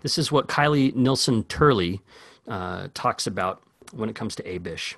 This 0.00 0.18
is 0.18 0.30
what 0.30 0.48
Kylie 0.48 0.94
Nielson 0.94 1.46
Turley 1.48 2.00
uh, 2.48 2.88
talks 2.94 3.26
about 3.26 3.62
when 3.92 4.08
it 4.08 4.14
comes 4.14 4.34
to 4.36 4.42
Abish. 4.42 4.94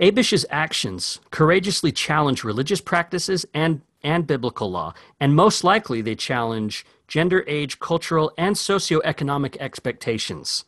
Abish's 0.00 0.44
actions 0.50 1.20
courageously 1.30 1.92
challenge 1.92 2.42
religious 2.42 2.80
practices 2.80 3.46
and, 3.54 3.80
and 4.02 4.26
biblical 4.26 4.70
law, 4.70 4.92
and 5.20 5.36
most 5.36 5.62
likely 5.62 6.02
they 6.02 6.14
challenge 6.14 6.84
gender, 7.06 7.44
age, 7.46 7.78
cultural, 7.78 8.32
and 8.36 8.56
socioeconomic 8.56 9.56
expectations. 9.58 10.64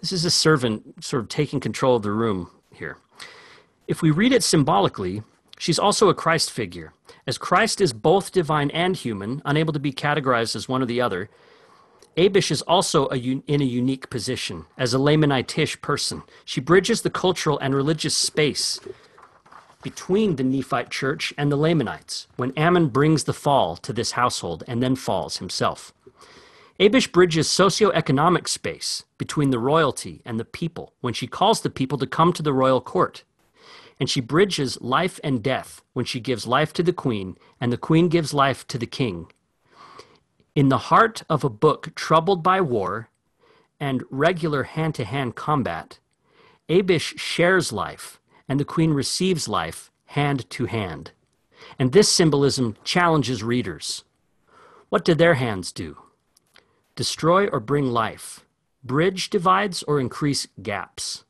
This 0.00 0.12
is 0.12 0.24
a 0.24 0.30
servant 0.30 1.02
sort 1.02 1.22
of 1.22 1.28
taking 1.28 1.60
control 1.60 1.96
of 1.96 2.02
the 2.02 2.12
room 2.12 2.50
here. 2.72 2.98
If 3.86 4.02
we 4.02 4.10
read 4.10 4.32
it 4.32 4.44
symbolically, 4.44 5.22
she's 5.58 5.78
also 5.78 6.08
a 6.08 6.14
Christ 6.14 6.50
figure. 6.50 6.92
As 7.28 7.36
Christ 7.36 7.82
is 7.82 7.92
both 7.92 8.32
divine 8.32 8.70
and 8.70 8.96
human, 8.96 9.42
unable 9.44 9.74
to 9.74 9.78
be 9.78 9.92
categorized 9.92 10.56
as 10.56 10.66
one 10.66 10.82
or 10.82 10.86
the 10.86 11.02
other, 11.02 11.28
Abish 12.16 12.50
is 12.50 12.62
also 12.62 13.06
a 13.10 13.16
in 13.16 13.60
a 13.60 13.66
unique 13.66 14.08
position 14.08 14.64
as 14.78 14.94
a 14.94 14.98
Lamanitish 14.98 15.82
person. 15.82 16.22
She 16.46 16.62
bridges 16.62 17.02
the 17.02 17.10
cultural 17.10 17.58
and 17.58 17.74
religious 17.74 18.16
space 18.16 18.80
between 19.82 20.36
the 20.36 20.42
Nephite 20.42 20.88
church 20.88 21.34
and 21.36 21.52
the 21.52 21.56
Lamanites 21.56 22.28
when 22.36 22.54
Ammon 22.56 22.88
brings 22.88 23.24
the 23.24 23.34
fall 23.34 23.76
to 23.76 23.92
this 23.92 24.12
household 24.12 24.64
and 24.66 24.82
then 24.82 24.96
falls 24.96 25.36
himself. 25.36 25.92
Abish 26.80 27.12
bridges 27.12 27.46
socioeconomic 27.46 28.48
space 28.48 29.04
between 29.18 29.50
the 29.50 29.58
royalty 29.58 30.22
and 30.24 30.40
the 30.40 30.46
people 30.46 30.94
when 31.02 31.12
she 31.12 31.26
calls 31.26 31.60
the 31.60 31.68
people 31.68 31.98
to 31.98 32.06
come 32.06 32.32
to 32.32 32.42
the 32.42 32.54
royal 32.54 32.80
court 32.80 33.24
and 34.00 34.08
she 34.08 34.20
bridges 34.20 34.80
life 34.80 35.18
and 35.24 35.42
death 35.42 35.82
when 35.92 36.04
she 36.04 36.20
gives 36.20 36.46
life 36.46 36.72
to 36.74 36.82
the 36.82 36.92
queen, 36.92 37.36
and 37.60 37.72
the 37.72 37.76
queen 37.76 38.08
gives 38.08 38.32
life 38.32 38.66
to 38.68 38.78
the 38.78 38.86
king. 38.86 39.30
In 40.54 40.68
the 40.68 40.78
heart 40.78 41.22
of 41.28 41.44
a 41.44 41.50
book 41.50 41.94
troubled 41.94 42.42
by 42.42 42.60
war 42.60 43.10
and 43.80 44.04
regular 44.10 44.64
hand 44.64 44.94
to 44.96 45.04
hand 45.04 45.36
combat, 45.36 45.98
Abish 46.68 47.18
shares 47.18 47.72
life, 47.72 48.20
and 48.48 48.58
the 48.58 48.64
queen 48.64 48.92
receives 48.92 49.48
life 49.48 49.90
hand 50.06 50.48
to 50.50 50.66
hand. 50.66 51.12
And 51.78 51.92
this 51.92 52.08
symbolism 52.08 52.76
challenges 52.84 53.42
readers. 53.42 54.04
What 54.88 55.04
do 55.04 55.14
their 55.14 55.34
hands 55.34 55.72
do? 55.72 55.98
Destroy 56.96 57.46
or 57.46 57.60
bring 57.60 57.86
life? 57.86 58.44
Bridge 58.82 59.30
divides 59.30 59.82
or 59.82 60.00
increase 60.00 60.46
gaps? 60.62 61.24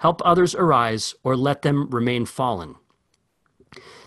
Help 0.00 0.22
others 0.24 0.54
arise, 0.54 1.14
or 1.22 1.36
let 1.36 1.60
them 1.60 1.86
remain 1.90 2.24
fallen. 2.24 2.74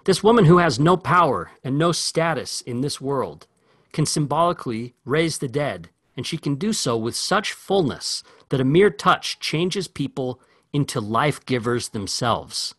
This 0.05 0.23
woman 0.23 0.45
who 0.45 0.57
has 0.57 0.79
no 0.79 0.97
power 0.97 1.51
and 1.63 1.77
no 1.77 1.91
status 1.91 2.61
in 2.61 2.81
this 2.81 2.99
world 2.99 3.45
can 3.91 4.07
symbolically 4.07 4.95
raise 5.05 5.37
the 5.37 5.47
dead, 5.47 5.91
and 6.17 6.25
she 6.25 6.35
can 6.35 6.55
do 6.55 6.73
so 6.73 6.97
with 6.97 7.15
such 7.15 7.53
fullness 7.53 8.23
that 8.49 8.59
a 8.59 8.65
mere 8.65 8.89
touch 8.89 9.39
changes 9.39 9.87
people 9.87 10.41
into 10.73 10.99
life 10.99 11.45
givers 11.45 11.89
themselves. 11.89 12.73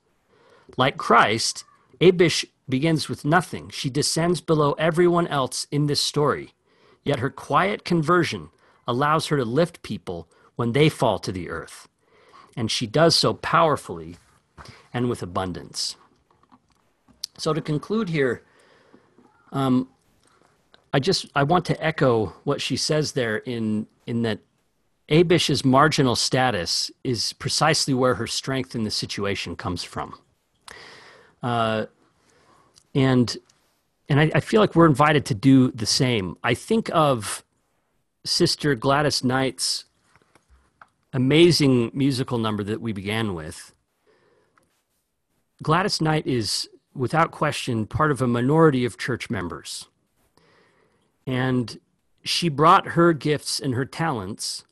Like 0.77 0.97
Christ, 0.97 1.63
Abish 2.01 2.45
begins 2.69 3.09
with 3.09 3.25
nothing. 3.25 3.69
She 3.69 3.91
descends 3.91 4.41
below 4.41 4.73
everyone 4.73 5.29
else 5.29 5.69
in 5.71 5.87
this 5.87 6.01
story. 6.01 6.53
Yet 7.05 7.21
her 7.21 7.31
quiet 7.31 7.85
conversion 7.85 8.51
allows 8.89 9.29
her 9.29 9.37
to 9.37 9.45
lift 9.45 9.85
people 9.85 10.29
when 10.57 10.73
they 10.73 10.89
fall 10.89 11.21
to 11.21 11.31
the 11.31 11.49
earth 11.49 11.89
and 12.57 12.71
she 12.71 12.87
does 12.87 13.17
so 13.17 13.35
powerfully 13.35 14.17
and 14.93 15.09
with 15.09 15.23
abundance. 15.23 15.97
So 17.37 17.53
to 17.53 17.61
conclude 17.61 18.09
here, 18.09 18.43
um, 19.53 19.89
I 20.93 21.01
just 21.01 21.27
I 21.35 21.43
want 21.43 21.65
to 21.67 21.85
echo 21.85 22.35
what 22.45 22.61
she 22.61 22.77
says 22.77 23.13
there 23.13 23.39
in 23.39 23.87
in 24.07 24.23
that 24.23 24.41
Abish's 25.09 25.65
marginal 25.65 26.17
status 26.17 26.91
is 27.03 27.33
precisely 27.35 27.93
where 27.93 28.15
her 28.15 28.27
strength 28.27 28.75
in 28.75 28.85
the 28.85 28.91
situation 28.91 29.57
comes 29.57 29.83
from. 29.83 30.19
Uh, 31.43 31.87
and 32.95 33.37
and 34.09 34.21
I, 34.21 34.31
I, 34.35 34.41
feel 34.41 34.61
like 34.61 34.75
we're 34.75 34.87
invited 34.87 35.27
to 35.27 35.35
do 35.35 35.71
the 35.73 35.87
same. 35.87 36.37
I 36.43 36.55
think 36.55 36.91
of 36.93 37.45
Sister 38.25 38.75
Gladys 38.75 39.25
Knight's 39.25 39.85
amazing 41.15 41.93
musical 41.95 42.39
number 42.39 42.65
that 42.65 42.81
we 42.81 42.93
began 42.93 43.35
with. 43.35 43.73
Gladys 45.63 46.01
Knight 46.01 46.27
is, 46.27 46.69
without 46.93 47.31
question, 47.31 47.87
part 47.87 48.11
of 48.11 48.21
a 48.21 48.27
minority 48.27 48.85
of 48.85 48.99
church 48.99 49.31
members. 49.31 49.87
And 51.25 51.79
she 52.25 52.49
brought 52.49 52.89
her 52.89 53.13
gifts 53.13 53.61
and 53.61 53.75
her 53.75 53.85
talents 53.85 54.65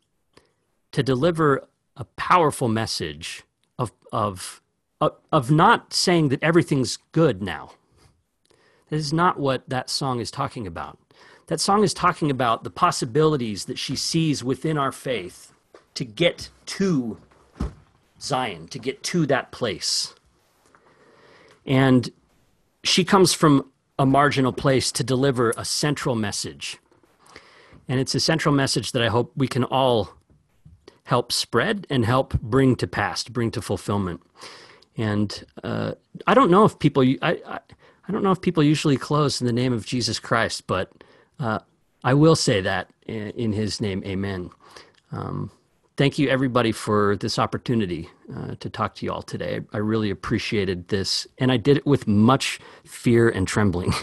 to 0.90 1.03
deliver 1.03 1.66
a 1.97 2.05
powerful 2.05 2.68
message 2.68 3.45
of, 3.78 3.93
of, 4.12 4.61
of 5.01 5.51
not 5.51 5.95
saying 5.95 6.28
that 6.30 6.43
everything's 6.43 6.99
good 7.12 7.40
now. 7.40 7.70
That 8.88 8.97
is 8.97 9.12
not 9.12 9.38
what 9.38 9.68
that 9.68 9.88
song 9.88 10.18
is 10.18 10.30
talking 10.30 10.66
about. 10.66 10.99
That 11.47 11.61
song 11.61 11.84
is 11.84 11.95
talking 11.95 12.30
about 12.30 12.64
the 12.64 12.70
possibilities 12.70 13.66
that 13.66 13.78
she 13.78 13.95
sees 13.95 14.43
within 14.43 14.76
our 14.76 14.93
faith 14.93 15.51
to 15.95 16.05
get 16.05 16.49
to 16.66 17.18
Zion, 18.20 18.68
to 18.68 18.78
get 18.78 19.03
to 19.05 19.26
that 19.26 19.51
place. 19.51 20.14
And 21.66 22.11
she 22.82 23.05
comes 23.05 23.32
from 23.32 23.70
a 23.99 24.07
marginal 24.07 24.53
place 24.53 24.90
to 24.93 25.05
deliver 25.05 25.53
a 25.57 25.64
central 25.64 26.14
message. 26.14 26.78
And 27.88 28.01
it's 28.01 28.14
a 28.14 28.20
central 28.20 28.55
message 28.55 28.93
that 28.93 29.03
I 29.03 29.09
hope 29.09 29.32
we 29.36 29.49
can 29.49 29.64
all 29.64 30.14
help 31.05 31.32
spread 31.32 31.86
and 31.90 32.05
help 32.05 32.40
bring 32.40 32.76
to 32.76 32.86
pass, 32.86 33.24
bring 33.24 33.51
to 33.53 33.62
fulfillment. 33.62 34.22
And 34.97 35.45
uh, 35.62 35.93
I 36.26 36.34
don't 36.34 36.51
know 36.51 36.64
if 36.64 36.78
people, 36.78 37.03
I, 37.03 37.40
I, 37.47 37.59
I, 38.09 38.12
don't 38.12 38.22
know 38.22 38.30
if 38.30 38.40
people 38.40 38.62
usually 38.62 38.97
close 38.97 39.40
in 39.40 39.47
the 39.47 39.53
name 39.53 39.72
of 39.72 39.86
Jesus 39.86 40.18
Christ, 40.18 40.66
but 40.66 40.90
uh, 41.40 41.61
I 42.05 42.14
will 42.14 42.36
say 42.36 42.61
that 42.61 42.90
in, 43.07 43.30
in 43.30 43.53
His 43.53 43.80
name, 43.80 44.03
Amen. 44.05 44.51
Um, 45.11 45.51
thank 45.97 46.18
you, 46.18 46.28
everybody, 46.28 46.72
for 46.72 47.16
this 47.16 47.38
opportunity 47.38 48.09
uh, 48.34 48.55
to 48.61 48.70
talk 48.70 48.95
to 48.97 49.07
you 49.07 49.12
all 49.12 49.22
today. 49.22 49.61
I, 49.72 49.78
really 49.78 50.11
appreciated 50.11 50.88
this, 50.88 51.26
and 51.38 51.53
I 51.53 51.57
did 51.57 51.78
it 51.78 51.86
with 51.86 52.07
much 52.07 52.61
fear 52.84 53.28
and 53.28 53.47
trembling. 53.47 53.93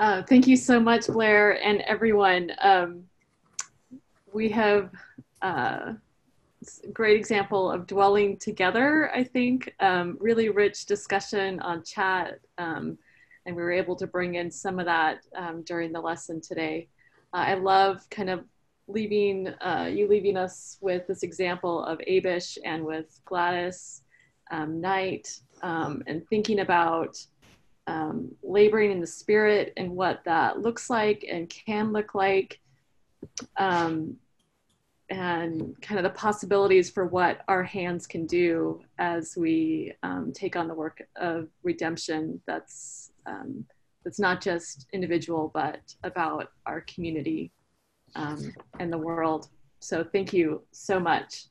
Uh, 0.00 0.22
thank 0.22 0.46
you 0.46 0.56
so 0.56 0.80
much, 0.80 1.08
Blair, 1.08 1.62
and 1.62 1.82
everyone. 1.82 2.50
Um, 2.62 3.04
we 4.32 4.48
have 4.48 4.90
uh, 5.42 5.92
a 5.92 6.88
great 6.90 7.18
example 7.18 7.70
of 7.70 7.86
dwelling 7.86 8.38
together, 8.38 9.10
I 9.14 9.22
think. 9.22 9.74
Um, 9.78 10.16
really 10.18 10.48
rich 10.48 10.86
discussion 10.86 11.60
on 11.60 11.84
chat, 11.84 12.40
um, 12.56 12.96
and 13.44 13.54
we 13.54 13.60
were 13.60 13.72
able 13.72 13.94
to 13.96 14.06
bring 14.06 14.36
in 14.36 14.50
some 14.50 14.78
of 14.78 14.86
that 14.86 15.18
um, 15.36 15.64
during 15.64 15.92
the 15.92 16.00
lesson 16.00 16.40
today. 16.40 16.88
Uh, 17.32 17.44
I 17.48 17.54
love 17.54 18.08
kind 18.10 18.30
of 18.30 18.44
leaving 18.88 19.48
uh, 19.60 19.88
you 19.90 20.08
leaving 20.08 20.36
us 20.36 20.78
with 20.80 21.06
this 21.06 21.22
example 21.22 21.84
of 21.84 21.98
Abish 22.08 22.58
and 22.64 22.84
with 22.84 23.20
Gladys 23.24 24.02
um, 24.50 24.80
Knight 24.80 25.40
um, 25.62 26.02
and 26.06 26.26
thinking 26.28 26.60
about 26.60 27.16
um, 27.86 28.32
laboring 28.42 28.90
in 28.90 29.00
the 29.00 29.06
spirit 29.06 29.72
and 29.76 29.90
what 29.90 30.22
that 30.24 30.60
looks 30.60 30.90
like 30.90 31.24
and 31.30 31.48
can 31.48 31.92
look 31.92 32.14
like 32.14 32.60
um, 33.56 34.16
and 35.08 35.80
kind 35.82 35.98
of 35.98 36.04
the 36.04 36.18
possibilities 36.18 36.90
for 36.90 37.06
what 37.06 37.40
our 37.48 37.64
hands 37.64 38.06
can 38.06 38.26
do 38.26 38.80
as 38.98 39.36
we 39.36 39.92
um, 40.02 40.32
take 40.32 40.56
on 40.56 40.68
the 40.68 40.74
work 40.74 41.02
of 41.16 41.48
redemption 41.62 42.40
that's 42.46 43.10
that's 44.04 44.18
not 44.18 44.40
just 44.40 44.86
individual 44.92 45.50
but 45.54 45.80
about 46.04 46.52
our 46.66 46.80
community 46.82 47.50
um, 48.16 48.52
and 48.78 48.92
the 48.92 48.98
world 48.98 49.48
so 49.80 50.04
thank 50.04 50.32
you 50.32 50.62
so 50.72 50.98
much 50.98 51.46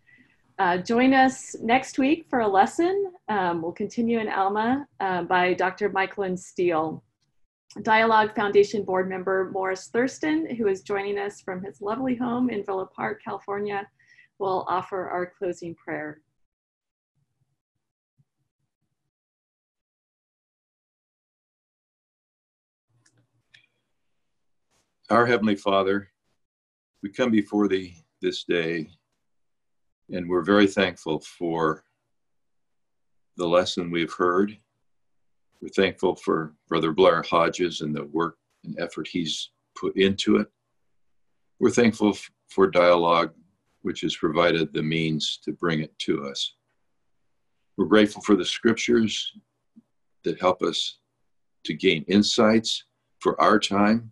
uh, 0.59 0.77
join 0.77 1.13
us 1.13 1.55
next 1.61 1.97
week 1.97 2.25
for 2.29 2.41
a 2.41 2.47
lesson. 2.47 3.13
Um, 3.29 3.61
we'll 3.61 3.71
continue 3.71 4.19
in 4.19 4.27
Alma 4.27 4.85
uh, 4.99 5.23
by 5.23 5.53
Dr. 5.53 5.87
Michael 5.87 6.35
Steele. 6.35 7.01
Dialogue 7.83 8.35
Foundation 8.35 8.83
board 8.83 9.07
member 9.07 9.51
Morris 9.53 9.87
Thurston, 9.87 10.53
who 10.55 10.67
is 10.67 10.81
joining 10.81 11.17
us 11.17 11.39
from 11.39 11.63
his 11.63 11.81
lovely 11.81 12.15
home 12.15 12.49
in 12.49 12.65
Villa 12.65 12.87
Park, 12.87 13.21
California, 13.23 13.87
will 14.39 14.65
offer 14.67 15.07
our 15.07 15.31
closing 15.37 15.75
prayer. 15.75 16.19
Our 25.11 25.25
Heavenly 25.25 25.55
Father, 25.55 26.07
we 27.01 27.09
come 27.09 27.31
before 27.31 27.67
Thee 27.67 27.95
this 28.21 28.43
day 28.43 28.91
and 30.11 30.29
we're 30.29 30.43
very 30.43 30.67
thankful 30.67 31.19
for 31.21 31.83
the 33.35 33.47
lesson 33.47 33.89
we've 33.89 34.13
heard. 34.13 34.55
We're 35.61 35.69
thankful 35.69 36.15
for 36.15 36.53
Brother 36.67 36.91
Blair 36.91 37.23
Hodges 37.23 37.81
and 37.81 37.95
the 37.95 38.05
work 38.05 38.37
and 38.63 38.79
effort 38.79 39.07
he's 39.07 39.49
put 39.75 39.97
into 39.97 40.37
it. 40.37 40.47
We're 41.59 41.71
thankful 41.71 42.15
for 42.49 42.67
dialogue, 42.67 43.33
which 43.81 44.01
has 44.01 44.15
provided 44.15 44.71
the 44.71 44.83
means 44.83 45.39
to 45.43 45.53
bring 45.53 45.79
it 45.79 45.97
to 45.99 46.27
us. 46.27 46.53
We're 47.77 47.85
grateful 47.85 48.21
for 48.21 48.35
the 48.35 48.45
scriptures 48.45 49.33
that 50.23 50.39
help 50.39 50.61
us 50.61 50.99
to 51.63 51.73
gain 51.73 52.05
insights 52.07 52.83
for 53.21 53.41
our 53.41 53.57
time. 53.57 54.11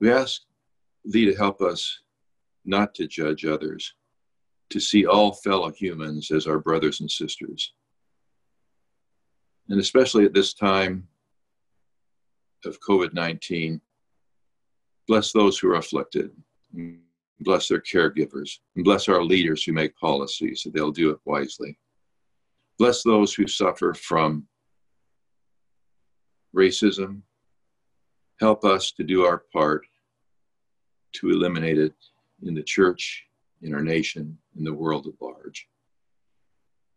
We 0.00 0.10
ask 0.10 0.42
Thee 1.04 1.26
to 1.26 1.36
help 1.36 1.60
us 1.60 2.00
not 2.64 2.94
to 2.94 3.06
judge 3.06 3.44
others, 3.44 3.94
to 4.70 4.80
see 4.80 5.06
all 5.06 5.32
fellow 5.32 5.70
humans 5.70 6.30
as 6.30 6.46
our 6.46 6.58
brothers 6.58 7.00
and 7.00 7.10
sisters. 7.10 7.72
And 9.68 9.78
especially 9.78 10.24
at 10.24 10.34
this 10.34 10.54
time 10.54 11.06
of 12.64 12.80
COVID 12.80 13.14
19, 13.14 13.80
bless 15.06 15.32
those 15.32 15.58
who 15.58 15.70
are 15.70 15.76
afflicted, 15.76 16.30
bless 17.40 17.68
their 17.68 17.80
caregivers, 17.80 18.58
and 18.76 18.84
bless 18.84 19.08
our 19.08 19.22
leaders 19.22 19.64
who 19.64 19.72
make 19.72 19.96
policies 19.96 20.62
that 20.62 20.74
they'll 20.74 20.90
do 20.90 21.10
it 21.10 21.18
wisely. 21.24 21.78
Bless 22.78 23.02
those 23.02 23.34
who 23.34 23.46
suffer 23.46 23.92
from 23.94 24.46
racism. 26.54 27.20
Help 28.40 28.64
us 28.64 28.92
to 28.92 29.04
do 29.04 29.24
our 29.24 29.44
part 29.52 29.86
to 31.12 31.30
eliminate 31.30 31.78
it 31.78 31.94
in 32.42 32.54
the 32.54 32.62
church, 32.62 33.24
in 33.62 33.74
our 33.74 33.82
nation, 33.82 34.38
in 34.56 34.64
the 34.64 34.72
world 34.72 35.06
at 35.06 35.14
large. 35.20 35.68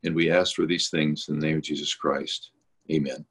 And 0.04 0.16
we 0.16 0.32
ask 0.32 0.56
for 0.56 0.66
these 0.66 0.90
things 0.90 1.28
in 1.30 1.40
the 1.40 1.46
name 1.46 1.58
of 1.58 1.64
Jesus 1.64 1.94
Christ. 1.94 2.52
Amen. 2.92 3.26